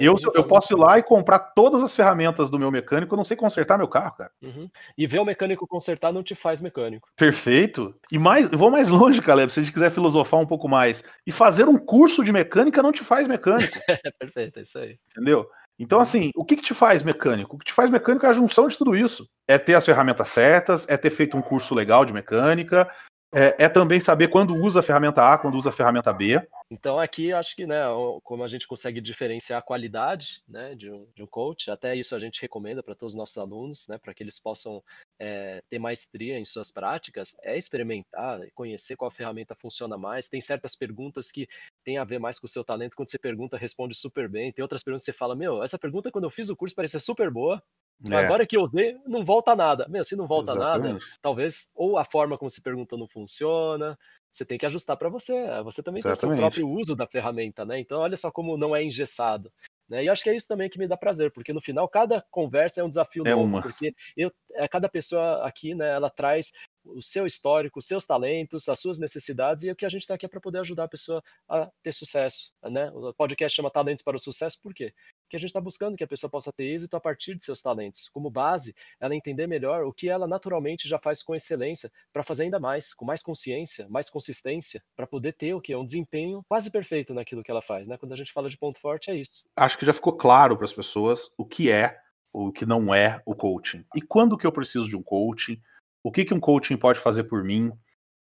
Eu, 0.00 0.14
eu 0.34 0.44
posso 0.44 0.72
ir 0.72 0.76
lá 0.76 0.98
e 0.98 1.02
comprar 1.02 1.38
todas 1.38 1.82
as 1.82 1.94
ferramentas 1.94 2.50
do 2.50 2.58
meu 2.58 2.70
mecânico, 2.70 3.14
eu 3.14 3.16
não 3.16 3.24
sei 3.24 3.36
consertar 3.36 3.76
meu 3.76 3.88
carro, 3.88 4.16
cara. 4.16 4.30
Uhum. 4.42 4.68
E 4.96 5.06
ver 5.06 5.18
o 5.18 5.24
mecânico 5.24 5.66
consertar 5.66 6.12
não 6.12 6.22
te 6.22 6.34
faz 6.34 6.60
mecânico. 6.60 7.08
Perfeito. 7.16 7.94
E 8.10 8.18
mais, 8.18 8.48
vou 8.50 8.70
mais 8.70 8.88
longe, 8.90 9.20
Caleb, 9.20 9.52
se 9.52 9.60
a 9.60 9.62
gente 9.62 9.72
quiser 9.72 9.90
filosofar 9.90 10.40
um 10.40 10.46
pouco 10.46 10.68
mais. 10.68 11.04
E 11.26 11.32
fazer 11.32 11.68
um 11.68 11.78
curso 11.78 12.24
de 12.24 12.32
mecânica 12.32 12.82
não 12.82 12.92
te 12.92 13.04
faz 13.04 13.28
mecânico. 13.28 13.78
Perfeito, 14.18 14.58
é 14.58 14.62
isso 14.62 14.78
aí. 14.78 14.98
Entendeu? 15.10 15.48
Então, 15.78 15.98
assim, 15.98 16.30
o 16.36 16.44
que, 16.44 16.56
que 16.56 16.62
te 16.62 16.74
faz 16.74 17.02
mecânico? 17.02 17.56
O 17.56 17.58
que 17.58 17.66
te 17.66 17.72
faz 17.72 17.90
mecânico 17.90 18.24
é 18.24 18.28
a 18.28 18.32
junção 18.34 18.68
de 18.68 18.78
tudo 18.78 18.94
isso. 18.94 19.28
É 19.46 19.58
ter 19.58 19.74
as 19.74 19.84
ferramentas 19.84 20.28
certas, 20.28 20.88
é 20.88 20.96
ter 20.96 21.10
feito 21.10 21.36
um 21.36 21.42
curso 21.42 21.74
legal 21.74 22.04
de 22.04 22.12
mecânica, 22.12 22.88
É, 23.34 23.64
é, 23.64 23.68
também 23.68 23.98
saber 23.98 24.28
quando 24.28 24.54
usa 24.54 24.78
a 24.78 24.82
ferramenta 24.82 25.32
A, 25.32 25.36
quando 25.36 25.56
usa 25.56 25.70
a 25.70 25.72
ferramenta 25.72 26.12
B. 26.12 26.40
Então 26.70 27.00
aqui 27.00 27.32
acho 27.32 27.56
que, 27.56 27.66
né, 27.66 27.82
como 28.22 28.44
a 28.44 28.48
gente 28.48 28.66
consegue 28.66 29.00
diferenciar 29.00 29.58
a 29.58 29.62
qualidade, 29.62 30.42
né, 30.48 30.74
de 30.76 30.90
um, 30.90 31.06
de 31.14 31.22
um 31.22 31.26
coach, 31.26 31.70
até 31.70 31.96
isso 31.96 32.14
a 32.14 32.18
gente 32.18 32.40
recomenda 32.40 32.82
para 32.82 32.94
todos 32.94 33.12
os 33.12 33.18
nossos 33.18 33.36
alunos, 33.36 33.88
né, 33.88 33.98
para 33.98 34.14
que 34.14 34.22
eles 34.22 34.38
possam 34.38 34.82
é, 35.18 35.62
ter 35.68 35.80
maestria 35.80 36.38
em 36.38 36.44
suas 36.44 36.70
práticas, 36.70 37.36
é 37.42 37.56
experimentar, 37.56 38.40
conhecer 38.54 38.96
qual 38.96 39.10
ferramenta 39.10 39.54
funciona 39.54 39.98
mais. 39.98 40.28
Tem 40.28 40.40
certas 40.40 40.76
perguntas 40.76 41.32
que 41.32 41.48
tem 41.84 41.98
a 41.98 42.04
ver 42.04 42.20
mais 42.20 42.38
com 42.38 42.46
o 42.46 42.48
seu 42.48 42.64
talento. 42.64 42.96
Quando 42.96 43.10
você 43.10 43.18
pergunta, 43.18 43.56
responde 43.56 43.94
super 43.94 44.28
bem. 44.28 44.52
Tem 44.52 44.62
outras 44.62 44.82
perguntas 44.82 45.04
que 45.04 45.12
você 45.12 45.18
fala, 45.18 45.34
meu, 45.34 45.62
essa 45.62 45.78
pergunta 45.78 46.10
quando 46.10 46.24
eu 46.24 46.30
fiz 46.30 46.50
o 46.50 46.56
curso 46.56 46.74
parecia 46.74 47.00
super 47.00 47.30
boa, 47.30 47.62
é. 48.10 48.16
Agora 48.16 48.46
que 48.46 48.56
eu 48.56 48.62
usei, 48.62 48.96
não 49.06 49.24
volta 49.24 49.54
nada. 49.54 49.86
Meu, 49.88 50.04
se 50.04 50.16
não 50.16 50.26
volta 50.26 50.52
Exatamente. 50.52 50.92
nada, 50.94 51.04
talvez 51.22 51.70
ou 51.74 51.96
a 51.98 52.04
forma 52.04 52.36
como 52.36 52.50
você 52.50 52.60
pergunta 52.60 52.96
não 52.96 53.08
funciona, 53.08 53.98
você 54.30 54.44
tem 54.44 54.58
que 54.58 54.66
ajustar 54.66 54.96
para 54.96 55.08
você. 55.08 55.46
Você 55.62 55.82
também 55.82 56.00
Exatamente. 56.00 56.02
tem 56.02 56.10
o 56.10 56.16
seu 56.16 56.36
próprio 56.36 56.68
uso 56.68 56.96
da 56.96 57.06
ferramenta, 57.06 57.64
né? 57.64 57.78
Então, 57.78 58.00
olha 58.00 58.16
só 58.16 58.30
como 58.30 58.56
não 58.56 58.74
é 58.74 58.82
engessado. 58.82 59.52
Né? 59.88 60.04
E 60.04 60.08
acho 60.08 60.22
que 60.22 60.30
é 60.30 60.36
isso 60.36 60.48
também 60.48 60.68
que 60.68 60.78
me 60.78 60.88
dá 60.88 60.96
prazer, 60.96 61.30
porque 61.30 61.52
no 61.52 61.60
final 61.60 61.88
cada 61.88 62.24
conversa 62.30 62.80
é 62.80 62.84
um 62.84 62.88
desafio 62.88 63.26
é 63.26 63.30
novo, 63.30 63.44
uma. 63.44 63.62
porque 63.62 63.94
eu, 64.16 64.32
é, 64.54 64.66
cada 64.66 64.88
pessoa 64.88 65.46
aqui, 65.46 65.74
né, 65.74 65.90
ela 65.90 66.10
traz 66.10 66.52
o 66.84 67.02
seu 67.02 67.26
histórico, 67.26 67.78
os 67.78 67.86
seus 67.86 68.04
talentos, 68.04 68.68
as 68.68 68.78
suas 68.78 68.98
necessidades, 68.98 69.64
e 69.64 69.70
o 69.70 69.76
que 69.76 69.86
a 69.86 69.88
gente 69.88 70.02
está 70.02 70.14
aqui 70.14 70.26
é 70.26 70.28
para 70.28 70.40
poder 70.40 70.58
ajudar 70.60 70.84
a 70.84 70.88
pessoa 70.88 71.22
a 71.48 71.70
ter 71.82 71.92
sucesso. 71.92 72.52
Né? 72.62 72.90
O 72.92 73.12
podcast 73.14 73.56
chama 73.56 73.70
Talentos 73.70 74.04
para 74.04 74.16
o 74.16 74.20
Sucesso, 74.20 74.60
por 74.60 74.74
quê? 74.74 74.92
que 75.34 75.36
a 75.36 75.40
gente 75.40 75.48
está 75.48 75.60
buscando 75.60 75.96
que 75.96 76.04
a 76.04 76.06
pessoa 76.06 76.30
possa 76.30 76.52
ter 76.52 76.64
êxito 76.64 76.96
a 76.96 77.00
partir 77.00 77.34
de 77.34 77.42
seus 77.42 77.60
talentos. 77.60 78.08
Como 78.08 78.30
base, 78.30 78.74
ela 79.00 79.16
entender 79.16 79.48
melhor 79.48 79.84
o 79.84 79.92
que 79.92 80.08
ela 80.08 80.28
naturalmente 80.28 80.88
já 80.88 80.96
faz 80.96 81.22
com 81.22 81.34
excelência 81.34 81.90
para 82.12 82.22
fazer 82.22 82.44
ainda 82.44 82.60
mais, 82.60 82.94
com 82.94 83.04
mais 83.04 83.20
consciência, 83.20 83.88
mais 83.88 84.08
consistência, 84.08 84.80
para 84.94 85.08
poder 85.08 85.32
ter 85.32 85.52
o 85.52 85.60
que 85.60 85.72
é 85.72 85.78
um 85.78 85.84
desempenho 85.84 86.44
quase 86.48 86.70
perfeito 86.70 87.12
naquilo 87.12 87.42
que 87.42 87.50
ela 87.50 87.60
faz, 87.60 87.88
né? 87.88 87.96
Quando 87.96 88.12
a 88.12 88.16
gente 88.16 88.32
fala 88.32 88.48
de 88.48 88.56
ponto 88.56 88.78
forte 88.78 89.10
é 89.10 89.16
isso. 89.16 89.44
Acho 89.56 89.76
que 89.76 89.86
já 89.86 89.92
ficou 89.92 90.12
claro 90.16 90.56
para 90.56 90.66
as 90.66 90.72
pessoas 90.72 91.30
o 91.36 91.44
que 91.44 91.70
é 91.70 91.98
o 92.32 92.50
que 92.50 92.66
não 92.66 92.92
é 92.92 93.22
o 93.24 93.34
coaching. 93.34 93.84
E 93.94 94.02
quando 94.02 94.36
que 94.36 94.46
eu 94.46 94.52
preciso 94.52 94.88
de 94.88 94.96
um 94.96 95.02
coaching? 95.02 95.60
O 96.04 96.12
que 96.12 96.24
que 96.24 96.34
um 96.34 96.40
coaching 96.40 96.76
pode 96.76 97.00
fazer 97.00 97.24
por 97.24 97.42
mim? 97.42 97.72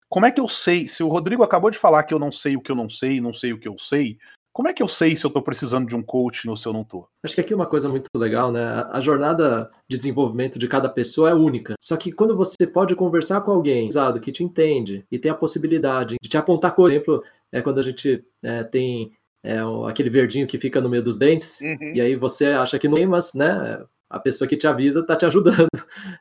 Como 0.09 0.25
é 0.25 0.33
que 0.33 0.41
eu 0.41 0.49
sei? 0.49 0.89
Se 0.89 1.03
o 1.03 1.09
Rodrigo 1.09 1.43
acabou 1.43 1.71
de 1.71 1.79
falar 1.79 2.03
que 2.05 2.15
eu 2.15 2.19
não 2.19 2.33
sei 2.33 2.57
o 2.57 2.61
que 2.61 2.73
eu 2.73 2.77
não 2.77 2.89
sei, 2.89 3.21
não 3.21 3.35
sei 3.35 3.53
o 3.53 3.59
que 3.59 3.69
eu 3.69 3.77
sei, 3.79 4.19
como 4.57 4.69
é 4.69 4.73
que 4.73 4.83
eu 4.83 4.89
sei 4.89 5.15
se 5.15 5.27
eu 5.27 5.29
estou 5.29 5.43
precisando 5.43 5.87
de 5.87 5.95
um 5.95 6.03
coach 6.03 6.49
ou 6.49 6.57
se 6.57 6.67
eu 6.67 6.73
não 6.73 6.81
estou? 6.81 7.07
Acho 7.23 7.35
que 7.35 7.43
aqui 7.43 7.53
é 7.53 7.57
uma 7.57 7.67
coisa 7.67 7.91
muito 7.91 8.09
legal, 8.17 8.51
né? 8.51 8.65
A 8.91 8.99
jornada 9.01 9.71
de 9.87 9.99
desenvolvimento 9.99 10.59
de 10.59 10.67
cada 10.67 10.89
pessoa 10.89 11.29
é 11.29 11.35
única. 11.35 11.75
Só 11.79 11.95
que 11.95 12.11
quando 12.11 12.35
você 12.35 12.67
pode 12.67 12.95
conversar 12.97 13.43
com 13.43 13.51
alguém 13.51 13.91
que 14.23 14.33
te 14.33 14.43
entende 14.43 15.05
e 15.13 15.19
tem 15.19 15.31
a 15.31 15.35
possibilidade 15.35 16.17
de 16.23 16.27
te 16.31 16.39
apontar, 16.39 16.75
por 16.75 16.91
exemplo, 16.91 17.23
é 17.53 17.61
quando 17.61 17.81
a 17.81 17.83
gente 17.83 18.25
é, 18.43 18.65
tem 18.65 19.13
é, 19.45 19.59
aquele 19.87 20.09
verdinho 20.09 20.47
que 20.47 20.59
fica 20.59 20.81
no 20.81 20.89
meio 20.89 21.03
dos 21.03 21.19
dentes, 21.19 21.61
uhum. 21.61 21.93
e 21.95 22.01
aí 22.01 22.17
você 22.17 22.47
acha 22.47 22.79
que 22.79 22.89
não 22.89 22.97
tem, 22.97 23.07
mas 23.07 23.35
né, 23.35 23.85
a 24.09 24.19
pessoa 24.19 24.49
que 24.49 24.57
te 24.57 24.67
avisa 24.67 25.01
está 25.01 25.17
te 25.17 25.27
ajudando. 25.27 25.69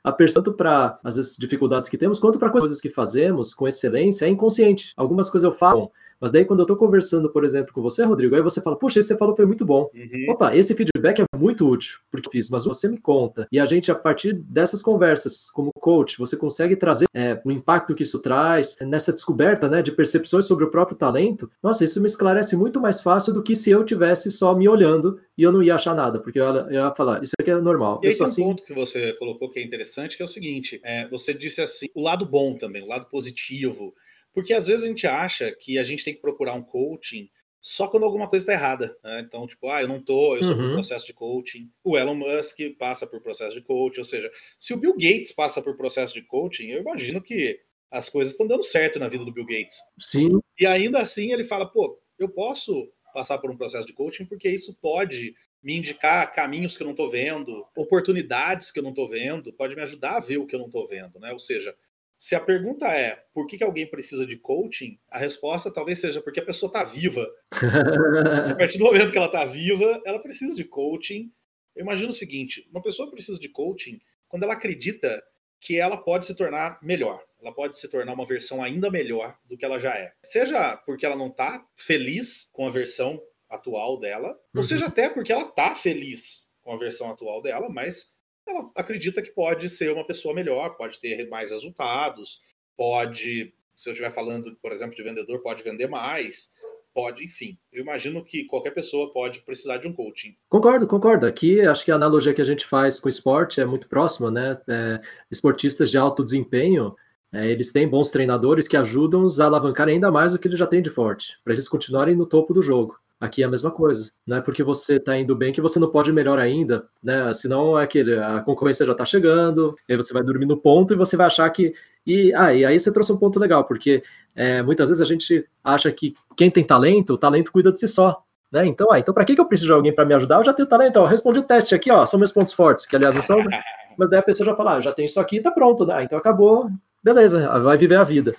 A 0.04 0.12
tanto 0.12 0.54
para 0.54 1.00
as 1.04 1.16
dificuldades 1.38 1.90
que 1.90 1.98
temos, 1.98 2.20
quanto 2.20 2.40
para 2.40 2.50
coisas 2.50 2.82
que 2.82 2.90
fazemos 2.90 3.54
com 3.54 3.68
excelência, 3.68 4.26
é 4.26 4.30
inconsciente. 4.30 4.94
Algumas 4.96 5.30
coisas 5.30 5.50
eu 5.50 5.56
falo, 5.56 5.92
mas 6.20 6.32
daí, 6.32 6.46
quando 6.46 6.60
eu 6.60 6.64
estou 6.64 6.78
conversando, 6.78 7.30
por 7.30 7.44
exemplo, 7.44 7.74
com 7.74 7.82
você, 7.82 8.04
Rodrigo, 8.04 8.36
aí 8.36 8.42
você 8.42 8.62
fala, 8.62 8.76
puxa, 8.76 9.00
isso 9.00 9.10
que 9.10 9.14
você 9.14 9.20
falou 9.20 9.36
foi 9.36 9.46
muito 9.46 9.66
bom. 9.66 9.90
Uhum. 9.94 10.26
Opa, 10.30 10.56
esse 10.56 10.74
feedback 10.74 11.22
é 11.22 11.38
muito 11.38 11.68
útil, 11.68 12.00
porque 12.10 12.30
fiz, 12.30 12.50
mas 12.50 12.66
você 12.66 12.88
me 12.88 12.98
conta. 12.98 13.48
E 13.52 13.60
a 13.60 13.66
gente, 13.66 13.92
a 13.92 13.96
partir 13.96 14.34
dessas 14.34 14.82
conversas, 14.82 15.50
como 15.50 15.72
coach, 15.74 16.18
você 16.18 16.38
consegue 16.38 16.76
trazer 16.76 17.08
é, 17.14 17.40
o 17.44 17.52
impacto 17.52 17.94
que 17.94 18.04
isso 18.04 18.20
traz, 18.20 18.78
nessa 18.82 19.12
descoberta 19.12 19.68
né, 19.68 19.82
de 19.82 19.92
percepções 19.92 20.46
sobre 20.46 20.66
o 20.66 20.72
próprio 20.72 20.98
talento. 20.98 21.50
Nossa, 21.62 21.84
isso 21.84 22.00
me 22.00 22.08
esclarece 22.08 22.56
muito 22.56 22.80
mais 22.80 23.02
fácil 23.02 23.34
do 23.34 23.44
que 23.44 23.56
se 23.56 23.72
eu 23.72 23.84
tivesse 23.84 24.32
só 24.32 24.56
me 24.56 24.68
olhando 24.68 25.20
e 25.38 25.44
eu 25.44 25.52
não 25.52 25.62
ia 25.62 25.76
achar 25.76 25.94
nada, 25.94 26.20
porque 26.20 26.40
eu 26.40 26.44
ia, 26.44 26.62
eu 26.62 26.86
ia 26.86 26.96
falar, 26.96 27.22
isso 27.22 27.34
aqui 27.40 27.52
é 27.52 27.56
normal. 27.56 28.00
E 28.04 28.08
aí 28.08 28.14
tem 28.14 28.24
assim... 28.24 28.44
um 28.44 28.48
ponto 28.48 28.64
que 28.64 28.74
você 28.74 29.14
colocou 29.14 29.50
que 29.50 29.60
é 29.60 29.64
interessante, 29.64 30.16
que 30.16 30.24
é 30.24 30.26
o 30.26 30.30
seguinte: 30.30 30.80
é, 30.84 31.08
você 31.08 31.34
disse 31.34 31.62
assim, 31.62 31.88
o 31.94 32.02
lado 32.02 32.26
bom 32.26 32.56
também, 32.58 32.84
o 32.84 32.88
lado 32.88 33.06
positivo 33.06 33.94
porque 34.36 34.54
às 34.54 34.68
vezes 34.68 34.86
a 34.86 34.90
gente 34.90 35.08
acha 35.08 35.52
que 35.52 35.80
a 35.80 35.84
gente 35.84 36.04
tem 36.04 36.14
que 36.14 36.22
procurar 36.22 36.54
um 36.54 36.62
coaching 36.62 37.30
só 37.62 37.88
quando 37.88 38.04
alguma 38.04 38.30
coisa 38.30 38.44
está 38.44 38.54
errada. 38.54 38.96
Né? 39.04 39.22
Então, 39.26 39.48
tipo, 39.48 39.70
ah, 39.70 39.82
eu 39.82 39.88
não 39.88 40.00
tô, 40.00 40.36
eu 40.36 40.44
sou 40.44 40.56
uhum. 40.56 40.68
por 40.68 40.74
processo 40.74 41.08
de 41.08 41.14
coaching. 41.14 41.72
O 41.84 41.98
Elon 41.98 42.14
Musk 42.14 42.60
passa 42.78 43.08
por 43.08 43.22
processo 43.22 43.56
de 43.56 43.66
coaching. 43.66 44.02
Ou 44.02 44.06
seja, 44.06 44.30
se 44.60 44.74
o 44.74 44.78
Bill 44.78 44.94
Gates 44.94 45.32
passa 45.32 45.62
por 45.62 45.76
processo 45.76 46.14
de 46.14 46.22
coaching, 46.22 46.68
eu 46.68 46.82
imagino 46.82 47.22
que 47.22 47.60
as 47.90 48.10
coisas 48.10 48.34
estão 48.34 48.46
dando 48.46 48.62
certo 48.62 49.00
na 49.00 49.08
vida 49.08 49.26
do 49.26 49.32
Bill 49.32 49.46
Gates. 49.46 49.78
Sim. 49.98 50.40
E 50.60 50.68
ainda 50.68 51.00
assim 51.00 51.32
ele 51.32 51.46
fala, 51.46 51.66
pô, 51.66 52.00
eu 52.20 52.30
posso 52.30 52.92
passar 53.14 53.38
por 53.38 53.50
um 53.50 53.58
processo 53.58 53.88
de 53.88 53.94
coaching 53.94 54.26
porque 54.26 54.50
isso 54.50 54.78
pode 54.80 55.34
me 55.64 55.78
indicar 55.78 56.32
caminhos 56.34 56.78
que 56.78 56.84
eu 56.84 56.86
não 56.86 56.94
estou 56.94 57.10
vendo, 57.10 57.66
oportunidades 57.76 58.70
que 58.70 58.78
eu 58.78 58.84
não 58.84 58.92
estou 58.92 59.10
vendo, 59.10 59.52
pode 59.54 59.76
me 59.76 59.82
ajudar 59.82 60.18
a 60.18 60.20
ver 60.20 60.38
o 60.38 60.46
que 60.46 60.54
eu 60.54 60.60
não 60.60 60.68
estou 60.68 60.88
vendo, 60.88 61.20
né? 61.20 61.34
Ou 61.34 61.40
seja, 61.40 61.76
se 62.18 62.36
a 62.36 62.40
pergunta 62.40 62.88
é 62.88 63.24
por 63.34 63.46
que, 63.48 63.58
que 63.58 63.64
alguém 63.64 63.90
precisa 63.90 64.26
de 64.26 64.38
coaching, 64.38 64.98
a 65.10 65.18
resposta 65.18 65.72
talvez 65.72 66.00
seja 66.00 66.22
porque 66.22 66.40
a 66.40 66.46
pessoa 66.46 66.70
está 66.70 66.84
viva. 66.84 67.28
a 68.52 68.56
partir 68.56 68.78
do 68.78 68.86
momento 68.86 69.12
que 69.12 69.18
ela 69.18 69.28
está 69.28 69.46
viva, 69.46 70.02
ela 70.06 70.20
precisa 70.20 70.56
de 70.56 70.64
coaching. 70.64 71.32
Eu 71.76 71.84
imagino 71.84 72.10
o 72.10 72.14
seguinte: 72.14 72.68
uma 72.72 72.82
pessoa 72.82 73.12
precisa 73.12 73.40
de 73.40 73.50
coaching 73.50 74.00
quando 74.28 74.44
ela 74.44 74.54
acredita 74.54 75.22
que 75.60 75.80
ela 75.80 75.98
pode 75.98 76.26
se 76.26 76.36
tornar 76.36 76.80
melhor. 76.82 77.24
Ela 77.42 77.54
pode 77.54 77.78
se 77.78 77.90
tornar 77.90 78.14
uma 78.14 78.26
versão 78.26 78.64
ainda 78.64 78.90
melhor 78.90 79.38
do 79.46 79.58
que 79.58 79.66
ela 79.66 79.80
já 79.80 79.96
é. 79.96 80.14
Seja 80.24 80.78
porque 80.78 81.06
ela 81.06 81.16
não 81.16 81.28
está 81.28 81.66
feliz 81.76 82.50
com 82.52 82.68
a 82.68 82.72
versão 82.72 83.22
atual 83.50 84.00
dela, 84.00 84.30
uhum. 84.30 84.36
ou 84.58 84.64
seja 84.64 84.88
até 84.88 85.10
porque 85.10 85.32
ela 85.32 85.48
está 85.48 85.76
feliz 85.76 86.48
com 86.62 86.74
a 86.74 86.78
versão 86.78 87.12
atual 87.12 87.42
dela, 87.42 87.70
mas 87.70 88.15
ela 88.48 88.70
acredita 88.76 89.22
que 89.22 89.32
pode 89.32 89.70
ser 89.70 89.92
uma 89.92 90.06
pessoa 90.06 90.34
melhor, 90.34 90.78
pode 90.78 91.00
ter 91.00 91.28
mais 91.30 91.52
resultados, 91.52 92.42
pode, 92.78 93.54
se 93.76 93.90
eu 93.90 93.94
estiver 93.94 94.12
falando, 94.12 94.56
por 94.62 94.72
exemplo, 94.72 94.96
de 94.96 95.04
vendedor, 95.04 95.42
pode 95.42 95.64
vender 95.64 95.88
mais, 95.88 96.54
pode, 96.94 97.26
enfim. 97.26 97.58
Eu 97.72 97.82
imagino 97.82 98.24
que 98.24 98.46
qualquer 98.46 98.72
pessoa 98.72 99.12
pode 99.12 99.42
precisar 99.42 99.78
de 99.78 99.88
um 99.88 99.94
coaching. 99.94 100.36
Concordo, 100.48 100.88
concordo. 100.88 101.26
Aqui 101.28 101.60
acho 101.62 101.84
que 101.84 101.92
a 101.92 101.96
analogia 101.96 102.34
que 102.34 102.42
a 102.42 102.46
gente 102.46 102.66
faz 102.66 103.00
com 103.00 103.08
o 103.08 103.10
esporte 103.10 103.60
é 103.60 103.66
muito 103.66 103.90
próxima, 103.90 104.32
né? 104.32 104.60
É, 104.68 105.02
esportistas 105.30 105.92
de 105.92 105.98
alto 105.98 106.24
desempenho, 106.24 106.96
é, 107.34 107.52
eles 107.52 107.72
têm 107.72 107.88
bons 107.88 108.10
treinadores 108.10 108.68
que 108.68 108.78
ajudam-os 108.78 109.42
a 109.42 109.46
alavancar 109.46 109.90
ainda 109.90 110.10
mais 110.10 110.34
o 110.34 110.40
que 110.40 110.48
eles 110.48 110.58
já 110.58 110.66
têm 110.66 110.82
de 110.82 110.90
forte, 110.90 111.38
para 111.44 111.52
eles 111.52 111.68
continuarem 111.68 112.16
no 112.16 112.26
topo 112.26 112.54
do 112.54 112.62
jogo. 112.62 112.98
Aqui 113.26 113.42
é 113.42 113.46
a 113.46 113.50
mesma 113.50 113.72
coisa. 113.72 114.12
Não 114.26 114.38
é 114.38 114.42
porque 114.42 114.64
você 114.64 114.98
está 114.98 115.18
indo 115.18 115.36
bem 115.36 115.52
que 115.52 115.60
você 115.60 115.80
não 115.80 115.90
pode 115.90 116.12
melhor 116.12 116.38
ainda, 116.38 116.86
né? 117.04 117.34
Senão 117.34 117.78
é 117.78 117.84
aquele, 117.84 118.20
a 118.20 118.40
concorrência 118.42 118.86
já 118.86 118.92
está 118.92 119.04
chegando, 119.04 119.76
aí 119.90 119.96
você 119.96 120.14
vai 120.14 120.24
dormir 120.24 120.46
no 120.46 120.56
ponto 120.56 120.94
e 120.94 120.98
você 120.98 121.18
vai 121.18 121.26
achar 121.26 121.50
que. 121.50 121.74
E, 122.06 122.32
ah, 122.36 122.54
e 122.54 122.64
aí 122.64 122.80
você 122.80 122.92
trouxe 122.92 123.12
um 123.12 123.18
ponto 123.18 123.40
legal, 123.40 123.64
porque 123.64 124.04
é, 124.36 124.62
muitas 124.62 124.90
vezes 124.90 125.02
a 125.02 125.06
gente 125.06 125.44
acha 125.64 125.92
que 125.92 126.14
quem 126.38 126.52
tem 126.52 126.64
talento, 126.64 127.14
o 127.14 127.18
talento 127.18 127.52
cuida 127.52 127.72
de 127.72 127.80
si 127.80 127.88
só. 127.88 128.24
Né? 128.52 128.68
Então, 128.68 128.92
ah, 128.92 129.00
então 129.00 129.14
para 129.14 129.26
que, 129.26 129.34
que 129.34 129.42
eu 129.42 129.46
preciso 129.46 129.68
de 129.68 129.74
alguém 129.74 129.94
para 129.94 130.06
me 130.06 130.14
ajudar? 130.14 130.38
Eu 130.38 130.44
já 130.44 130.54
tenho 130.54 130.68
talento, 130.68 130.98
ó, 130.98 131.06
respondi 131.06 131.40
o 131.40 131.44
teste 131.44 131.74
aqui, 131.74 131.92
ó, 131.92 132.06
são 132.06 132.20
meus 132.20 132.32
pontos 132.32 132.54
fortes, 132.54 132.86
que 132.86 132.96
aliás 132.96 133.16
não 133.16 133.24
são, 133.24 133.38
mas 133.98 134.10
daí 134.10 134.20
a 134.20 134.24
pessoa 134.24 134.46
já 134.46 134.56
fala, 134.56 134.76
ah, 134.76 134.80
já 134.80 134.92
tem 134.92 135.06
isso 135.06 135.20
aqui, 135.20 135.42
tá 135.42 135.50
pronto, 135.50 135.84
né? 135.86 136.04
Então 136.04 136.18
acabou, 136.18 136.70
beleza, 137.04 137.60
vai 137.60 137.76
viver 137.76 137.96
a 137.96 138.04
vida. 138.04 138.34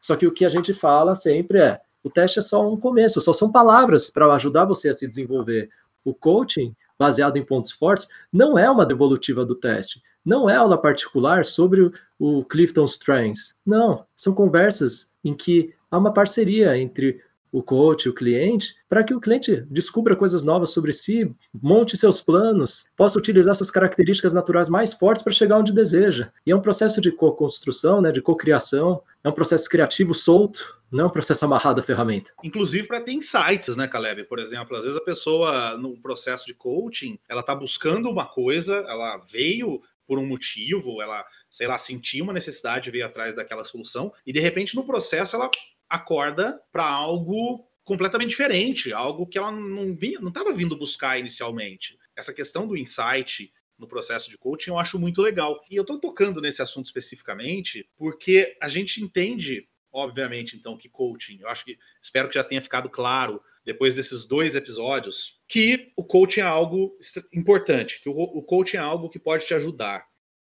Só 0.00 0.16
que 0.16 0.26
o 0.26 0.32
que 0.32 0.44
a 0.44 0.48
gente 0.48 0.74
fala 0.74 1.14
sempre 1.14 1.58
é, 1.58 1.80
o 2.04 2.10
teste 2.10 2.38
é 2.38 2.42
só 2.42 2.68
um 2.68 2.76
começo, 2.76 3.20
só 3.20 3.32
são 3.32 3.50
palavras 3.50 4.10
para 4.10 4.32
ajudar 4.34 4.64
você 4.64 4.88
a 4.88 4.94
se 4.94 5.08
desenvolver. 5.08 5.70
O 6.04 6.12
coaching, 6.12 6.74
baseado 6.98 7.36
em 7.36 7.44
pontos 7.44 7.70
fortes, 7.70 8.08
não 8.32 8.58
é 8.58 8.68
uma 8.68 8.84
devolutiva 8.84 9.44
do 9.44 9.54
teste. 9.54 10.02
Não 10.24 10.48
é 10.48 10.56
aula 10.56 10.78
particular 10.78 11.44
sobre 11.44 11.92
o, 12.18 12.44
Clifton 12.44 12.84
Strengths. 12.84 13.58
Não, 13.64 14.04
são 14.16 14.34
conversas 14.34 15.12
em 15.24 15.34
que 15.34 15.74
há 15.90 15.98
uma 15.98 16.12
parceria 16.12 16.76
entre 16.76 17.20
o 17.52 17.62
coach, 17.62 18.08
o 18.08 18.14
cliente, 18.14 18.74
para 18.88 19.04
que 19.04 19.14
o 19.14 19.20
cliente 19.20 19.60
descubra 19.70 20.16
coisas 20.16 20.42
novas 20.42 20.70
sobre 20.70 20.92
si, 20.92 21.30
monte 21.52 21.96
seus 21.96 22.22
planos, 22.22 22.88
possa 22.96 23.18
utilizar 23.18 23.54
suas 23.54 23.70
características 23.70 24.32
naturais 24.32 24.70
mais 24.70 24.94
fortes 24.94 25.22
para 25.22 25.32
chegar 25.32 25.58
onde 25.58 25.72
deseja. 25.72 26.32
E 26.46 26.50
é 26.50 26.56
um 26.56 26.62
processo 26.62 27.00
de 27.00 27.12
co-construção, 27.12 28.00
né, 28.00 28.10
de 28.10 28.22
co-criação, 28.22 29.02
é 29.22 29.28
um 29.28 29.32
processo 29.32 29.68
criativo 29.68 30.14
solto, 30.14 30.82
não 30.90 31.04
é 31.04 31.06
um 31.06 31.10
processo 31.10 31.44
amarrado 31.44 31.80
à 31.80 31.82
ferramenta. 31.82 32.32
Inclusive 32.42 32.86
para 32.86 33.00
ter 33.00 33.12
insights, 33.12 33.76
né, 33.76 33.86
Caleb? 33.86 34.24
Por 34.24 34.38
exemplo, 34.38 34.76
às 34.76 34.84
vezes 34.84 34.98
a 34.98 35.04
pessoa, 35.04 35.76
no 35.76 35.96
processo 35.98 36.46
de 36.46 36.54
coaching, 36.54 37.18
ela 37.28 37.40
está 37.40 37.54
buscando 37.54 38.10
uma 38.10 38.26
coisa, 38.26 38.76
ela 38.88 39.18
veio 39.30 39.80
por 40.06 40.18
um 40.18 40.26
motivo, 40.26 41.00
ela, 41.00 41.24
sei 41.48 41.66
lá, 41.66 41.78
sentiu 41.78 42.24
uma 42.24 42.32
necessidade, 42.32 42.90
veio 42.90 43.06
atrás 43.06 43.34
daquela 43.34 43.64
solução, 43.64 44.12
e 44.26 44.32
de 44.32 44.40
repente 44.40 44.74
no 44.74 44.84
processo 44.84 45.36
ela 45.36 45.48
acorda 45.92 46.60
para 46.72 46.84
algo 46.84 47.68
completamente 47.84 48.30
diferente, 48.30 48.92
algo 48.92 49.26
que 49.26 49.38
ela 49.38 49.50
não 49.50 49.94
vinha, 49.94 50.20
não 50.20 50.28
estava 50.28 50.52
vindo 50.52 50.76
buscar 50.76 51.18
inicialmente. 51.18 51.98
Essa 52.16 52.32
questão 52.32 52.66
do 52.66 52.76
insight 52.76 53.52
no 53.78 53.88
processo 53.88 54.30
de 54.30 54.38
coaching 54.38 54.70
eu 54.70 54.78
acho 54.78 54.98
muito 54.98 55.20
legal. 55.20 55.60
E 55.70 55.76
eu 55.76 55.82
estou 55.82 55.98
tocando 55.98 56.40
nesse 56.40 56.62
assunto 56.62 56.86
especificamente 56.86 57.88
porque 57.96 58.56
a 58.60 58.68
gente 58.68 59.02
entende 59.02 59.68
obviamente, 59.92 60.56
então, 60.56 60.76
que 60.76 60.88
coaching, 60.88 61.38
eu 61.40 61.48
acho 61.48 61.64
que 61.64 61.78
espero 62.00 62.28
que 62.28 62.34
já 62.34 62.42
tenha 62.42 62.62
ficado 62.62 62.88
claro 62.88 63.42
depois 63.64 63.94
desses 63.94 64.26
dois 64.26 64.56
episódios, 64.56 65.38
que 65.46 65.92
o 65.94 66.02
coaching 66.02 66.40
é 66.40 66.44
algo 66.44 66.98
importante, 67.32 68.00
que 68.00 68.08
o, 68.08 68.42
coaching 68.42 68.78
é 68.78 68.80
algo 68.80 69.08
que 69.08 69.18
pode 69.18 69.46
te 69.46 69.54
ajudar, 69.54 70.04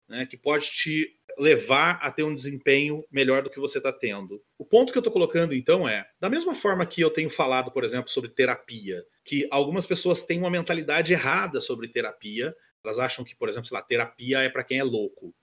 né, 0.09 0.27
que 0.27 0.37
pode 0.37 0.70
te 0.70 1.17
levar 1.38 1.98
a 2.03 2.11
ter 2.11 2.24
um 2.24 2.35
desempenho 2.35 3.05
melhor 3.11 3.42
do 3.42 3.51
que 3.51 3.61
você 3.61 3.79
está 3.79 3.92
tendo. 3.92 4.42
O 4.59 4.64
ponto 4.64 4.92
que 4.92 4.98
eu 4.98 5.01
estou 5.01 5.12
colocando, 5.12 5.55
então, 5.55 5.88
é: 5.88 6.07
da 6.20 6.29
mesma 6.29 6.55
forma 6.55 6.85
que 6.85 7.01
eu 7.01 7.11
tenho 7.11 7.31
falado, 7.31 7.70
por 7.70 7.85
exemplo, 7.85 8.11
sobre 8.11 8.31
terapia, 8.31 9.05
que 9.24 9.46
algumas 9.51 9.87
pessoas 9.87 10.22
têm 10.22 10.38
uma 10.38 10.51
mentalidade 10.51 11.12
errada 11.12 11.61
sobre 11.61 11.88
terapia, 11.88 12.55
elas 12.85 12.98
acham 12.98 13.24
que, 13.24 13.37
por 13.37 13.48
exemplo, 13.48 13.68
lá, 13.72 13.83
terapia 13.83 14.40
é 14.40 14.48
para 14.48 14.64
quem 14.64 14.79
é 14.79 14.85
louco. 14.85 15.35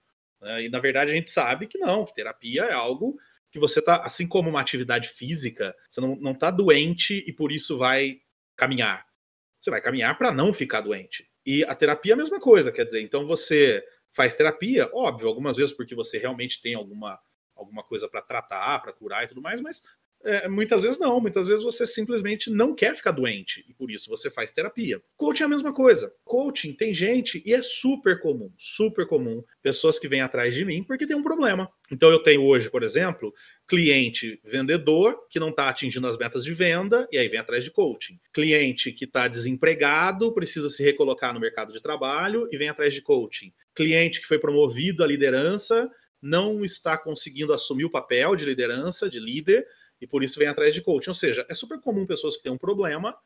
Né? 0.42 0.64
E 0.66 0.70
na 0.70 0.80
verdade 0.80 1.12
a 1.12 1.14
gente 1.14 1.32
sabe 1.32 1.68
que 1.68 1.78
não, 1.78 2.06
que 2.06 2.14
terapia 2.14 2.64
é 2.64 2.74
algo 2.74 3.18
que 3.52 3.60
você 3.60 3.82
tá, 3.82 3.98
assim 3.98 4.28
como 4.28 4.50
uma 4.50 4.62
atividade 4.62 5.10
física, 5.10 5.76
você 5.90 6.02
não, 6.02 6.16
não 6.18 6.34
tá 6.34 6.52
doente 6.52 7.24
e 7.26 7.32
por 7.32 7.52
isso 7.52 7.78
vai 7.78 8.20
caminhar. 8.56 9.06
Você 9.60 9.72
vai 9.72 9.82
caminhar 9.82 10.18
para 10.18 10.32
não 10.32 10.54
ficar 10.54 10.82
doente. 10.82 11.28
E 11.46 11.64
a 11.64 11.74
terapia 11.74 12.14
é 12.14 12.16
a 12.16 12.18
mesma 12.18 12.40
coisa, 12.40 12.72
quer 12.72 12.86
dizer, 12.86 13.02
então 13.02 13.26
você 13.26 13.84
faz 14.16 14.34
terapia, 14.34 14.90
óbvio, 14.94 15.28
algumas 15.28 15.58
vezes 15.58 15.74
porque 15.74 15.94
você 15.94 16.18
realmente 16.18 16.62
tem 16.62 16.74
alguma, 16.74 17.20
alguma 17.54 17.84
coisa 17.84 18.08
para 18.08 18.22
tratar, 18.22 18.80
para 18.80 18.94
curar 18.94 19.26
e 19.26 19.28
tudo 19.28 19.42
mais, 19.42 19.60
mas 19.60 19.84
é, 20.26 20.48
muitas 20.48 20.84
vezes 20.84 21.00
não, 21.00 21.22
muitas 21.22 21.48
vezes 21.48 21.64
você 21.64 21.86
simplesmente 21.86 22.50
não 22.50 22.74
quer 22.74 22.96
ficar 22.96 23.12
doente 23.12 23.64
e 23.70 23.74
por 23.74 23.92
isso 23.92 24.10
você 24.10 24.30
faz 24.30 24.52
terapia. 24.52 25.02
Coaching 25.16 25.44
é 25.44 25.46
a 25.46 25.50
mesma 25.50 25.74
coisa. 25.74 26.14
Coaching 26.24 26.74
tem 26.74 26.94
gente 26.94 27.42
e 27.46 27.54
é 27.54 27.62
super 27.62 28.20
comum, 28.20 28.52
super 28.58 29.08
comum, 29.08 29.44
pessoas 29.62 30.00
que 30.00 30.08
vêm 30.08 30.22
atrás 30.22 30.54
de 30.54 30.66
mim 30.66 30.84
porque 30.84 31.06
tem 31.06 31.16
um 31.16 31.24
problema. 31.24 31.70
Então 31.92 32.10
eu 32.10 32.20
tenho 32.20 32.44
hoje, 32.44 32.70
por 32.70 32.82
exemplo, 32.82 33.34
cliente 33.68 34.40
vendedor 34.44 35.16
que 35.30 35.40
não 35.40 35.50
está 35.50 35.70
atingindo 35.70 36.08
as 36.08 36.18
metas 36.18 36.44
de 36.44 36.54
venda 36.54 37.08
e 37.12 37.18
aí 37.18 37.28
vem 37.28 37.40
atrás 37.40 37.64
de 37.64 37.72
coaching. 37.72 38.20
Cliente 38.34 38.92
que 38.92 39.06
está 39.06 39.28
desempregado, 39.28 40.34
precisa 40.34 40.70
se 40.70 40.84
recolocar 40.84 41.34
no 41.34 41.40
mercado 41.40 41.72
de 41.72 41.82
trabalho 41.82 42.48
e 42.52 42.58
vem 42.58 42.70
atrás 42.70 42.94
de 42.94 43.02
coaching. 43.02 43.54
Cliente 43.76 44.20
que 44.20 44.28
foi 44.28 44.40
promovido 44.40 45.04
à 45.04 45.08
liderança, 45.08 45.90
não 46.22 46.66
está 46.66 46.98
conseguindo 46.98 47.54
assumir 47.54 47.86
o 47.86 47.92
papel 47.92 48.36
de 48.36 48.46
liderança, 48.46 49.08
de 49.08 49.20
líder, 49.20 49.64
e 50.02 50.08
por 50.08 50.24
isso 50.24 50.40
vem 50.40 50.48
atrás 50.48 50.74
de 50.74 50.82
coaching. 50.82 51.10
Ou 51.10 51.16
seja, 51.16 51.46
é 51.50 51.54
super 51.54 51.80
comum 51.80 52.06
pessoas 52.06 52.38
que 52.38 52.44
têm 52.44 52.52
um 52.52 52.58
problema 52.58 53.18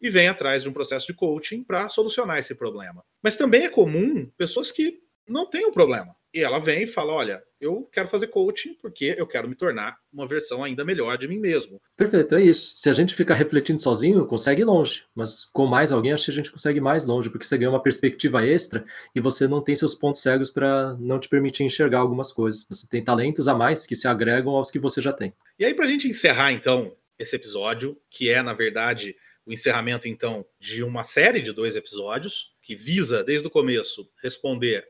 e 0.00 0.08
vêm 0.08 0.28
atrás 0.28 0.62
de 0.62 0.68
um 0.68 0.72
processo 0.72 1.06
de 1.06 1.14
coaching 1.14 1.62
para 1.62 1.88
solucionar 1.88 2.38
esse 2.38 2.54
problema. 2.54 3.04
Mas 3.22 3.36
também 3.36 3.64
é 3.64 3.68
comum 3.68 4.30
pessoas 4.36 4.72
que 4.72 5.02
não 5.28 5.48
têm 5.48 5.66
um 5.66 5.72
problema. 5.72 6.14
E 6.32 6.40
ela 6.40 6.58
vem 6.58 6.84
e 6.84 6.86
fala: 6.86 7.12
Olha, 7.12 7.42
eu 7.60 7.88
quero 7.92 8.08
fazer 8.08 8.28
coaching 8.28 8.74
porque 8.74 9.14
eu 9.18 9.26
quero 9.26 9.48
me 9.48 9.54
tornar 9.54 9.98
uma 10.12 10.26
versão 10.26 10.62
ainda 10.62 10.84
melhor 10.84 11.18
de 11.18 11.26
mim 11.26 11.38
mesmo. 11.38 11.80
Perfeito, 11.96 12.34
é 12.34 12.42
isso. 12.42 12.74
Se 12.76 12.88
a 12.88 12.92
gente 12.92 13.14
ficar 13.14 13.34
refletindo 13.34 13.80
sozinho, 13.80 14.24
consegue 14.26 14.62
ir 14.62 14.64
longe. 14.64 15.04
Mas 15.14 15.44
com 15.44 15.66
mais 15.66 15.90
alguém, 15.90 16.12
acho 16.12 16.26
que 16.26 16.30
a 16.30 16.34
gente 16.34 16.52
consegue 16.52 16.78
ir 16.78 16.82
mais 16.82 17.04
longe, 17.04 17.28
porque 17.28 17.44
você 17.44 17.58
ganha 17.58 17.70
uma 17.70 17.82
perspectiva 17.82 18.46
extra 18.46 18.84
e 19.14 19.20
você 19.20 19.48
não 19.48 19.60
tem 19.60 19.74
seus 19.74 19.94
pontos 19.94 20.22
cegos 20.22 20.50
para 20.50 20.96
não 21.00 21.18
te 21.18 21.28
permitir 21.28 21.64
enxergar 21.64 21.98
algumas 21.98 22.32
coisas. 22.32 22.64
Você 22.68 22.88
tem 22.88 23.02
talentos 23.02 23.48
a 23.48 23.54
mais 23.54 23.86
que 23.86 23.96
se 23.96 24.06
agregam 24.06 24.54
aos 24.54 24.70
que 24.70 24.78
você 24.78 25.00
já 25.00 25.12
tem. 25.12 25.34
E 25.58 25.64
aí, 25.64 25.74
para 25.74 25.84
a 25.84 25.88
gente 25.88 26.08
encerrar, 26.08 26.52
então, 26.52 26.96
esse 27.18 27.34
episódio, 27.34 28.00
que 28.08 28.30
é, 28.30 28.40
na 28.40 28.54
verdade, 28.54 29.16
o 29.44 29.52
encerramento, 29.52 30.06
então, 30.06 30.46
de 30.58 30.82
uma 30.84 31.02
série 31.02 31.42
de 31.42 31.52
dois 31.52 31.76
episódios, 31.76 32.54
que 32.62 32.76
visa, 32.76 33.24
desde 33.24 33.46
o 33.46 33.50
começo, 33.50 34.08
responder 34.22 34.86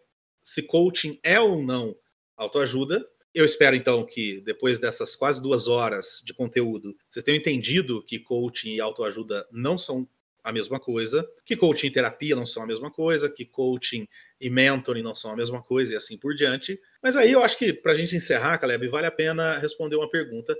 se 0.50 0.64
coaching 0.64 1.16
é 1.22 1.38
ou 1.38 1.62
não 1.62 1.94
autoajuda. 2.36 3.06
Eu 3.32 3.44
espero 3.44 3.76
então 3.76 4.04
que 4.04 4.40
depois 4.40 4.80
dessas 4.80 5.14
quase 5.14 5.40
duas 5.40 5.68
horas 5.68 6.20
de 6.26 6.34
conteúdo, 6.34 6.96
vocês 7.08 7.24
tenham 7.24 7.38
entendido 7.38 8.02
que 8.02 8.18
coaching 8.18 8.70
e 8.70 8.80
autoajuda 8.80 9.46
não 9.52 9.78
são 9.78 10.08
a 10.42 10.52
mesma 10.52 10.80
coisa, 10.80 11.24
que 11.46 11.56
coaching 11.56 11.86
e 11.86 11.92
terapia 11.92 12.34
não 12.34 12.46
são 12.46 12.64
a 12.64 12.66
mesma 12.66 12.90
coisa, 12.90 13.30
que 13.30 13.44
coaching 13.44 14.08
e 14.40 14.50
mentoring 14.50 15.02
não 15.02 15.14
são 15.14 15.30
a 15.30 15.36
mesma 15.36 15.62
coisa 15.62 15.94
e 15.94 15.96
assim 15.96 16.18
por 16.18 16.34
diante. 16.34 16.80
Mas 17.00 17.16
aí 17.16 17.30
eu 17.30 17.44
acho 17.44 17.56
que 17.56 17.72
para 17.72 17.92
a 17.92 17.94
gente 17.94 18.16
encerrar, 18.16 18.58
Caleb, 18.58 18.88
vale 18.88 19.06
a 19.06 19.12
pena 19.12 19.56
responder 19.56 19.94
uma 19.94 20.10
pergunta. 20.10 20.56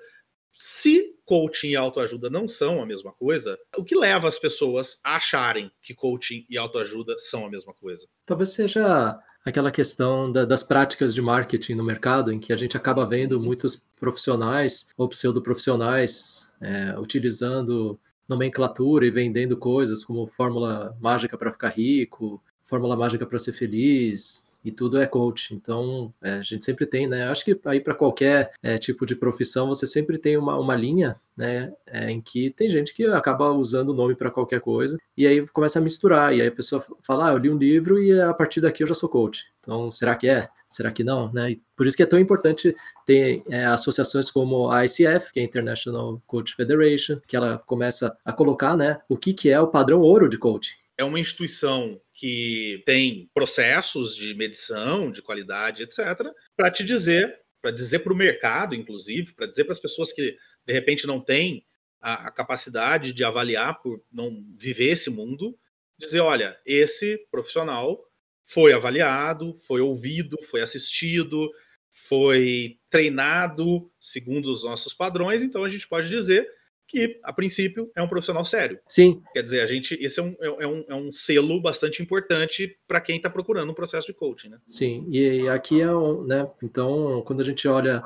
Se 0.54 1.16
coaching 1.24 1.70
e 1.70 1.76
autoajuda 1.76 2.30
não 2.30 2.46
são 2.46 2.80
a 2.80 2.86
mesma 2.86 3.12
coisa, 3.12 3.58
o 3.76 3.82
que 3.82 3.96
leva 3.96 4.28
as 4.28 4.38
pessoas 4.38 5.00
a 5.02 5.16
acharem 5.16 5.68
que 5.82 5.94
coaching 5.94 6.46
e 6.48 6.56
autoajuda 6.56 7.18
são 7.18 7.46
a 7.46 7.50
mesma 7.50 7.74
coisa? 7.74 8.06
Talvez 8.24 8.50
seja 8.50 9.18
aquela 9.44 9.70
questão 9.70 10.30
da, 10.30 10.44
das 10.44 10.62
práticas 10.62 11.14
de 11.14 11.22
marketing 11.22 11.74
no 11.74 11.84
mercado, 11.84 12.32
em 12.32 12.38
que 12.38 12.52
a 12.52 12.56
gente 12.56 12.76
acaba 12.76 13.06
vendo 13.06 13.40
muitos 13.40 13.82
profissionais 13.98 14.88
ou 14.96 15.08
pseudo-profissionais 15.08 16.52
é, 16.60 16.98
utilizando 16.98 17.98
nomenclatura 18.28 19.06
e 19.06 19.10
vendendo 19.10 19.56
coisas 19.56 20.04
como 20.04 20.26
fórmula 20.26 20.96
mágica 21.00 21.36
para 21.36 21.50
ficar 21.50 21.70
rico, 21.70 22.40
fórmula 22.62 22.96
mágica 22.96 23.26
para 23.26 23.38
ser 23.38 23.52
feliz, 23.52 24.46
e 24.64 24.70
tudo 24.70 25.00
é 25.00 25.06
coach. 25.06 25.54
Então, 25.54 26.12
é, 26.22 26.34
a 26.34 26.42
gente 26.42 26.64
sempre 26.64 26.86
tem, 26.86 27.06
né? 27.06 27.28
Acho 27.28 27.44
que 27.44 27.58
aí 27.64 27.80
para 27.80 27.94
qualquer 27.94 28.52
é, 28.62 28.78
tipo 28.78 29.06
de 29.06 29.14
profissão, 29.14 29.68
você 29.68 29.86
sempre 29.86 30.18
tem 30.18 30.36
uma, 30.36 30.58
uma 30.58 30.76
linha, 30.76 31.16
né? 31.36 31.72
É, 31.86 32.10
em 32.10 32.20
que 32.20 32.50
tem 32.50 32.68
gente 32.68 32.94
que 32.94 33.04
acaba 33.06 33.50
usando 33.52 33.90
o 33.90 33.94
nome 33.94 34.14
para 34.14 34.30
qualquer 34.30 34.60
coisa 34.60 34.98
e 35.16 35.26
aí 35.26 35.46
começa 35.48 35.78
a 35.78 35.82
misturar. 35.82 36.34
E 36.34 36.42
aí 36.42 36.48
a 36.48 36.52
pessoa 36.52 36.84
fala, 37.06 37.28
ah, 37.28 37.32
eu 37.32 37.38
li 37.38 37.50
um 37.50 37.58
livro 37.58 38.02
e 38.02 38.20
a 38.20 38.32
partir 38.34 38.60
daqui 38.60 38.82
eu 38.82 38.86
já 38.86 38.94
sou 38.94 39.08
coach. 39.08 39.46
Então, 39.60 39.90
será 39.90 40.14
que 40.14 40.28
é? 40.28 40.48
Será 40.68 40.92
que 40.92 41.02
não? 41.02 41.32
Né? 41.32 41.52
E 41.52 41.62
por 41.76 41.86
isso 41.86 41.96
que 41.96 42.02
é 42.02 42.06
tão 42.06 42.18
importante 42.18 42.74
ter 43.04 43.42
é, 43.50 43.66
associações 43.66 44.30
como 44.30 44.70
a 44.70 44.84
ICF, 44.84 45.32
que 45.32 45.40
é 45.40 45.42
a 45.42 45.44
International 45.44 46.22
Coach 46.26 46.54
Federation, 46.54 47.18
que 47.26 47.36
ela 47.36 47.58
começa 47.66 48.16
a 48.24 48.32
colocar 48.32 48.76
né, 48.76 49.00
o 49.08 49.16
que, 49.16 49.32
que 49.32 49.50
é 49.50 49.60
o 49.60 49.66
padrão 49.66 50.00
ouro 50.00 50.28
de 50.28 50.38
coaching. 50.38 50.74
É 50.96 51.02
uma 51.02 51.18
instituição 51.18 51.98
que 52.20 52.82
tem 52.84 53.30
processos 53.32 54.14
de 54.14 54.34
medição, 54.34 55.10
de 55.10 55.22
qualidade, 55.22 55.82
etc., 55.82 56.28
para 56.54 56.70
te 56.70 56.84
dizer, 56.84 57.40
para 57.62 57.70
dizer 57.70 58.00
para 58.00 58.12
o 58.12 58.16
mercado, 58.16 58.74
inclusive, 58.74 59.32
para 59.32 59.46
dizer 59.46 59.64
para 59.64 59.72
as 59.72 59.78
pessoas 59.78 60.12
que 60.12 60.36
de 60.66 60.72
repente 60.74 61.06
não 61.06 61.18
têm 61.18 61.64
a, 61.98 62.26
a, 62.26 62.30
capacidade 62.30 63.14
de 63.14 63.24
avaliar 63.24 63.80
por 63.80 64.04
não 64.12 64.44
viver 64.54 64.90
esse 64.90 65.08
mundo, 65.08 65.58
dizer, 65.96 66.20
olha, 66.20 66.60
esse 66.66 67.16
profissional 67.30 67.98
foi 68.44 68.74
avaliado, 68.74 69.58
foi 69.66 69.80
ouvido, 69.80 70.36
foi 70.50 70.60
assistido, 70.60 71.50
foi 71.90 72.78
treinado 72.90 73.90
segundo 73.98 74.52
os 74.52 74.62
nossos 74.62 74.92
padrões, 74.92 75.42
então 75.42 75.64
a 75.64 75.70
gente 75.70 75.88
pode 75.88 76.10
dizer 76.10 76.46
que, 76.90 77.20
a 77.22 77.32
princípio, 77.32 77.88
é 77.94 78.02
um 78.02 78.08
profissional 78.08 78.44
sério. 78.44 78.80
Sim. 78.88 79.22
Quer 79.32 79.42
dizer, 79.42 79.60
a 79.60 79.66
gente, 79.66 79.94
esse 80.00 80.18
é 80.18 80.22
um, 80.22 80.36
é, 80.40 80.64
é 80.64 80.66
um, 80.66 80.84
é 80.88 80.94
um 80.94 81.12
selo 81.12 81.62
bastante 81.62 82.02
importante 82.02 82.76
para 82.88 83.00
quem 83.00 83.16
está 83.16 83.30
procurando 83.30 83.70
um 83.70 83.74
processo 83.74 84.08
de 84.08 84.12
coaching, 84.12 84.48
né? 84.48 84.58
Sim, 84.66 85.06
e 85.08 85.48
aqui 85.48 85.80
é 85.80 85.94
um, 85.94 86.24
né? 86.24 86.50
Então, 86.60 87.22
quando 87.24 87.42
a 87.42 87.44
gente 87.44 87.68
olha 87.68 88.02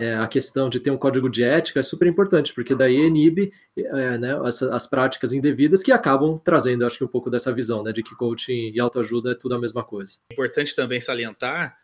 é, 0.00 0.14
a 0.14 0.28
questão 0.28 0.68
de 0.68 0.78
ter 0.78 0.92
um 0.92 0.96
código 0.96 1.28
de 1.28 1.42
ética 1.42 1.80
é 1.80 1.82
super 1.82 2.06
importante, 2.06 2.54
porque 2.54 2.76
daí 2.76 2.94
inibe 2.94 3.52
é, 3.76 4.16
né, 4.16 4.38
as, 4.44 4.62
as, 4.62 4.86
práticas 4.86 5.32
indevidas 5.32 5.82
que 5.82 5.90
acabam 5.90 6.38
trazendo, 6.38 6.86
acho 6.86 6.98
que, 6.98 7.04
um 7.04 7.08
pouco 7.08 7.28
dessa 7.28 7.52
visão, 7.52 7.82
né, 7.82 7.92
de 7.92 8.04
que 8.04 8.14
coaching 8.14 8.70
e 8.72 8.78
autoajuda 8.78 9.32
é 9.32 9.34
tudo 9.34 9.56
a 9.56 9.58
mesma 9.58 9.82
coisa. 9.82 10.18
É 10.30 10.34
importante 10.34 10.76
também 10.76 11.00
salientar 11.00 11.76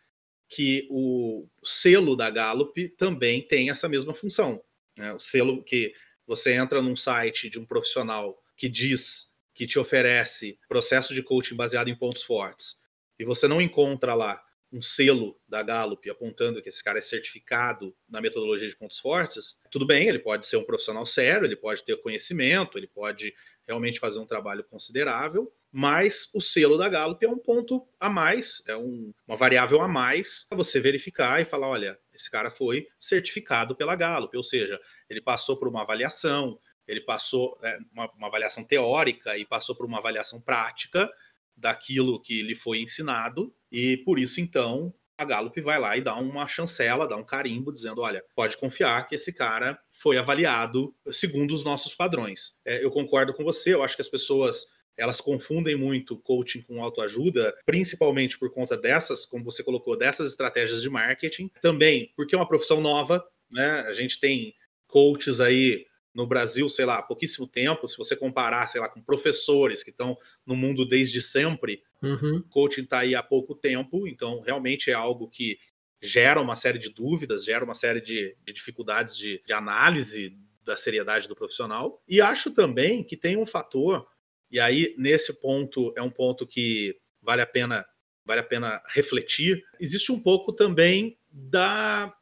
que 0.47 0.87
o 0.89 1.45
selo 1.61 2.15
da 2.15 2.29
Gallup 2.29 2.87
também 2.97 3.41
tem 3.41 3.69
essa 3.69 3.89
mesma 3.89 4.13
função. 4.13 4.61
Né? 4.97 5.11
O 5.13 5.19
selo 5.19 5.61
que 5.61 5.93
você 6.27 6.53
entra 6.53 6.81
num 6.81 6.95
site 6.95 7.49
de 7.49 7.59
um 7.59 7.65
profissional 7.65 8.41
que 8.55 8.69
diz 8.69 9.33
que 9.53 9.65
te 9.65 9.79
oferece 9.79 10.59
processo 10.67 11.13
de 11.13 11.23
coaching 11.23 11.55
baseado 11.55 11.87
em 11.87 11.95
pontos 11.95 12.23
fortes 12.23 12.75
e 13.17 13.23
você 13.23 13.47
não 13.47 13.61
encontra 13.61 14.13
lá 14.13 14.43
um 14.71 14.81
selo 14.81 15.39
da 15.47 15.63
Gallup 15.63 16.09
apontando 16.09 16.61
que 16.61 16.67
esse 16.67 16.83
cara 16.83 16.99
é 16.99 17.01
certificado 17.01 17.95
na 18.09 18.19
metodologia 18.19 18.67
de 18.67 18.75
pontos 18.75 18.99
fortes, 18.99 19.57
tudo 19.71 19.85
bem, 19.85 20.09
ele 20.09 20.19
pode 20.19 20.45
ser 20.45 20.57
um 20.57 20.65
profissional 20.65 21.05
sério, 21.05 21.45
ele 21.45 21.55
pode 21.55 21.83
ter 21.83 21.95
conhecimento, 22.01 22.77
ele 22.77 22.87
pode 22.87 23.33
realmente 23.65 23.99
fazer 23.99 24.19
um 24.19 24.25
trabalho 24.25 24.63
considerável, 24.65 25.53
mas 25.71 26.29
o 26.33 26.41
selo 26.41 26.77
da 26.77 26.89
Gallup 26.89 27.23
é 27.23 27.29
um 27.29 27.37
ponto 27.37 27.87
a 27.99 28.09
mais, 28.09 28.61
é 28.67 28.75
um, 28.75 29.13
uma 29.27 29.37
variável 29.37 29.81
a 29.81 29.87
mais 29.87 30.45
para 30.47 30.57
você 30.57 30.79
verificar 30.79 31.41
e 31.41 31.45
falar, 31.45 31.69
olha, 31.69 31.97
esse 32.13 32.29
cara 32.29 32.51
foi 32.51 32.87
certificado 32.99 33.75
pela 33.75 33.95
Gallup, 33.95 34.35
ou 34.35 34.43
seja, 34.43 34.79
ele 35.09 35.21
passou 35.21 35.57
por 35.57 35.67
uma 35.67 35.81
avaliação, 35.81 36.59
ele 36.87 37.01
passou 37.01 37.57
é, 37.63 37.77
uma, 37.91 38.11
uma 38.13 38.27
avaliação 38.27 38.63
teórica 38.63 39.37
e 39.37 39.45
passou 39.45 39.75
por 39.75 39.85
uma 39.85 39.97
avaliação 39.97 40.39
prática 40.39 41.09
daquilo 41.55 42.21
que 42.21 42.41
lhe 42.41 42.55
foi 42.55 42.79
ensinado, 42.79 43.53
e 43.71 43.97
por 43.97 44.19
isso, 44.19 44.41
então, 44.41 44.93
a 45.17 45.23
Gallup 45.23 45.59
vai 45.61 45.79
lá 45.79 45.95
e 45.95 46.01
dá 46.01 46.15
uma 46.15 46.47
chancela, 46.47 47.07
dá 47.07 47.15
um 47.15 47.23
carimbo, 47.23 47.71
dizendo: 47.71 48.01
olha, 48.01 48.23
pode 48.35 48.57
confiar 48.57 49.07
que 49.07 49.15
esse 49.15 49.31
cara 49.31 49.79
foi 49.93 50.17
avaliado 50.17 50.93
segundo 51.11 51.53
os 51.53 51.63
nossos 51.63 51.95
padrões. 51.95 52.59
É, 52.65 52.83
eu 52.83 52.91
concordo 52.91 53.33
com 53.33 53.43
você, 53.43 53.73
eu 53.73 53.83
acho 53.83 53.95
que 53.95 54.01
as 54.01 54.09
pessoas 54.09 54.67
elas 54.97 55.19
confundem 55.19 55.75
muito 55.75 56.17
coaching 56.17 56.61
com 56.61 56.81
autoajuda, 56.81 57.53
principalmente 57.65 58.39
por 58.39 58.49
conta 58.49 58.77
dessas, 58.77 59.25
como 59.25 59.43
você 59.43 59.61
colocou, 59.61 59.97
dessas 59.97 60.31
estratégias 60.31 60.81
de 60.81 60.89
marketing. 60.89 61.51
Também 61.61 62.13
porque 62.15 62.33
é 62.33 62.37
uma 62.37 62.47
profissão 62.47 62.79
nova, 62.79 63.25
né? 63.51 63.81
A 63.81 63.93
gente 63.93 64.19
tem 64.19 64.53
coaches 64.95 65.41
aí 65.41 65.85
no 66.13 66.25
Brasil, 66.25 66.69
sei 66.69 66.85
lá, 66.85 66.99
há 66.99 67.01
pouquíssimo 67.01 67.45
tempo, 67.45 67.85
se 67.85 67.97
você 67.97 68.15
comparar, 68.15 68.69
sei 68.69 68.79
lá, 68.79 68.87
com 68.87 69.01
professores 69.01 69.83
que 69.83 69.89
estão 69.89 70.17
no 70.45 70.55
mundo 70.55 70.87
desde 70.87 71.21
sempre, 71.21 71.83
Uhum. 72.01 72.41
coaching 72.49 72.83
está 72.83 72.99
aí 72.99 73.13
há 73.13 73.21
pouco 73.21 73.53
tempo, 73.53 74.07
então 74.07 74.39
realmente 74.39 74.89
é 74.89 74.93
algo 74.93 75.27
que 75.27 75.57
gera 76.01 76.39
uma 76.39 76.55
série 76.55 76.79
de 76.79 76.89
dúvidas, 76.89 77.43
gera 77.43 77.65
uma 77.65 77.73
série 77.73 77.99
de, 77.99 78.37
de 78.45 78.53
dificuldades 78.53 79.17
de, 79.17 79.43
de 79.45 79.51
análise 79.51 80.37
da 80.63 80.77
seriedade 80.77 81.27
do 81.27 81.35
profissional. 81.35 82.01
E 82.07 82.21
acho 82.21 82.51
também 82.51 83.03
que 83.03 83.17
tem 83.17 83.35
um 83.35 83.45
fator, 83.45 84.07
e 84.49 84.61
aí 84.61 84.95
nesse 84.97 85.33
ponto 85.41 85.91
é 85.97 86.01
um 86.01 86.09
ponto 86.11 86.47
que 86.47 86.95
vale 87.21 87.41
a 87.41 87.47
pena 87.47 87.85
vale 88.25 88.39
a 88.39 88.43
pena 88.43 88.81
refletir. 88.87 89.63
Existe 89.79 90.11
um 90.11 90.19
pouco 90.19 90.51
também 90.51 91.17
da. 91.37 92.13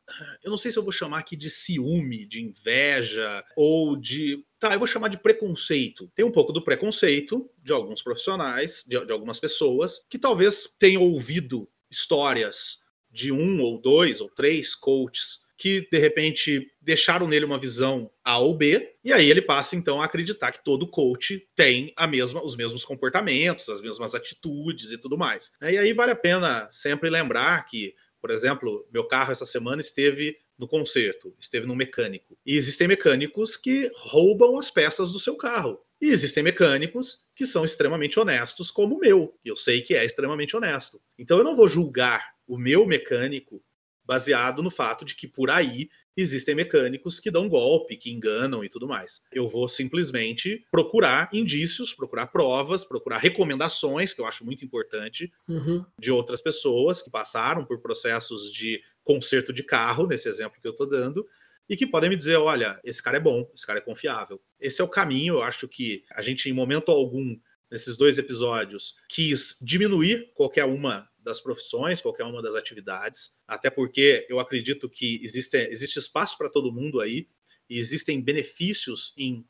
Eu 0.43 0.49
não 0.49 0.57
sei 0.57 0.71
se 0.71 0.77
eu 0.77 0.83
vou 0.83 0.91
chamar 0.91 1.19
aqui 1.19 1.35
de 1.35 1.49
ciúme, 1.49 2.25
de 2.25 2.41
inveja, 2.41 3.43
ou 3.55 3.95
de. 3.95 4.43
Tá, 4.59 4.73
eu 4.73 4.79
vou 4.79 4.87
chamar 4.87 5.09
de 5.09 5.19
preconceito. 5.19 6.11
Tem 6.15 6.25
um 6.25 6.31
pouco 6.31 6.51
do 6.51 6.63
preconceito 6.63 7.47
de 7.61 7.71
alguns 7.71 8.01
profissionais, 8.01 8.83
de, 8.87 9.05
de 9.05 9.11
algumas 9.11 9.39
pessoas, 9.39 10.03
que 10.09 10.17
talvez 10.17 10.67
tenham 10.79 11.03
ouvido 11.03 11.69
histórias 11.91 12.79
de 13.11 13.31
um 13.31 13.61
ou 13.61 13.79
dois 13.79 14.19
ou 14.19 14.27
três 14.29 14.73
coaches 14.73 15.43
que 15.55 15.87
de 15.89 15.97
repente 15.97 16.67
deixaram 16.81 17.27
nele 17.27 17.45
uma 17.45 17.59
visão 17.59 18.11
A 18.23 18.37
ou 18.39 18.53
B, 18.53 18.95
e 19.03 19.13
aí 19.13 19.29
ele 19.29 19.41
passa 19.41 19.75
então 19.75 20.01
a 20.01 20.05
acreditar 20.05 20.51
que 20.51 20.63
todo 20.63 20.89
coach 20.89 21.47
tem 21.55 21.93
a 21.95 22.05
mesma, 22.05 22.43
os 22.43 22.55
mesmos 22.55 22.83
comportamentos, 22.83 23.69
as 23.69 23.79
mesmas 23.79 24.13
atitudes 24.13 24.91
e 24.91 24.97
tudo 24.97 25.17
mais. 25.17 25.51
E 25.61 25.77
aí 25.77 25.93
vale 25.93 26.11
a 26.11 26.17
pena 26.17 26.67
sempre 26.69 27.09
lembrar 27.09 27.65
que, 27.65 27.93
por 28.23 28.31
exemplo, 28.31 28.87
meu 28.89 29.03
carro 29.03 29.33
essa 29.33 29.45
semana 29.45 29.81
esteve 29.81 30.37
no 30.57 30.65
conserto, 30.65 31.35
esteve 31.37 31.67
no 31.67 31.75
mecânico. 31.75 32.37
E 32.45 32.55
existem 32.55 32.87
mecânicos 32.87 33.57
que 33.57 33.91
roubam 33.97 34.57
as 34.57 34.71
peças 34.71 35.11
do 35.11 35.19
seu 35.19 35.35
carro. 35.35 35.77
E 35.99 36.07
existem 36.07 36.41
mecânicos 36.41 37.21
que 37.35 37.45
são 37.45 37.65
extremamente 37.65 38.17
honestos, 38.17 38.71
como 38.71 38.95
o 38.95 38.99
meu. 38.99 39.37
Eu 39.43 39.57
sei 39.57 39.81
que 39.81 39.93
é 39.93 40.05
extremamente 40.05 40.55
honesto. 40.55 41.01
Então 41.19 41.37
eu 41.37 41.43
não 41.43 41.53
vou 41.53 41.67
julgar 41.67 42.33
o 42.47 42.57
meu 42.57 42.85
mecânico 42.85 43.61
baseado 44.05 44.61
no 44.61 44.69
fato 44.69 45.03
de 45.05 45.15
que 45.15 45.27
por 45.27 45.49
aí 45.49 45.89
existem 46.15 46.53
mecânicos 46.53 47.19
que 47.19 47.31
dão 47.31 47.49
golpe, 47.49 47.97
que 47.97 48.11
enganam 48.11 48.63
e 48.63 48.69
tudo 48.69 48.87
mais. 48.87 49.21
Eu 49.31 49.49
vou 49.49 49.67
simplesmente 49.67 50.63
procurar 50.69 51.29
indícios, 51.33 51.93
procurar 51.93 52.27
provas, 52.27 52.83
procurar 52.85 53.17
recomendações, 53.17 54.13
que 54.13 54.21
eu 54.21 54.25
acho 54.27 54.45
muito 54.45 54.63
importante, 54.63 55.31
Uhum. 55.47 55.83
de 55.99 56.11
outras 56.11 56.41
pessoas 56.41 57.01
que 57.01 57.09
passaram 57.09 57.65
por 57.65 57.79
processos 57.81 58.51
de 58.51 58.81
conserto 59.03 59.51
de 59.51 59.63
carro, 59.63 60.07
nesse 60.07 60.29
exemplo 60.29 60.61
que 60.61 60.67
eu 60.67 60.71
estou 60.71 60.87
dando, 60.87 61.27
e 61.67 61.75
que 61.75 61.87
podem 61.87 62.09
me 62.09 62.15
dizer: 62.15 62.35
olha, 62.37 62.79
esse 62.83 63.01
cara 63.01 63.17
é 63.17 63.19
bom, 63.19 63.49
esse 63.53 63.65
cara 63.65 63.79
é 63.79 63.81
confiável. 63.81 64.39
Esse 64.59 64.81
é 64.81 64.83
o 64.83 64.87
caminho, 64.87 65.35
eu 65.35 65.43
acho 65.43 65.67
que 65.67 66.03
a 66.11 66.21
gente, 66.21 66.47
em 66.49 66.53
momento 66.53 66.91
algum, 66.91 67.35
nesses 67.71 67.97
dois 67.97 68.17
episódios, 68.19 68.95
quis 69.09 69.57
diminuir 69.61 70.31
qualquer 70.35 70.65
uma 70.65 71.09
das 71.23 71.39
profissões, 71.39 72.01
qualquer 72.01 72.23
uma 72.23 72.41
das 72.41 72.55
atividades, 72.55 73.31
até 73.47 73.69
porque 73.69 74.25
eu 74.29 74.39
acredito 74.39 74.89
que 74.89 75.19
existe, 75.23 75.57
existe 75.69 75.97
espaço 75.97 76.37
para 76.37 76.49
todo 76.49 76.71
mundo 76.71 76.99
aí, 76.99 77.27
e 77.69 77.79
existem 77.79 78.21
benefícios 78.21 79.13
em 79.17 79.45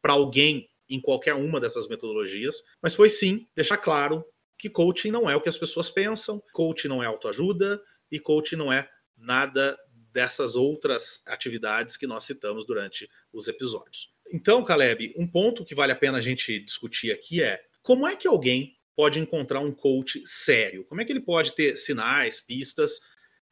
para 0.00 0.12
alguém 0.12 0.70
em 0.88 1.00
qualquer 1.00 1.34
uma 1.34 1.60
dessas 1.60 1.88
metodologias, 1.88 2.62
mas 2.80 2.94
foi 2.94 3.10
sim 3.10 3.48
deixar 3.56 3.76
claro 3.76 4.24
que 4.56 4.70
coaching 4.70 5.10
não 5.10 5.28
é 5.28 5.34
o 5.34 5.40
que 5.40 5.48
as 5.48 5.58
pessoas 5.58 5.90
pensam, 5.90 6.40
coaching 6.52 6.88
não 6.88 7.02
é 7.02 7.06
autoajuda 7.06 7.82
e 8.10 8.20
coaching 8.20 8.54
não 8.54 8.72
é 8.72 8.88
nada 9.16 9.76
dessas 10.12 10.54
outras 10.54 11.22
atividades 11.26 11.96
que 11.96 12.06
nós 12.06 12.24
citamos 12.24 12.64
durante 12.64 13.10
os 13.32 13.48
episódios. 13.48 14.14
Então, 14.32 14.64
Caleb, 14.64 15.12
um 15.16 15.26
ponto 15.26 15.64
que 15.64 15.74
vale 15.74 15.92
a 15.92 15.96
pena 15.96 16.18
a 16.18 16.22
gente 16.22 16.58
discutir 16.60 17.12
aqui 17.12 17.42
é 17.42 17.62
como 17.82 18.06
é 18.06 18.16
que 18.16 18.26
alguém 18.26 18.75
pode 18.96 19.20
encontrar 19.20 19.60
um 19.60 19.70
coach 19.70 20.22
sério? 20.24 20.84
Como 20.84 21.00
é 21.00 21.04
que 21.04 21.12
ele 21.12 21.20
pode 21.20 21.52
ter 21.54 21.76
sinais, 21.76 22.40
pistas 22.40 22.98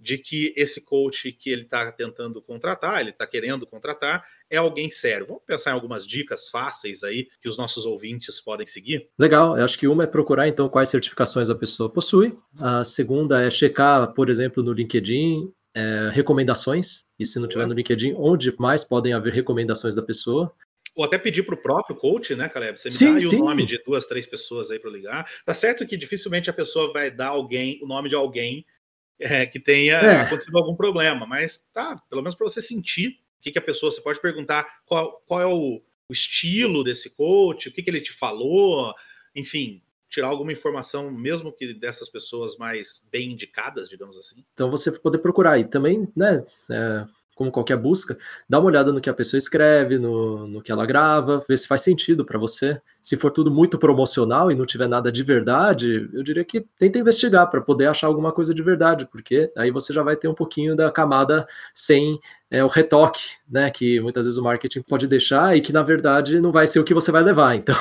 de 0.00 0.18
que 0.18 0.52
esse 0.56 0.84
coach 0.84 1.32
que 1.32 1.50
ele 1.50 1.62
está 1.62 1.90
tentando 1.92 2.42
contratar, 2.42 3.00
ele 3.00 3.10
está 3.10 3.26
querendo 3.26 3.66
contratar, 3.66 4.24
é 4.50 4.56
alguém 4.56 4.90
sério? 4.90 5.26
Vamos 5.26 5.42
pensar 5.46 5.70
em 5.70 5.74
algumas 5.74 6.06
dicas 6.06 6.48
fáceis 6.48 7.02
aí 7.02 7.28
que 7.40 7.48
os 7.48 7.56
nossos 7.56 7.86
ouvintes 7.86 8.40
podem 8.40 8.66
seguir? 8.66 9.08
Legal, 9.18 9.56
eu 9.56 9.64
acho 9.64 9.78
que 9.78 9.86
uma 9.86 10.04
é 10.04 10.06
procurar 10.06 10.48
então 10.48 10.68
quais 10.68 10.88
certificações 10.88 11.48
a 11.48 11.54
pessoa 11.54 11.90
possui. 11.90 12.36
A 12.60 12.82
segunda 12.82 13.40
é 13.42 13.50
checar, 13.50 14.12
por 14.14 14.28
exemplo, 14.28 14.62
no 14.62 14.72
LinkedIn, 14.72 15.52
é, 15.74 16.10
recomendações, 16.12 17.06
e 17.18 17.24
se 17.24 17.38
não 17.40 17.48
tiver 17.48 17.66
no 17.66 17.74
LinkedIn, 17.74 18.14
onde 18.16 18.54
mais 18.58 18.84
podem 18.84 19.12
haver 19.12 19.32
recomendações 19.32 19.94
da 19.94 20.02
pessoa. 20.02 20.54
Ou 20.94 21.04
até 21.04 21.18
pedir 21.18 21.42
para 21.42 21.54
o 21.54 21.62
próprio 21.62 21.96
coach, 21.96 22.34
né, 22.36 22.48
Caleb? 22.48 22.78
Você 22.78 22.88
me 22.88 22.94
Sim, 22.94 23.14
dá 23.14 23.20
sim. 23.20 23.40
o 23.40 23.44
nome 23.46 23.66
de 23.66 23.82
duas, 23.84 24.06
três 24.06 24.26
pessoas 24.26 24.70
aí 24.70 24.78
para 24.78 24.90
ligar. 24.90 25.28
Tá 25.44 25.52
certo 25.52 25.86
que 25.86 25.96
dificilmente 25.96 26.48
a 26.48 26.52
pessoa 26.52 26.92
vai 26.92 27.10
dar 27.10 27.28
alguém 27.28 27.80
o 27.82 27.86
nome 27.86 28.08
de 28.08 28.14
alguém 28.14 28.64
é, 29.18 29.44
que 29.46 29.58
tenha 29.58 29.96
É. 30.00 30.20
acontecido 30.22 30.56
algum 30.56 30.76
problema, 30.76 31.26
mas 31.26 31.68
tá, 31.72 32.00
pelo 32.08 32.22
menos 32.22 32.34
para 32.34 32.46
você 32.48 32.60
sentir 32.60 33.18
o 33.38 33.42
que, 33.42 33.52
que 33.52 33.58
a 33.58 33.62
pessoa. 33.62 33.90
Você 33.90 34.00
pode 34.00 34.20
perguntar 34.20 34.66
qual, 34.86 35.22
qual 35.26 35.40
é 35.40 35.46
o, 35.46 35.82
o 36.08 36.12
estilo 36.12 36.84
desse 36.84 37.10
coach, 37.10 37.68
o 37.68 37.72
que, 37.72 37.82
que 37.82 37.90
ele 37.90 38.00
te 38.00 38.12
falou, 38.12 38.94
enfim, 39.34 39.82
tirar 40.08 40.28
alguma 40.28 40.52
informação, 40.52 41.10
mesmo 41.10 41.52
que 41.52 41.74
dessas 41.74 42.08
pessoas 42.08 42.56
mais 42.56 43.04
bem 43.10 43.32
indicadas, 43.32 43.88
digamos 43.88 44.16
assim. 44.16 44.44
Então 44.52 44.70
você 44.70 44.92
poder 44.92 45.18
procurar. 45.18 45.58
E 45.58 45.64
também, 45.64 46.08
né, 46.16 46.36
é, 46.70 47.04
como 47.34 47.50
qualquer 47.50 47.76
busca, 47.76 48.16
dá 48.48 48.58
uma 48.58 48.68
olhada 48.68 48.92
no 48.92 49.00
que 49.00 49.10
a 49.10 49.14
pessoa 49.14 49.38
escreve, 49.38 49.98
no, 49.98 50.46
no 50.46 50.62
que 50.62 50.72
ela 50.72 50.86
grava, 50.86 51.42
ver 51.48 51.58
se 51.58 51.66
faz 51.66 51.82
sentido 51.82 52.24
para 52.24 52.38
você. 52.38 52.80
Se 53.04 53.18
for 53.18 53.30
tudo 53.30 53.50
muito 53.50 53.78
promocional 53.78 54.50
e 54.50 54.54
não 54.54 54.64
tiver 54.64 54.88
nada 54.88 55.12
de 55.12 55.22
verdade, 55.22 56.08
eu 56.10 56.22
diria 56.22 56.42
que 56.42 56.62
tenta 56.78 56.98
investigar 56.98 57.50
para 57.50 57.60
poder 57.60 57.86
achar 57.86 58.06
alguma 58.06 58.32
coisa 58.32 58.54
de 58.54 58.62
verdade, 58.62 59.06
porque 59.06 59.52
aí 59.54 59.70
você 59.70 59.92
já 59.92 60.02
vai 60.02 60.16
ter 60.16 60.26
um 60.26 60.32
pouquinho 60.32 60.74
da 60.74 60.90
camada 60.90 61.46
sem 61.74 62.18
é, 62.50 62.64
o 62.64 62.66
retoque, 62.66 63.32
né, 63.46 63.70
que 63.70 64.00
muitas 64.00 64.24
vezes 64.24 64.38
o 64.38 64.42
marketing 64.42 64.80
pode 64.80 65.06
deixar 65.06 65.54
e 65.54 65.60
que 65.60 65.70
na 65.70 65.82
verdade 65.82 66.40
não 66.40 66.50
vai 66.50 66.66
ser 66.66 66.80
o 66.80 66.84
que 66.84 66.94
você 66.94 67.12
vai 67.12 67.22
levar. 67.22 67.54
Então, 67.64 67.76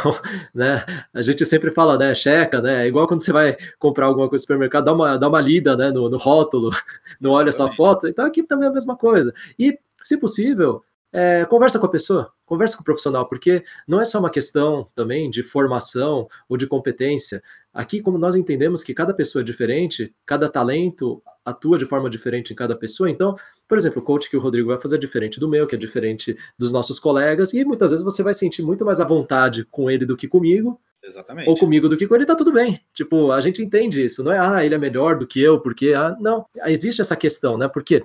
né, 0.54 0.84
a 1.14 1.22
gente 1.22 1.46
sempre 1.46 1.72
fala, 1.72 1.98
né, 1.98 2.14
checa, 2.14 2.62
né, 2.62 2.84
é 2.84 2.88
igual 2.90 3.08
quando 3.08 3.24
você 3.24 3.32
vai 3.32 3.56
comprar 3.80 4.08
alguma 4.08 4.28
coisa 4.28 4.42
no 4.42 4.44
supermercado, 4.44 4.84
dá 4.84 4.94
uma, 4.94 5.18
dá 5.18 5.30
uma 5.30 5.40
lida, 5.40 5.78
né, 5.78 5.90
no, 5.90 6.10
no 6.10 6.18
rótulo, 6.18 6.70
não 7.22 7.32
olha 7.32 7.50
só 7.54 7.64
a 7.64 7.68
Exatamente. 7.68 7.78
foto. 7.78 8.08
Então 8.10 8.26
aqui 8.26 8.44
também 8.44 8.68
é 8.68 8.70
a 8.72 8.74
mesma 8.74 8.98
coisa. 8.98 9.34
E, 9.58 9.80
se 10.04 10.20
possível, 10.20 10.84
é, 11.14 11.46
conversa 11.46 11.78
com 11.78 11.86
a 11.86 11.90
pessoa, 11.90 12.34
conversa 12.44 12.76
com 12.76 12.82
o 12.82 12.86
profissional, 12.86 13.30
porque 13.30 13.64
não 13.88 14.02
é 14.02 14.06
só 14.06 14.20
uma 14.20 14.32
questão 14.32 14.88
também 14.96 15.30
de 15.30 15.44
formação 15.44 16.28
ou 16.50 16.58
de 16.58 16.66
competência. 16.66 17.40
Aqui, 17.72 18.02
como 18.02 18.18
nós 18.18 18.34
entendemos 18.34 18.84
que 18.84 18.96
cada 18.96 19.14
pessoa 19.14 19.44
é 19.44 19.46
diferente, 19.46 20.14
cada 20.26 20.50
talento 20.50 21.22
atua 21.46 21.78
de 21.78 21.86
forma 21.86 22.10
diferente 22.10 22.52
em 22.52 22.56
cada 22.56 22.76
pessoa, 22.76 23.10
então, 23.10 23.36
por 23.68 23.78
exemplo, 23.78 24.02
o 24.02 24.06
coach 24.06 24.30
que 24.30 24.38
o 24.38 24.40
Rodrigo 24.40 24.70
vai 24.70 24.78
fazer 24.78 24.96
é 24.96 25.00
diferente 25.00 25.40
do 25.40 25.48
meu, 25.48 25.68
que 25.68 25.76
é 25.76 25.78
diferente 25.78 26.36
dos 26.58 26.72
nossos 26.72 27.00
colegas, 27.00 27.54
e 27.54 27.64
muitas 27.64 27.92
vezes 27.92 28.04
você 28.04 28.24
vai 28.24 28.34
sentir 28.34 28.64
muito 28.64 28.84
mais 28.84 29.00
à 29.00 29.06
vontade 29.06 29.66
com 29.66 29.92
ele 29.92 30.06
do 30.06 30.18
que 30.18 30.28
comigo, 30.28 30.80
Exatamente. 31.04 31.50
ou 31.50 31.58
comigo 31.58 31.90
do 31.90 31.98
que 31.98 32.08
com 32.08 32.16
ele, 32.16 32.26
tá 32.26 32.34
tudo 32.36 32.52
bem. 32.52 32.80
Tipo, 32.94 33.32
a 33.32 33.42
gente 33.42 33.62
entende 33.62 34.04
isso, 34.04 34.24
não 34.24 34.32
é, 34.32 34.40
ah, 34.40 34.66
ele 34.66 34.74
é 34.74 34.78
melhor 34.78 35.18
do 35.18 35.28
que 35.28 35.42
eu, 35.42 35.60
porque, 35.60 35.94
ah, 35.94 36.16
não, 36.20 36.46
existe 36.66 37.02
essa 37.02 37.16
questão, 37.16 37.58
né? 37.58 37.68
Porque 37.68 38.04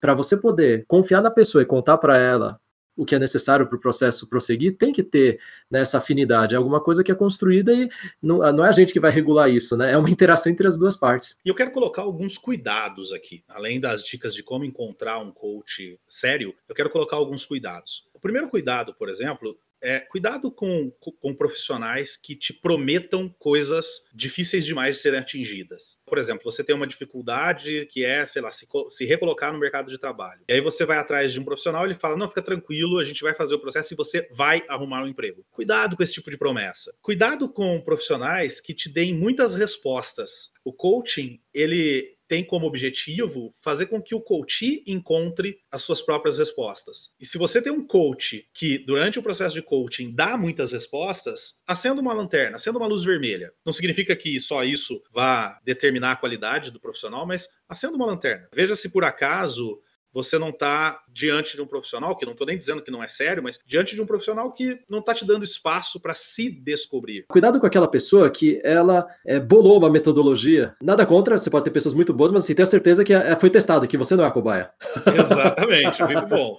para 0.00 0.14
você 0.14 0.36
poder 0.36 0.84
confiar 0.86 1.22
na 1.22 1.30
pessoa 1.30 1.62
e 1.62 1.66
contar 1.66 1.98
para 1.98 2.16
ela 2.16 2.60
o 2.96 3.04
que 3.04 3.14
é 3.14 3.18
necessário 3.18 3.66
para 3.66 3.76
o 3.76 3.80
processo 3.80 4.28
prosseguir, 4.28 4.76
tem 4.76 4.92
que 4.92 5.02
ter 5.02 5.40
né, 5.70 5.80
essa 5.80 5.98
afinidade, 5.98 6.54
é 6.54 6.58
alguma 6.58 6.82
coisa 6.82 7.02
que 7.02 7.10
é 7.10 7.14
construída 7.14 7.72
e 7.72 7.88
não, 8.20 8.38
não 8.52 8.64
é 8.64 8.68
a 8.68 8.72
gente 8.72 8.92
que 8.92 9.00
vai 9.00 9.10
regular 9.10 9.48
isso, 9.48 9.74
né? 9.74 9.92
É 9.92 9.96
uma 9.96 10.10
interação 10.10 10.52
entre 10.52 10.68
as 10.68 10.78
duas 10.78 10.96
partes. 10.96 11.38
E 11.44 11.48
eu 11.48 11.54
quero 11.54 11.70
colocar 11.70 12.02
alguns 12.02 12.36
cuidados 12.36 13.12
aqui. 13.12 13.42
Além 13.48 13.80
das 13.80 14.04
dicas 14.04 14.34
de 14.34 14.42
como 14.42 14.66
encontrar 14.66 15.18
um 15.18 15.30
coach 15.30 15.98
sério, 16.06 16.54
eu 16.68 16.74
quero 16.74 16.90
colocar 16.90 17.16
alguns 17.16 17.46
cuidados. 17.46 18.06
O 18.12 18.20
primeiro 18.20 18.48
cuidado, 18.48 18.94
por 18.94 19.08
exemplo, 19.08 19.56
é 19.82 20.00
cuidado 20.00 20.50
com, 20.50 20.90
com 21.20 21.34
profissionais 21.34 22.16
que 22.16 22.34
te 22.36 22.52
prometam 22.52 23.28
coisas 23.38 24.04
difíceis 24.14 24.64
demais 24.64 24.96
de 24.96 25.02
serem 25.02 25.20
atingidas. 25.20 25.98
Por 26.06 26.18
exemplo, 26.18 26.44
você 26.44 26.62
tem 26.62 26.74
uma 26.74 26.86
dificuldade 26.86 27.86
que 27.86 28.04
é, 28.04 28.24
sei 28.26 28.42
lá, 28.42 28.52
se, 28.52 28.66
se 28.90 29.04
recolocar 29.04 29.52
no 29.52 29.58
mercado 29.58 29.90
de 29.90 29.98
trabalho. 29.98 30.42
E 30.48 30.52
aí 30.52 30.60
você 30.60 30.84
vai 30.84 30.98
atrás 30.98 31.32
de 31.32 31.40
um 31.40 31.44
profissional 31.44 31.84
e 31.84 31.88
ele 31.88 31.94
fala: 31.94 32.16
não, 32.16 32.28
fica 32.28 32.42
tranquilo, 32.42 32.98
a 32.98 33.04
gente 33.04 33.22
vai 33.22 33.34
fazer 33.34 33.54
o 33.54 33.60
processo 33.60 33.94
e 33.94 33.96
você 33.96 34.28
vai 34.32 34.62
arrumar 34.68 35.02
um 35.02 35.08
emprego. 35.08 35.44
Cuidado 35.50 35.96
com 35.96 36.02
esse 36.02 36.14
tipo 36.14 36.30
de 36.30 36.36
promessa. 36.36 36.94
Cuidado 37.00 37.48
com 37.48 37.80
profissionais 37.80 38.60
que 38.60 38.74
te 38.74 38.88
deem 38.88 39.14
muitas 39.14 39.54
respostas. 39.54 40.50
O 40.64 40.72
coaching, 40.72 41.40
ele 41.54 42.19
tem 42.30 42.44
como 42.44 42.64
objetivo 42.64 43.52
fazer 43.60 43.86
com 43.86 44.00
que 44.00 44.14
o 44.14 44.20
coach 44.20 44.84
encontre 44.86 45.58
as 45.68 45.82
suas 45.82 46.00
próprias 46.00 46.38
respostas. 46.38 47.12
E 47.18 47.26
se 47.26 47.36
você 47.36 47.60
tem 47.60 47.72
um 47.72 47.84
coach 47.84 48.48
que, 48.54 48.78
durante 48.78 49.18
o 49.18 49.22
processo 49.22 49.56
de 49.56 49.62
coaching, 49.62 50.14
dá 50.14 50.36
muitas 50.38 50.70
respostas, 50.70 51.60
acenda 51.66 52.00
uma 52.00 52.14
lanterna, 52.14 52.54
acenda 52.54 52.78
uma 52.78 52.86
luz 52.86 53.02
vermelha. 53.02 53.52
Não 53.66 53.72
significa 53.72 54.14
que 54.14 54.40
só 54.40 54.62
isso 54.62 55.02
vá 55.12 55.58
determinar 55.64 56.12
a 56.12 56.16
qualidade 56.16 56.70
do 56.70 56.78
profissional, 56.78 57.26
mas 57.26 57.48
acenda 57.68 57.96
uma 57.96 58.06
lanterna. 58.06 58.48
Veja 58.54 58.76
se 58.76 58.92
por 58.92 59.02
acaso 59.02 59.82
você 60.12 60.38
não 60.38 60.50
está 60.50 61.00
diante 61.12 61.56
de 61.56 61.62
um 61.62 61.66
profissional, 61.66 62.16
que 62.16 62.24
não 62.24 62.32
estou 62.32 62.46
nem 62.46 62.58
dizendo 62.58 62.82
que 62.82 62.90
não 62.90 63.02
é 63.02 63.08
sério, 63.08 63.42
mas 63.42 63.58
diante 63.66 63.94
de 63.94 64.02
um 64.02 64.06
profissional 64.06 64.52
que 64.52 64.78
não 64.88 65.00
está 65.00 65.14
te 65.14 65.24
dando 65.24 65.44
espaço 65.44 66.00
para 66.00 66.14
se 66.14 66.50
descobrir. 66.50 67.24
Cuidado 67.28 67.60
com 67.60 67.66
aquela 67.66 67.88
pessoa 67.88 68.30
que 68.30 68.60
ela 68.64 69.06
é, 69.26 69.38
bolou 69.38 69.78
uma 69.78 69.90
metodologia. 69.90 70.74
Nada 70.82 71.06
contra, 71.06 71.38
você 71.38 71.50
pode 71.50 71.64
ter 71.64 71.70
pessoas 71.70 71.94
muito 71.94 72.12
boas, 72.12 72.30
mas 72.30 72.44
assim, 72.44 72.54
tenha 72.54 72.66
certeza 72.66 73.04
que 73.04 73.12
é, 73.12 73.36
foi 73.36 73.50
testado, 73.50 73.86
que 73.86 73.96
você 73.96 74.16
não 74.16 74.24
é 74.24 74.26
a 74.26 74.32
cobaia. 74.32 74.70
Exatamente, 75.18 76.02
muito 76.02 76.26
bom. 76.26 76.58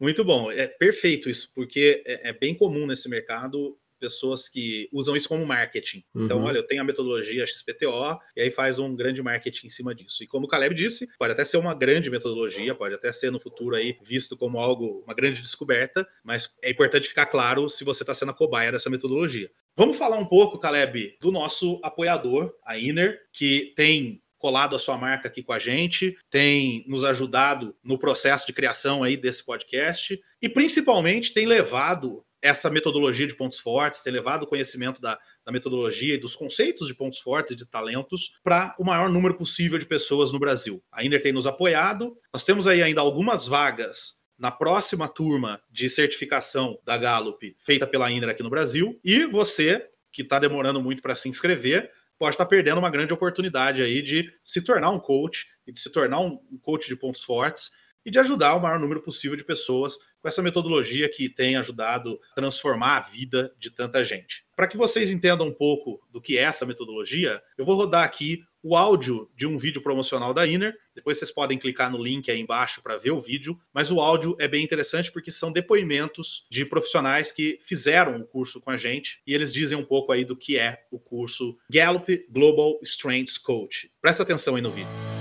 Muito 0.00 0.24
bom, 0.24 0.50
é 0.50 0.66
perfeito 0.66 1.30
isso, 1.30 1.50
porque 1.54 2.02
é, 2.04 2.30
é 2.30 2.32
bem 2.32 2.54
comum 2.54 2.86
nesse 2.86 3.08
mercado 3.08 3.76
pessoas 4.04 4.50
que 4.50 4.86
usam 4.92 5.16
isso 5.16 5.28
como 5.28 5.46
marketing. 5.46 6.04
Então, 6.10 6.20
uhum. 6.20 6.24
Então, 6.24 6.44
olha, 6.44 6.58
eu 6.58 6.66
tenho 6.66 6.82
a 6.82 6.84
metodologia 6.84 7.46
XPTO, 7.46 8.18
e 8.36 8.42
aí 8.42 8.50
faz 8.50 8.78
um 8.78 8.94
grande 8.94 9.22
marketing 9.22 9.66
em 9.66 9.70
cima 9.70 9.94
disso. 9.94 10.22
E 10.22 10.26
como 10.26 10.44
o 10.44 10.48
Caleb 10.48 10.74
disse, 10.74 11.08
pode 11.18 11.32
até 11.32 11.42
ser 11.42 11.56
uma 11.56 11.74
grande 11.74 12.10
metodologia, 12.10 12.74
pode 12.74 12.94
até 12.94 13.10
ser 13.10 13.30
no 13.30 13.40
futuro 13.40 13.74
aí 13.74 13.96
visto 14.02 14.36
como 14.36 14.58
algo, 14.58 15.02
uma 15.06 15.14
grande 15.14 15.40
descoberta, 15.40 16.06
mas 16.22 16.54
é 16.62 16.70
importante 16.70 17.08
ficar 17.08 17.26
claro 17.26 17.68
se 17.68 17.82
você 17.82 18.02
está 18.02 18.12
sendo 18.12 18.32
a 18.32 18.34
cobaia 18.34 18.70
dessa 18.70 18.90
metodologia. 18.90 19.50
Vamos 19.76 19.96
falar 19.96 20.18
um 20.18 20.26
pouco, 20.26 20.58
Caleb, 20.58 21.16
do 21.20 21.32
nosso 21.32 21.80
apoiador, 21.82 22.54
a 22.64 22.78
Inner, 22.78 23.18
que 23.32 23.72
tem 23.74 24.22
colado 24.44 24.76
a 24.76 24.78
sua 24.78 24.98
marca 24.98 25.26
aqui 25.26 25.42
com 25.42 25.54
a 25.54 25.58
gente, 25.58 26.16
tem 26.28 26.84
nos 26.86 27.02
ajudado 27.02 27.74
no 27.82 27.98
processo 27.98 28.46
de 28.46 28.52
criação 28.52 29.02
aí 29.02 29.16
desse 29.16 29.42
podcast 29.42 30.20
e 30.42 30.48
principalmente 30.50 31.32
tem 31.32 31.46
levado 31.46 32.22
essa 32.44 32.68
metodologia 32.68 33.26
de 33.26 33.34
pontos 33.34 33.58
fortes, 33.58 34.02
ter 34.02 34.10
levado 34.10 34.42
o 34.42 34.46
conhecimento 34.46 35.00
da, 35.00 35.18
da 35.42 35.50
metodologia 35.50 36.14
e 36.14 36.18
dos 36.18 36.36
conceitos 36.36 36.86
de 36.86 36.94
pontos 36.94 37.18
fortes 37.18 37.52
e 37.52 37.56
de 37.56 37.64
talentos 37.64 38.38
para 38.44 38.76
o 38.78 38.84
maior 38.84 39.08
número 39.08 39.34
possível 39.34 39.78
de 39.78 39.86
pessoas 39.86 40.30
no 40.30 40.38
Brasil. 40.38 40.84
A 40.92 41.02
Inder 41.02 41.22
tem 41.22 41.32
nos 41.32 41.46
apoiado, 41.46 42.14
nós 42.30 42.44
temos 42.44 42.66
aí 42.66 42.82
ainda 42.82 43.00
algumas 43.00 43.46
vagas 43.46 44.20
na 44.38 44.50
próxima 44.50 45.08
turma 45.08 45.58
de 45.70 45.88
certificação 45.88 46.78
da 46.84 46.98
Gallup 46.98 47.56
feita 47.60 47.86
pela 47.86 48.10
Inder 48.10 48.28
aqui 48.28 48.42
no 48.42 48.50
Brasil, 48.50 49.00
e 49.02 49.24
você 49.24 49.88
que 50.12 50.20
está 50.20 50.38
demorando 50.38 50.82
muito 50.82 51.00
para 51.00 51.16
se 51.16 51.30
inscrever, 51.30 51.90
pode 52.18 52.34
estar 52.34 52.44
tá 52.44 52.48
perdendo 52.50 52.78
uma 52.78 52.90
grande 52.90 53.14
oportunidade 53.14 53.80
aí 53.80 54.02
de 54.02 54.30
se 54.44 54.60
tornar 54.60 54.90
um 54.90 55.00
coach 55.00 55.46
e 55.66 55.72
de 55.72 55.80
se 55.80 55.90
tornar 55.90 56.20
um 56.20 56.38
coach 56.60 56.88
de 56.88 56.94
pontos 56.94 57.24
fortes 57.24 57.70
e 58.04 58.10
de 58.10 58.18
ajudar 58.18 58.54
o 58.54 58.60
maior 58.60 58.78
número 58.78 59.00
possível 59.00 59.36
de 59.36 59.44
pessoas 59.44 59.96
com 60.20 60.28
essa 60.28 60.42
metodologia 60.42 61.08
que 61.08 61.28
tem 61.28 61.56
ajudado 61.56 62.18
a 62.32 62.34
transformar 62.34 62.96
a 62.96 63.00
vida 63.00 63.54
de 63.58 63.70
tanta 63.70 64.02
gente. 64.02 64.44
Para 64.56 64.66
que 64.66 64.76
vocês 64.76 65.10
entendam 65.10 65.46
um 65.46 65.52
pouco 65.52 66.00
do 66.10 66.20
que 66.20 66.38
é 66.38 66.42
essa 66.42 66.64
metodologia, 66.64 67.42
eu 67.58 67.64
vou 67.64 67.76
rodar 67.76 68.04
aqui 68.04 68.42
o 68.64 68.74
áudio 68.74 69.30
de 69.36 69.46
um 69.46 69.58
vídeo 69.58 69.82
promocional 69.82 70.32
da 70.32 70.46
Inner. 70.46 70.74
Depois 70.94 71.18
vocês 71.18 71.30
podem 71.30 71.58
clicar 71.58 71.90
no 71.90 72.02
link 72.02 72.30
aí 72.30 72.40
embaixo 72.40 72.80
para 72.82 72.96
ver 72.96 73.10
o 73.10 73.20
vídeo, 73.20 73.60
mas 73.74 73.92
o 73.92 74.00
áudio 74.00 74.34
é 74.40 74.48
bem 74.48 74.64
interessante 74.64 75.12
porque 75.12 75.30
são 75.30 75.52
depoimentos 75.52 76.46
de 76.50 76.64
profissionais 76.64 77.30
que 77.30 77.58
fizeram 77.60 78.16
o 78.16 78.24
curso 78.24 78.62
com 78.62 78.70
a 78.70 78.78
gente 78.78 79.20
e 79.26 79.34
eles 79.34 79.52
dizem 79.52 79.76
um 79.76 79.84
pouco 79.84 80.10
aí 80.10 80.24
do 80.24 80.34
que 80.34 80.58
é 80.58 80.86
o 80.90 80.98
curso 80.98 81.58
Gallup 81.70 82.26
Global 82.30 82.80
Strengths 82.82 83.36
Coach. 83.36 83.90
Presta 84.00 84.22
atenção 84.22 84.56
aí 84.56 84.62
no 84.62 84.70
vídeo. 84.70 85.13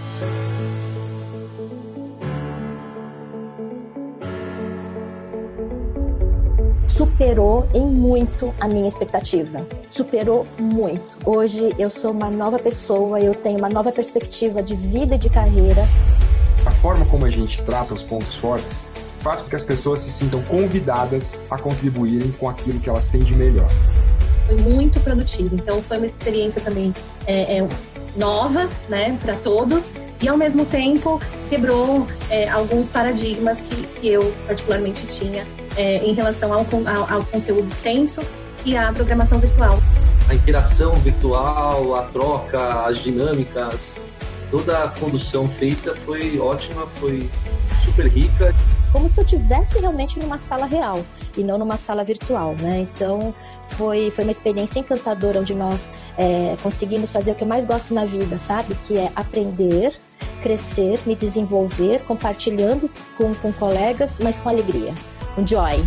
Superou 7.04 7.68
em 7.74 7.86
muito 7.86 8.54
a 8.62 8.68
minha 8.68 8.88
expectativa. 8.88 9.66
Superou 9.86 10.47
muito. 10.58 11.18
Hoje 11.26 11.76
eu 11.78 11.89
sou 11.89 12.12
uma 12.12 12.30
nova 12.30 12.58
pessoa, 12.58 13.20
eu 13.20 13.36
tenho 13.36 13.58
uma 13.58 13.68
nova 13.70 13.91
perspectiva 13.91 14.64
de 14.64 14.74
vida 14.74 15.16
e 15.16 15.18
de 15.18 15.30
carreira. 15.30 15.86
A 16.66 16.72
forma 16.72 17.06
como 17.06 17.26
a 17.26 17.30
gente 17.30 17.62
trata 17.64 17.93
os 17.93 18.04
pontos 18.04 18.36
fortes 18.36 18.88
faz 19.20 19.41
com 19.41 19.49
que 19.49 19.56
as 19.56 19.64
pessoas 19.64 19.99
se 19.99 20.12
sintam 20.12 20.41
convidadas 20.43 21.39
a 21.49 21.58
contribuírem 21.58 22.32
com 22.32 22.47
aquilo 22.47 22.80
que 22.80 22.89
elas 22.89 23.10
têm 23.10 23.22
de 23.22 23.36
melhor. 23.36 23.70
Foi 24.45 24.58
muito 24.58 24.99
produtivo, 25.01 25.56
então 25.56 25.82
foi 25.82 25.97
uma 25.97 26.06
experiência 26.06 26.62
também 26.62 26.93
é, 27.26 27.58
é, 27.58 27.68
nova, 28.16 28.70
né, 28.88 29.18
para 29.22 29.36
todos 29.36 29.93
e 30.22 30.28
ao 30.28 30.38
mesmo 30.38 30.66
tempo 30.66 31.22
quebrou 31.49 32.08
é, 32.30 32.49
alguns 32.49 32.89
paradigmas 32.91 33.62
que, 33.62 33.76
que, 33.99 34.08
eu 34.08 34.34
particularmente 34.45 35.06
tinha 35.08 35.45
é, 35.76 35.97
em 35.97 36.13
relação 36.13 36.53
ao, 36.53 36.59
ao, 36.59 37.13
ao 37.13 37.26
conteúdo 37.26 37.65
extenso 37.65 38.21
e 38.65 38.78
à 38.78 38.91
programação 38.91 39.39
virtual. 39.39 39.80
A 40.30 40.36
interação 40.36 40.95
virtual, 40.95 41.95
a 41.95 42.03
troca, 42.03 42.86
as 42.86 42.97
dinâmicas, 42.97 43.95
toda 44.49 44.84
a 44.84 44.89
condução 44.89 45.49
feita 45.49 45.95
foi 45.95 46.39
ótima, 46.39 46.88
foi 46.99 47.30
super 47.84 48.07
rica. 48.07 48.53
Como 48.91 49.09
se 49.09 49.19
eu 49.19 49.26
tivesse 49.26 49.80
realmente 49.80 50.19
numa 50.19 50.38
sala 50.38 50.65
real 50.65 51.03
e 51.36 51.43
não 51.43 51.57
numa 51.57 51.78
sala 51.78 52.03
virtual, 52.03 52.55
né? 52.59 52.88
Então 52.93 53.34
foi, 53.65 54.11
foi 54.11 54.24
uma 54.24 54.32
experiência 54.32 54.80
encantadora 54.80 55.39
onde 55.39 55.55
nós 55.55 55.91
é, 56.17 56.55
conseguimos 56.61 57.11
fazer 57.11 57.32
o 57.32 57.36
que 57.36 57.43
eu 57.43 57.47
mais 57.47 57.65
gosto 57.65 57.93
na 57.93 58.05
vida, 58.05 58.38
sabe? 58.38 58.76
Que 58.88 58.99
é 58.99 59.11
aprender, 59.15 59.93
crescer, 60.43 60.99
me 61.05 61.15
desenvolver, 61.15 62.01
compartilhando 62.01 62.89
com, 63.17 63.34
com 63.36 63.51
colegas, 63.51 64.19
mas 64.21 64.38
com 64.38 64.49
alegria, 64.49 64.93
com 65.36 65.45
joy. 65.45 65.84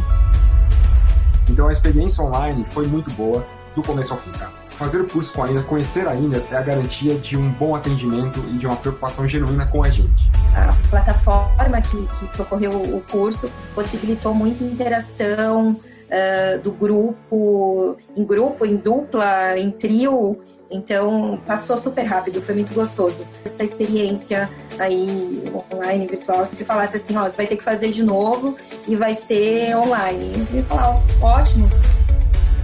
Então 1.49 1.69
a 1.69 1.73
experiência 1.73 2.23
online 2.23 2.65
foi 2.67 2.87
muito 2.87 3.11
boa, 3.13 3.47
do 3.75 3.83
começo 3.83 4.13
ao 4.13 4.19
fim. 4.19 4.33
Tá? 4.33 4.51
Fazer 4.71 5.01
o 5.01 5.07
curso 5.07 5.33
com 5.33 5.43
a 5.43 5.51
Ina, 5.51 5.63
conhecer 5.63 6.07
a 6.07 6.15
Ina 6.15 6.43
é 6.51 6.57
a 6.57 6.63
garantia 6.63 7.15
de 7.15 7.37
um 7.37 7.51
bom 7.53 7.75
atendimento 7.75 8.41
e 8.51 8.59
de 8.59 8.67
uma 8.67 8.77
preocupação 8.77 9.27
genuína 9.29 9.67
com 9.67 9.83
a 9.83 9.89
gente. 9.89 10.31
A 10.55 10.75
plataforma 10.91 11.81
que, 11.81 12.27
que 12.35 12.43
ocorreu 12.43 12.73
o 12.73 13.01
curso 13.11 13.51
possibilitou 13.75 14.35
muita 14.35 14.65
interação, 14.65 15.81
uh, 16.07 16.59
do 16.61 16.73
grupo, 16.73 17.97
em 18.17 18.25
grupo, 18.25 18.65
em 18.65 18.77
dupla, 18.77 19.59
em 19.59 19.71
trio. 19.71 20.41
Então, 20.71 21.41
passou 21.47 21.79
super 21.79 22.03
rápido, 22.03 22.43
foi 22.43 22.55
muito 22.55 22.75
gostoso. 22.75 23.27
Essa 23.45 23.63
experiência 23.63 24.51
aí 24.79 25.45
online, 25.73 26.07
virtual, 26.07 26.45
se 26.45 26.65
falasse 26.65 26.97
assim, 26.97 27.17
ó, 27.17 27.25
você 27.25 27.37
vai 27.37 27.47
ter 27.47 27.57
que 27.57 27.65
fazer 27.65 27.91
de 27.91 28.03
novo 28.03 28.57
e 28.87 28.97
vai 28.97 29.15
ser 29.15 29.77
online. 29.77 30.47
Eu 30.51 30.57
ia 30.57 30.65
falar, 30.65 31.03
ótimo, 31.21 31.71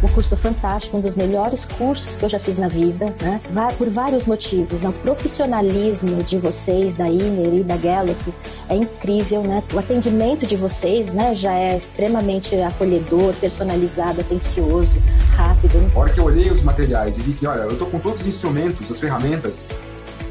um 0.02 0.08
curso 0.08 0.36
fantástico, 0.36 0.96
um 0.96 1.00
dos 1.00 1.14
melhores 1.14 1.64
cursos 1.64 2.16
que 2.16 2.24
eu 2.24 2.28
já 2.28 2.38
fiz 2.38 2.58
na 2.58 2.68
vida, 2.68 3.14
né? 3.20 3.40
Por 3.78 3.88
vários 3.88 4.26
motivos, 4.26 4.80
né? 4.80 4.88
O 4.88 4.92
profissionalismo 4.92 6.22
de 6.22 6.38
vocês, 6.38 6.94
da 6.94 7.08
Iner 7.08 7.54
e 7.54 7.62
da 7.62 7.76
Gallup, 7.76 8.34
é 8.68 8.76
incrível, 8.76 9.42
né? 9.42 9.62
O 9.72 9.78
atendimento 9.78 10.46
de 10.46 10.56
vocês, 10.56 11.14
né, 11.14 11.34
já 11.34 11.52
é 11.52 11.76
extremamente 11.76 12.56
acolhedor, 12.60 13.34
personalizado, 13.34 14.20
atencioso, 14.20 14.96
rápido. 15.36 15.90
A 15.94 15.98
hora 15.98 16.12
que 16.12 16.18
eu 16.18 16.24
olhei 16.24 16.50
os 16.50 16.62
materiais 16.62 17.18
e 17.18 17.22
vi 17.22 17.32
que, 17.34 17.46
olha, 17.46 17.62
eu 17.62 17.78
tô 17.78 17.86
com 17.86 17.98
todos 17.98 18.22
os 18.22 18.26
instrumentos, 18.26 18.90
as 18.90 18.98
ferramentas 18.98 19.68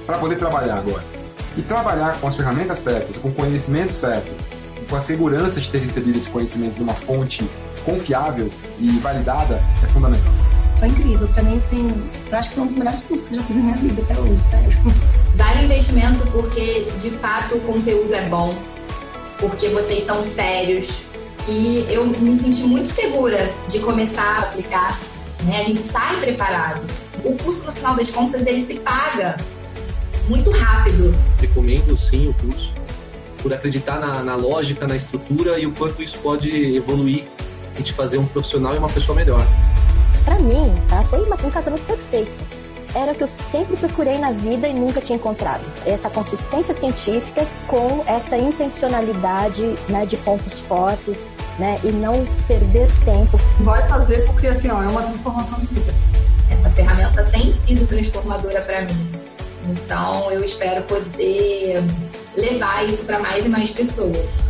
para 0.05 0.17
poder 0.17 0.37
trabalhar 0.37 0.77
agora. 0.77 1.03
E 1.57 1.61
trabalhar 1.61 2.19
com 2.19 2.27
as 2.27 2.35
ferramentas 2.35 2.79
certas, 2.79 3.17
com 3.17 3.29
o 3.29 3.33
conhecimento 3.33 3.93
certo, 3.93 4.31
com 4.89 4.95
a 4.95 5.01
segurança 5.01 5.59
de 5.59 5.69
ter 5.69 5.79
recebido 5.79 6.17
esse 6.17 6.29
conhecimento 6.29 6.75
de 6.75 6.83
uma 6.83 6.93
fonte 6.93 7.47
confiável 7.85 8.49
e 8.79 8.97
validada 8.99 9.61
é 9.83 9.87
fundamental. 9.87 10.33
Foi 10.77 10.87
incrível. 10.87 11.27
Pra 11.27 11.43
mim, 11.43 11.57
assim, 11.57 11.93
eu 12.31 12.37
acho 12.37 12.49
que 12.49 12.55
foi 12.55 12.63
um 12.63 12.67
dos 12.67 12.77
melhores 12.77 13.03
cursos 13.03 13.27
que 13.27 13.35
eu 13.35 13.39
já 13.39 13.45
fiz 13.45 13.55
na 13.55 13.63
minha 13.63 13.75
vida 13.77 14.01
até 14.01 14.19
hoje, 14.19 14.41
sério. 14.41 14.69
Vale 15.35 15.61
o 15.61 15.65
investimento 15.65 16.25
porque, 16.31 16.87
de 16.99 17.11
fato, 17.11 17.55
o 17.55 17.61
conteúdo 17.61 18.13
é 18.13 18.27
bom, 18.27 18.55
porque 19.39 19.69
vocês 19.69 20.03
são 20.03 20.23
sérios, 20.23 21.03
que 21.45 21.85
eu 21.89 22.05
me 22.05 22.39
senti 22.39 22.63
muito 22.63 22.87
segura 22.87 23.51
de 23.67 23.79
começar 23.79 24.23
a 24.23 24.39
aplicar. 24.39 24.99
Né? 25.43 25.59
A 25.59 25.63
gente 25.63 25.81
sai 25.83 26.19
preparado. 26.19 26.81
O 27.23 27.35
curso, 27.35 27.63
no 27.65 27.71
final 27.71 27.95
das 27.95 28.09
contas, 28.09 28.45
ele 28.45 28.65
se 28.65 28.79
paga 28.79 29.37
muito 30.27 30.51
rápido. 30.51 31.15
Recomendo 31.39 31.95
sim 31.97 32.27
o 32.27 32.33
curso, 32.33 32.73
por 33.41 33.53
acreditar 33.53 33.99
na, 33.99 34.23
na 34.23 34.35
lógica, 34.35 34.87
na 34.87 34.95
estrutura 34.95 35.59
e 35.59 35.65
o 35.65 35.71
quanto 35.73 36.01
isso 36.01 36.17
pode 36.19 36.75
evoluir 36.75 37.27
e 37.81 37.83
te 37.83 37.93
fazer 37.93 38.17
um 38.17 38.25
profissional 38.25 38.73
e 38.75 38.77
uma 38.77 38.89
pessoa 38.89 39.15
melhor. 39.15 39.45
Para 40.23 40.39
mim, 40.39 40.73
tá? 40.87 41.03
Foi 41.03 41.21
uma, 41.23 41.35
um 41.43 41.49
casamento 41.49 41.83
perfeito. 41.83 42.43
Era 42.93 43.13
o 43.13 43.15
que 43.15 43.23
eu 43.23 43.27
sempre 43.27 43.77
procurei 43.77 44.17
na 44.17 44.31
vida 44.31 44.67
e 44.67 44.73
nunca 44.73 44.99
tinha 44.99 45.15
encontrado. 45.15 45.63
Essa 45.85 46.09
consistência 46.09 46.73
científica 46.73 47.47
com 47.67 48.03
essa 48.05 48.37
intencionalidade 48.37 49.75
né, 49.87 50.05
de 50.05 50.17
pontos 50.17 50.59
fortes 50.59 51.33
né, 51.57 51.79
e 51.83 51.91
não 51.91 52.25
perder 52.47 52.89
tempo. 53.05 53.39
Vai 53.61 53.87
fazer 53.87 54.25
porque 54.25 54.47
assim, 54.47 54.69
ó, 54.69 54.83
é 54.83 54.87
uma 54.87 55.01
transformação 55.03 55.59
de 55.59 55.67
vida. 55.67 55.93
Essa 56.49 56.69
ferramenta 56.69 57.23
tem 57.31 57.53
sido 57.53 57.87
transformadora 57.87 58.61
para 58.61 58.81
mim. 58.81 59.11
Então 59.69 60.29
eu 60.31 60.43
espero 60.43 60.83
poder 60.83 61.81
levar 62.35 62.87
isso 62.87 63.05
para 63.05 63.19
mais 63.19 63.45
e 63.45 63.49
mais 63.49 63.71
pessoas. 63.71 64.49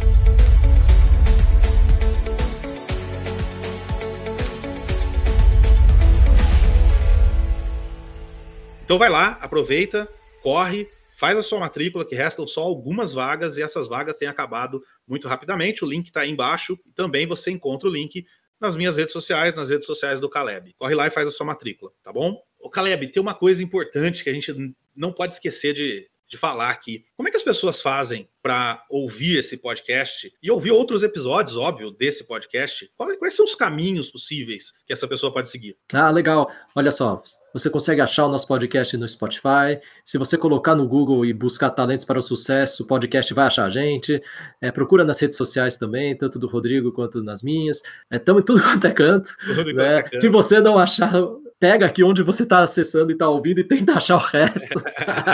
Então 8.92 9.00
vai 9.00 9.08
lá, 9.08 9.40
aproveita, 9.40 10.06
corre, 10.44 10.86
faz 11.16 11.38
a 11.38 11.42
sua 11.42 11.62
matrícula, 11.62 12.06
que 12.06 12.14
restam 12.14 12.46
só 12.46 12.64
algumas 12.64 13.14
vagas 13.14 13.58
e 13.58 13.62
essas 13.62 13.88
vagas 13.88 14.18
têm 14.18 14.28
acabado 14.28 14.84
muito 15.08 15.30
rapidamente. 15.30 15.86
O 15.86 15.88
link 15.88 16.08
está 16.08 16.20
aí 16.20 16.30
embaixo. 16.30 16.78
Também 16.94 17.26
você 17.26 17.52
encontra 17.52 17.88
o 17.88 17.92
link 17.92 18.26
nas 18.60 18.76
minhas 18.76 18.98
redes 18.98 19.14
sociais, 19.14 19.56
nas 19.56 19.70
redes 19.70 19.86
sociais 19.86 20.20
do 20.20 20.30
Caleb. 20.30 20.76
Corre 20.78 20.94
lá 20.94 21.08
e 21.08 21.10
faz 21.10 21.26
a 21.26 21.32
sua 21.32 21.46
matrícula, 21.46 21.90
tá 22.04 22.12
bom? 22.12 22.38
O 22.60 22.70
Caleb, 22.70 23.08
tem 23.08 23.22
uma 23.22 23.34
coisa 23.34 23.64
importante 23.64 24.26
que 24.26 24.30
a 24.30 24.34
gente 24.34 24.54
não 24.94 25.14
pode 25.14 25.36
esquecer 25.36 25.74
de, 25.74 26.10
de 26.32 26.38
falar 26.38 26.70
aqui. 26.70 27.04
Como 27.18 27.28
é 27.28 27.32
que 27.32 27.38
as 27.38 27.44
pessoas 27.44 27.82
fazem 27.82 28.28
para 28.42 28.84
ouvir 28.90 29.38
esse 29.38 29.58
podcast 29.58 30.32
e 30.42 30.50
ouvir 30.50 30.72
outros 30.72 31.04
episódios, 31.04 31.58
óbvio, 31.58 31.92
desse 31.92 32.24
podcast? 32.24 32.90
Quais, 33.20 33.36
são 33.36 33.44
os 33.44 33.54
caminhos 33.54 34.10
possíveis 34.10 34.72
que 34.88 34.94
essa 34.94 35.08
pessoa 35.08 35.34
pode 35.34 35.50
seguir? 35.50 35.76
Ah, 35.94 36.10
legal. 36.10 36.50
Olha 36.74 36.90
só, 36.90 37.22
você 37.54 37.70
consegue 37.70 38.00
achar 38.00 38.26
o 38.26 38.30
nosso 38.30 38.48
podcast 38.48 38.96
no 38.96 39.08
Spotify. 39.08 39.80
Se 40.06 40.18
você 40.18 40.38
colocar 40.38 40.74
no 40.74 40.88
Google 40.88 41.26
e 41.26 41.34
buscar 41.34 41.70
Talentos 41.70 42.06
para 42.06 42.18
o 42.18 42.22
Sucesso, 42.22 42.84
o 42.84 42.88
podcast 42.88 43.34
vai 43.34 43.48
achar 43.48 43.66
a 43.66 43.70
gente. 43.70 44.22
É, 44.62 44.72
procura 44.72 45.04
nas 45.04 45.20
redes 45.20 45.36
sociais 45.36 45.76
também, 45.76 46.18
tanto 46.18 46.40
do 46.40 46.48
Rodrigo 46.48 46.94
quanto 46.94 47.22
nas 47.22 47.44
minhas. 47.44 47.82
Estamos 48.10 48.40
é, 48.40 48.44
em 48.44 48.46
tudo 48.46 48.62
quanto 48.64 48.88
é 48.88 48.92
canto. 48.92 49.32
Né? 49.76 50.04
Se 50.18 50.30
você 50.30 50.62
não 50.62 50.80
achar 50.80 51.14
pega 51.62 51.86
aqui 51.86 52.04
onde 52.04 52.24
você 52.24 52.42
está 52.42 52.62
acessando 52.62 53.12
e 53.12 53.14
está 53.14 53.30
ouvindo 53.30 53.60
e 53.60 53.64
tenta 53.64 53.94
achar 53.94 54.16
o 54.16 54.20
resto. 54.20 54.74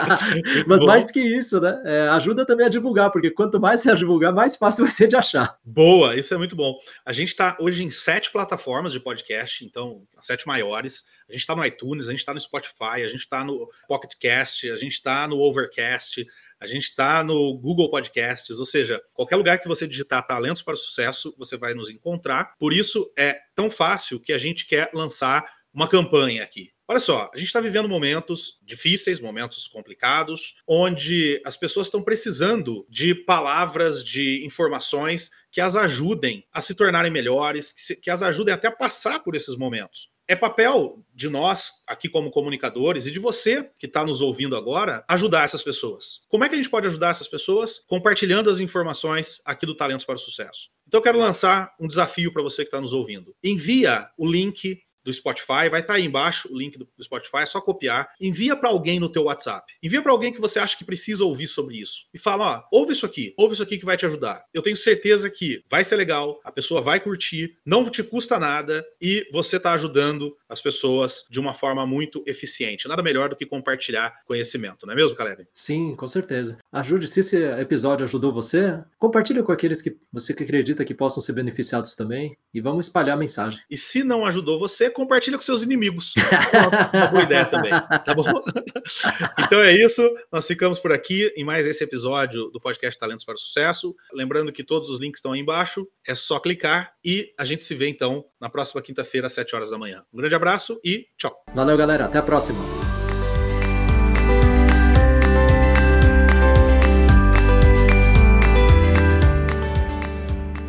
Mas 0.67 0.81
Bom. 0.81 0.85
mais 0.85 1.09
que 1.09 1.21
isso, 1.21 1.61
né? 1.61 1.81
É, 1.85 2.09
ajuda 2.09 2.45
também 2.45 2.65
a 2.65 2.69
divulgar, 2.69 3.09
porque 3.11 3.31
quanto 3.31 3.61
mais 3.61 3.79
você 3.79 3.95
divulgar, 3.95 4.33
mais 4.33 4.57
fácil 4.57 4.83
vai 4.83 4.91
ser 4.91 5.07
de 5.07 5.15
achar. 5.15 5.57
Boa, 5.63 6.17
isso 6.17 6.33
é 6.33 6.37
muito 6.37 6.53
bom. 6.53 6.77
A 7.05 7.13
gente 7.13 7.29
está 7.29 7.55
hoje 7.61 7.81
em 7.81 7.89
sete 7.89 8.29
plataformas 8.29 8.91
de 8.91 8.99
podcast, 8.99 9.63
então, 9.63 10.01
as 10.17 10.27
sete 10.27 10.45
maiores. 10.45 11.05
A 11.29 11.31
gente 11.31 11.41
está 11.41 11.55
no 11.55 11.65
iTunes, 11.65 12.09
a 12.09 12.11
gente 12.11 12.19
está 12.19 12.33
no 12.33 12.41
Spotify, 12.41 13.03
a 13.03 13.07
gente 13.07 13.21
está 13.21 13.45
no 13.45 13.69
Pocket 13.87 14.11
Cast, 14.19 14.69
a 14.69 14.77
gente 14.77 14.93
está 14.93 15.25
no 15.29 15.39
Overcast. 15.39 16.25
A 16.59 16.65
gente 16.65 16.85
está 16.85 17.23
no 17.23 17.55
Google 17.55 17.89
Podcasts, 17.91 18.59
ou 18.59 18.65
seja, 18.65 18.99
qualquer 19.13 19.35
lugar 19.35 19.59
que 19.59 19.67
você 19.67 19.87
digitar 19.87 20.25
Talentos 20.25 20.63
para 20.63 20.73
o 20.73 20.77
Sucesso, 20.77 21.35
você 21.37 21.55
vai 21.55 21.75
nos 21.75 21.87
encontrar. 21.87 22.55
Por 22.57 22.73
isso 22.73 23.11
é 23.15 23.37
tão 23.55 23.69
fácil 23.69 24.19
que 24.19 24.33
a 24.33 24.39
gente 24.39 24.65
quer 24.65 24.89
lançar 24.91 25.45
uma 25.77 25.87
campanha 25.87 26.41
aqui. 26.41 26.71
Olha 26.87 26.99
só, 26.99 27.29
a 27.31 27.37
gente 27.37 27.47
está 27.47 27.61
vivendo 27.61 27.87
momentos 27.87 28.59
difíceis, 28.63 29.19
momentos 29.19 29.67
complicados, 29.67 30.55
onde 30.65 31.39
as 31.45 31.55
pessoas 31.55 31.85
estão 31.85 32.01
precisando 32.01 32.83
de 32.89 33.13
palavras, 33.13 34.03
de 34.03 34.43
informações 34.43 35.29
que 35.51 35.61
as 35.61 35.75
ajudem 35.75 36.43
a 36.51 36.61
se 36.61 36.73
tornarem 36.73 37.11
melhores, 37.11 37.71
que, 37.71 37.81
se, 37.81 37.95
que 37.95 38.09
as 38.09 38.23
ajudem 38.23 38.55
até 38.55 38.69
a 38.69 38.71
passar 38.71 39.19
por 39.19 39.35
esses 39.35 39.55
momentos. 39.55 40.09
É 40.27 40.35
papel 40.35 41.05
de 41.13 41.29
nós, 41.29 41.73
aqui 41.85 42.09
como 42.09 42.31
comunicadores, 42.31 43.05
e 43.05 43.11
de 43.11 43.19
você 43.19 43.69
que 43.77 43.85
está 43.85 44.03
nos 44.03 44.19
ouvindo 44.19 44.55
agora, 44.55 45.05
ajudar 45.07 45.45
essas 45.45 45.61
pessoas. 45.61 46.21
Como 46.27 46.43
é 46.43 46.49
que 46.49 46.55
a 46.55 46.57
gente 46.57 46.71
pode 46.71 46.87
ajudar 46.87 47.11
essas 47.11 47.27
pessoas? 47.27 47.79
Compartilhando 47.87 48.49
as 48.49 48.59
informações 48.59 49.39
aqui 49.45 49.65
do 49.65 49.75
Talentos 49.75 50.05
para 50.05 50.15
o 50.15 50.19
Sucesso. 50.19 50.69
Então, 50.87 50.97
eu 50.99 51.03
quero 51.03 51.19
lançar 51.19 51.75
um 51.79 51.87
desafio 51.87 52.31
para 52.33 52.41
você 52.41 52.63
que 52.63 52.69
está 52.69 52.81
nos 52.81 52.93
ouvindo. 52.93 53.35
Envia 53.43 54.09
o 54.17 54.29
link 54.29 54.81
do 55.07 55.13
Spotify, 55.13 55.69
vai 55.71 55.79
estar 55.79 55.87
tá 55.87 55.93
aí 55.93 56.05
embaixo 56.05 56.49
o 56.51 56.57
link 56.57 56.77
do, 56.77 56.87
Spotify, 57.01 57.37
é 57.37 57.45
só 57.45 57.61
copiar, 57.61 58.09
envia 58.19 58.55
para 58.55 58.69
alguém 58.69 58.99
no 58.99 59.09
teu 59.09 59.23
WhatsApp. 59.23 59.73
Envia 59.81 60.01
para 60.01 60.11
alguém 60.11 60.33
que 60.33 60.41
você 60.41 60.59
acha 60.59 60.77
que 60.77 60.83
precisa 60.83 61.23
ouvir 61.23 61.47
sobre 61.47 61.79
isso. 61.79 62.05
E 62.13 62.19
fala, 62.19 62.67
ó, 62.71 62.77
ouve 62.77 62.91
isso 62.91 63.05
aqui, 63.05 63.33
ouve 63.37 63.53
isso 63.53 63.63
aqui 63.63 63.77
que 63.77 63.85
vai 63.85 63.95
te 63.95 64.05
ajudar. 64.05 64.43
Eu 64.53 64.61
tenho 64.61 64.75
certeza 64.75 65.29
que 65.29 65.63
vai 65.69 65.83
ser 65.83 65.95
legal, 65.95 66.39
a 66.43 66.51
pessoa 66.51 66.81
vai 66.81 66.99
curtir, 66.99 67.57
não 67.65 67.89
te 67.89 68.03
custa 68.03 68.37
nada 68.37 68.85
e 69.01 69.25
você 69.31 69.55
está 69.55 69.71
ajudando 69.73 70.35
as 70.49 70.61
pessoas 70.61 71.25
de 71.29 71.39
uma 71.39 71.53
forma 71.53 71.85
muito 71.85 72.21
eficiente. 72.27 72.87
Nada 72.87 73.01
melhor 73.01 73.29
do 73.29 73.35
que 73.35 73.45
compartilhar 73.45 74.13
conhecimento, 74.25 74.85
não 74.85 74.93
é 74.93 74.95
mesmo, 74.95 75.15
Caleb? 75.15 75.47
Sim, 75.53 75.95
com 75.95 76.07
certeza. 76.07 76.57
Ajude, 76.71 77.07
se 77.07 77.21
esse 77.21 77.37
episódio 77.43 78.05
ajudou 78.05 78.33
você, 78.33 78.83
compartilhe 78.97 79.41
com 79.41 79.53
aqueles 79.53 79.81
que 79.81 79.97
você 80.11 80.33
acredita 80.33 80.83
que 80.83 80.93
possam 80.93 81.21
ser 81.21 81.31
beneficiados 81.31 81.95
também 81.95 82.35
e 82.53 82.59
vamos 82.59 82.87
espalhar 82.87 83.15
a 83.15 83.19
mensagem. 83.19 83.59
E 83.69 83.77
se 83.77 84.03
não 84.03 84.25
ajudou 84.25 84.59
você, 84.59 84.89
compartilha 84.97 85.37
com 85.37 85.43
seus 85.43 85.61
inimigos. 85.61 86.13
uma, 86.53 86.89
uma 86.91 87.07
boa 87.07 87.23
ideia 87.23 87.45
também, 87.45 87.69
tá 87.71 88.13
bom? 88.15 88.25
então 89.39 89.61
é 89.61 89.73
isso, 89.73 90.01
nós 90.31 90.47
ficamos 90.47 90.79
por 90.79 90.91
aqui 90.91 91.31
em 91.37 91.43
mais 91.43 91.67
esse 91.67 91.83
episódio 91.83 92.49
do 92.49 92.59
podcast 92.59 92.99
Talentos 92.99 93.23
para 93.23 93.35
o 93.35 93.37
Sucesso. 93.37 93.95
Lembrando 94.11 94.51
que 94.51 94.63
todos 94.63 94.89
os 94.89 94.99
links 94.99 95.19
estão 95.19 95.33
aí 95.33 95.39
embaixo, 95.39 95.87
é 96.05 96.15
só 96.15 96.39
clicar 96.39 96.93
e 97.05 97.33
a 97.37 97.45
gente 97.45 97.63
se 97.63 97.75
vê 97.75 97.87
então 97.87 98.25
na 98.41 98.49
próxima 98.49 98.81
quinta-feira 98.81 99.27
às 99.27 99.33
7 99.33 99.55
horas 99.55 99.69
da 99.69 99.77
manhã. 99.77 100.03
Um 100.11 100.17
grande 100.17 100.35
abraço 100.35 100.79
e 100.83 101.05
tchau. 101.17 101.35
Valeu, 101.53 101.77
galera, 101.77 102.05
até 102.05 102.17
a 102.17 102.23
próxima. 102.23 102.86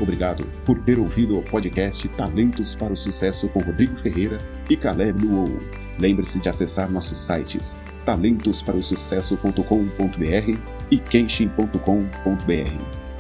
Obrigado 0.09 0.47
por 0.65 0.79
ter 0.79 0.99
ouvido 0.99 1.39
o 1.39 1.43
podcast 1.43 2.09
Talentos 2.09 2.75
para 2.75 2.95
o 2.95 2.97
Sucesso 2.97 3.47
com 3.47 3.61
Rodrigo 3.61 3.95
Ferreira 3.95 4.39
e 4.71 4.75
Caleb 4.75 5.23
Luou. 5.23 5.61
Lembre-se 6.01 6.41
de 6.41 6.49
acessar 6.49 6.91
nossos 6.91 7.19
sites 7.19 7.77
talentosparosucesso.com.br 8.07 10.59
e 10.91 10.99
kenshin.com.br 10.99 11.79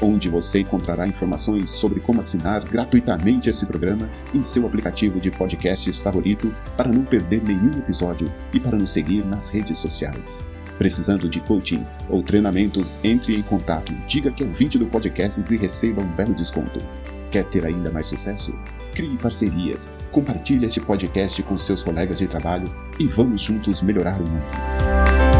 onde 0.00 0.30
você 0.30 0.60
encontrará 0.60 1.06
informações 1.06 1.68
sobre 1.70 2.00
como 2.00 2.20
assinar 2.20 2.64
gratuitamente 2.64 3.50
esse 3.50 3.66
programa 3.66 4.08
em 4.32 4.40
seu 4.40 4.66
aplicativo 4.66 5.20
de 5.20 5.30
podcasts 5.30 5.98
favorito 5.98 6.54
para 6.76 6.90
não 6.90 7.04
perder 7.04 7.42
nenhum 7.42 7.72
episódio 7.72 8.32
e 8.52 8.60
para 8.60 8.78
nos 8.78 8.90
seguir 8.90 9.26
nas 9.26 9.50
redes 9.50 9.76
sociais. 9.76 10.46
Precisando 10.78 11.28
de 11.28 11.40
coaching 11.40 11.82
ou 12.08 12.22
treinamentos, 12.22 13.00
entre 13.02 13.36
em 13.36 13.42
contato, 13.42 13.92
diga 14.06 14.30
que 14.30 14.44
é 14.44 14.46
vídeo 14.46 14.78
do 14.78 14.86
podcast 14.86 15.52
e 15.52 15.58
receba 15.58 16.00
um 16.00 16.12
belo 16.14 16.32
desconto. 16.32 16.78
Quer 17.32 17.44
ter 17.44 17.66
ainda 17.66 17.90
mais 17.90 18.06
sucesso? 18.06 18.54
Crie 18.94 19.18
parcerias, 19.18 19.92
compartilhe 20.12 20.66
este 20.66 20.80
podcast 20.80 21.42
com 21.42 21.58
seus 21.58 21.82
colegas 21.82 22.18
de 22.18 22.28
trabalho 22.28 22.72
e 22.98 23.06
vamos 23.08 23.42
juntos 23.42 23.82
melhorar 23.82 24.20
o 24.20 24.28
mundo. 24.28 25.37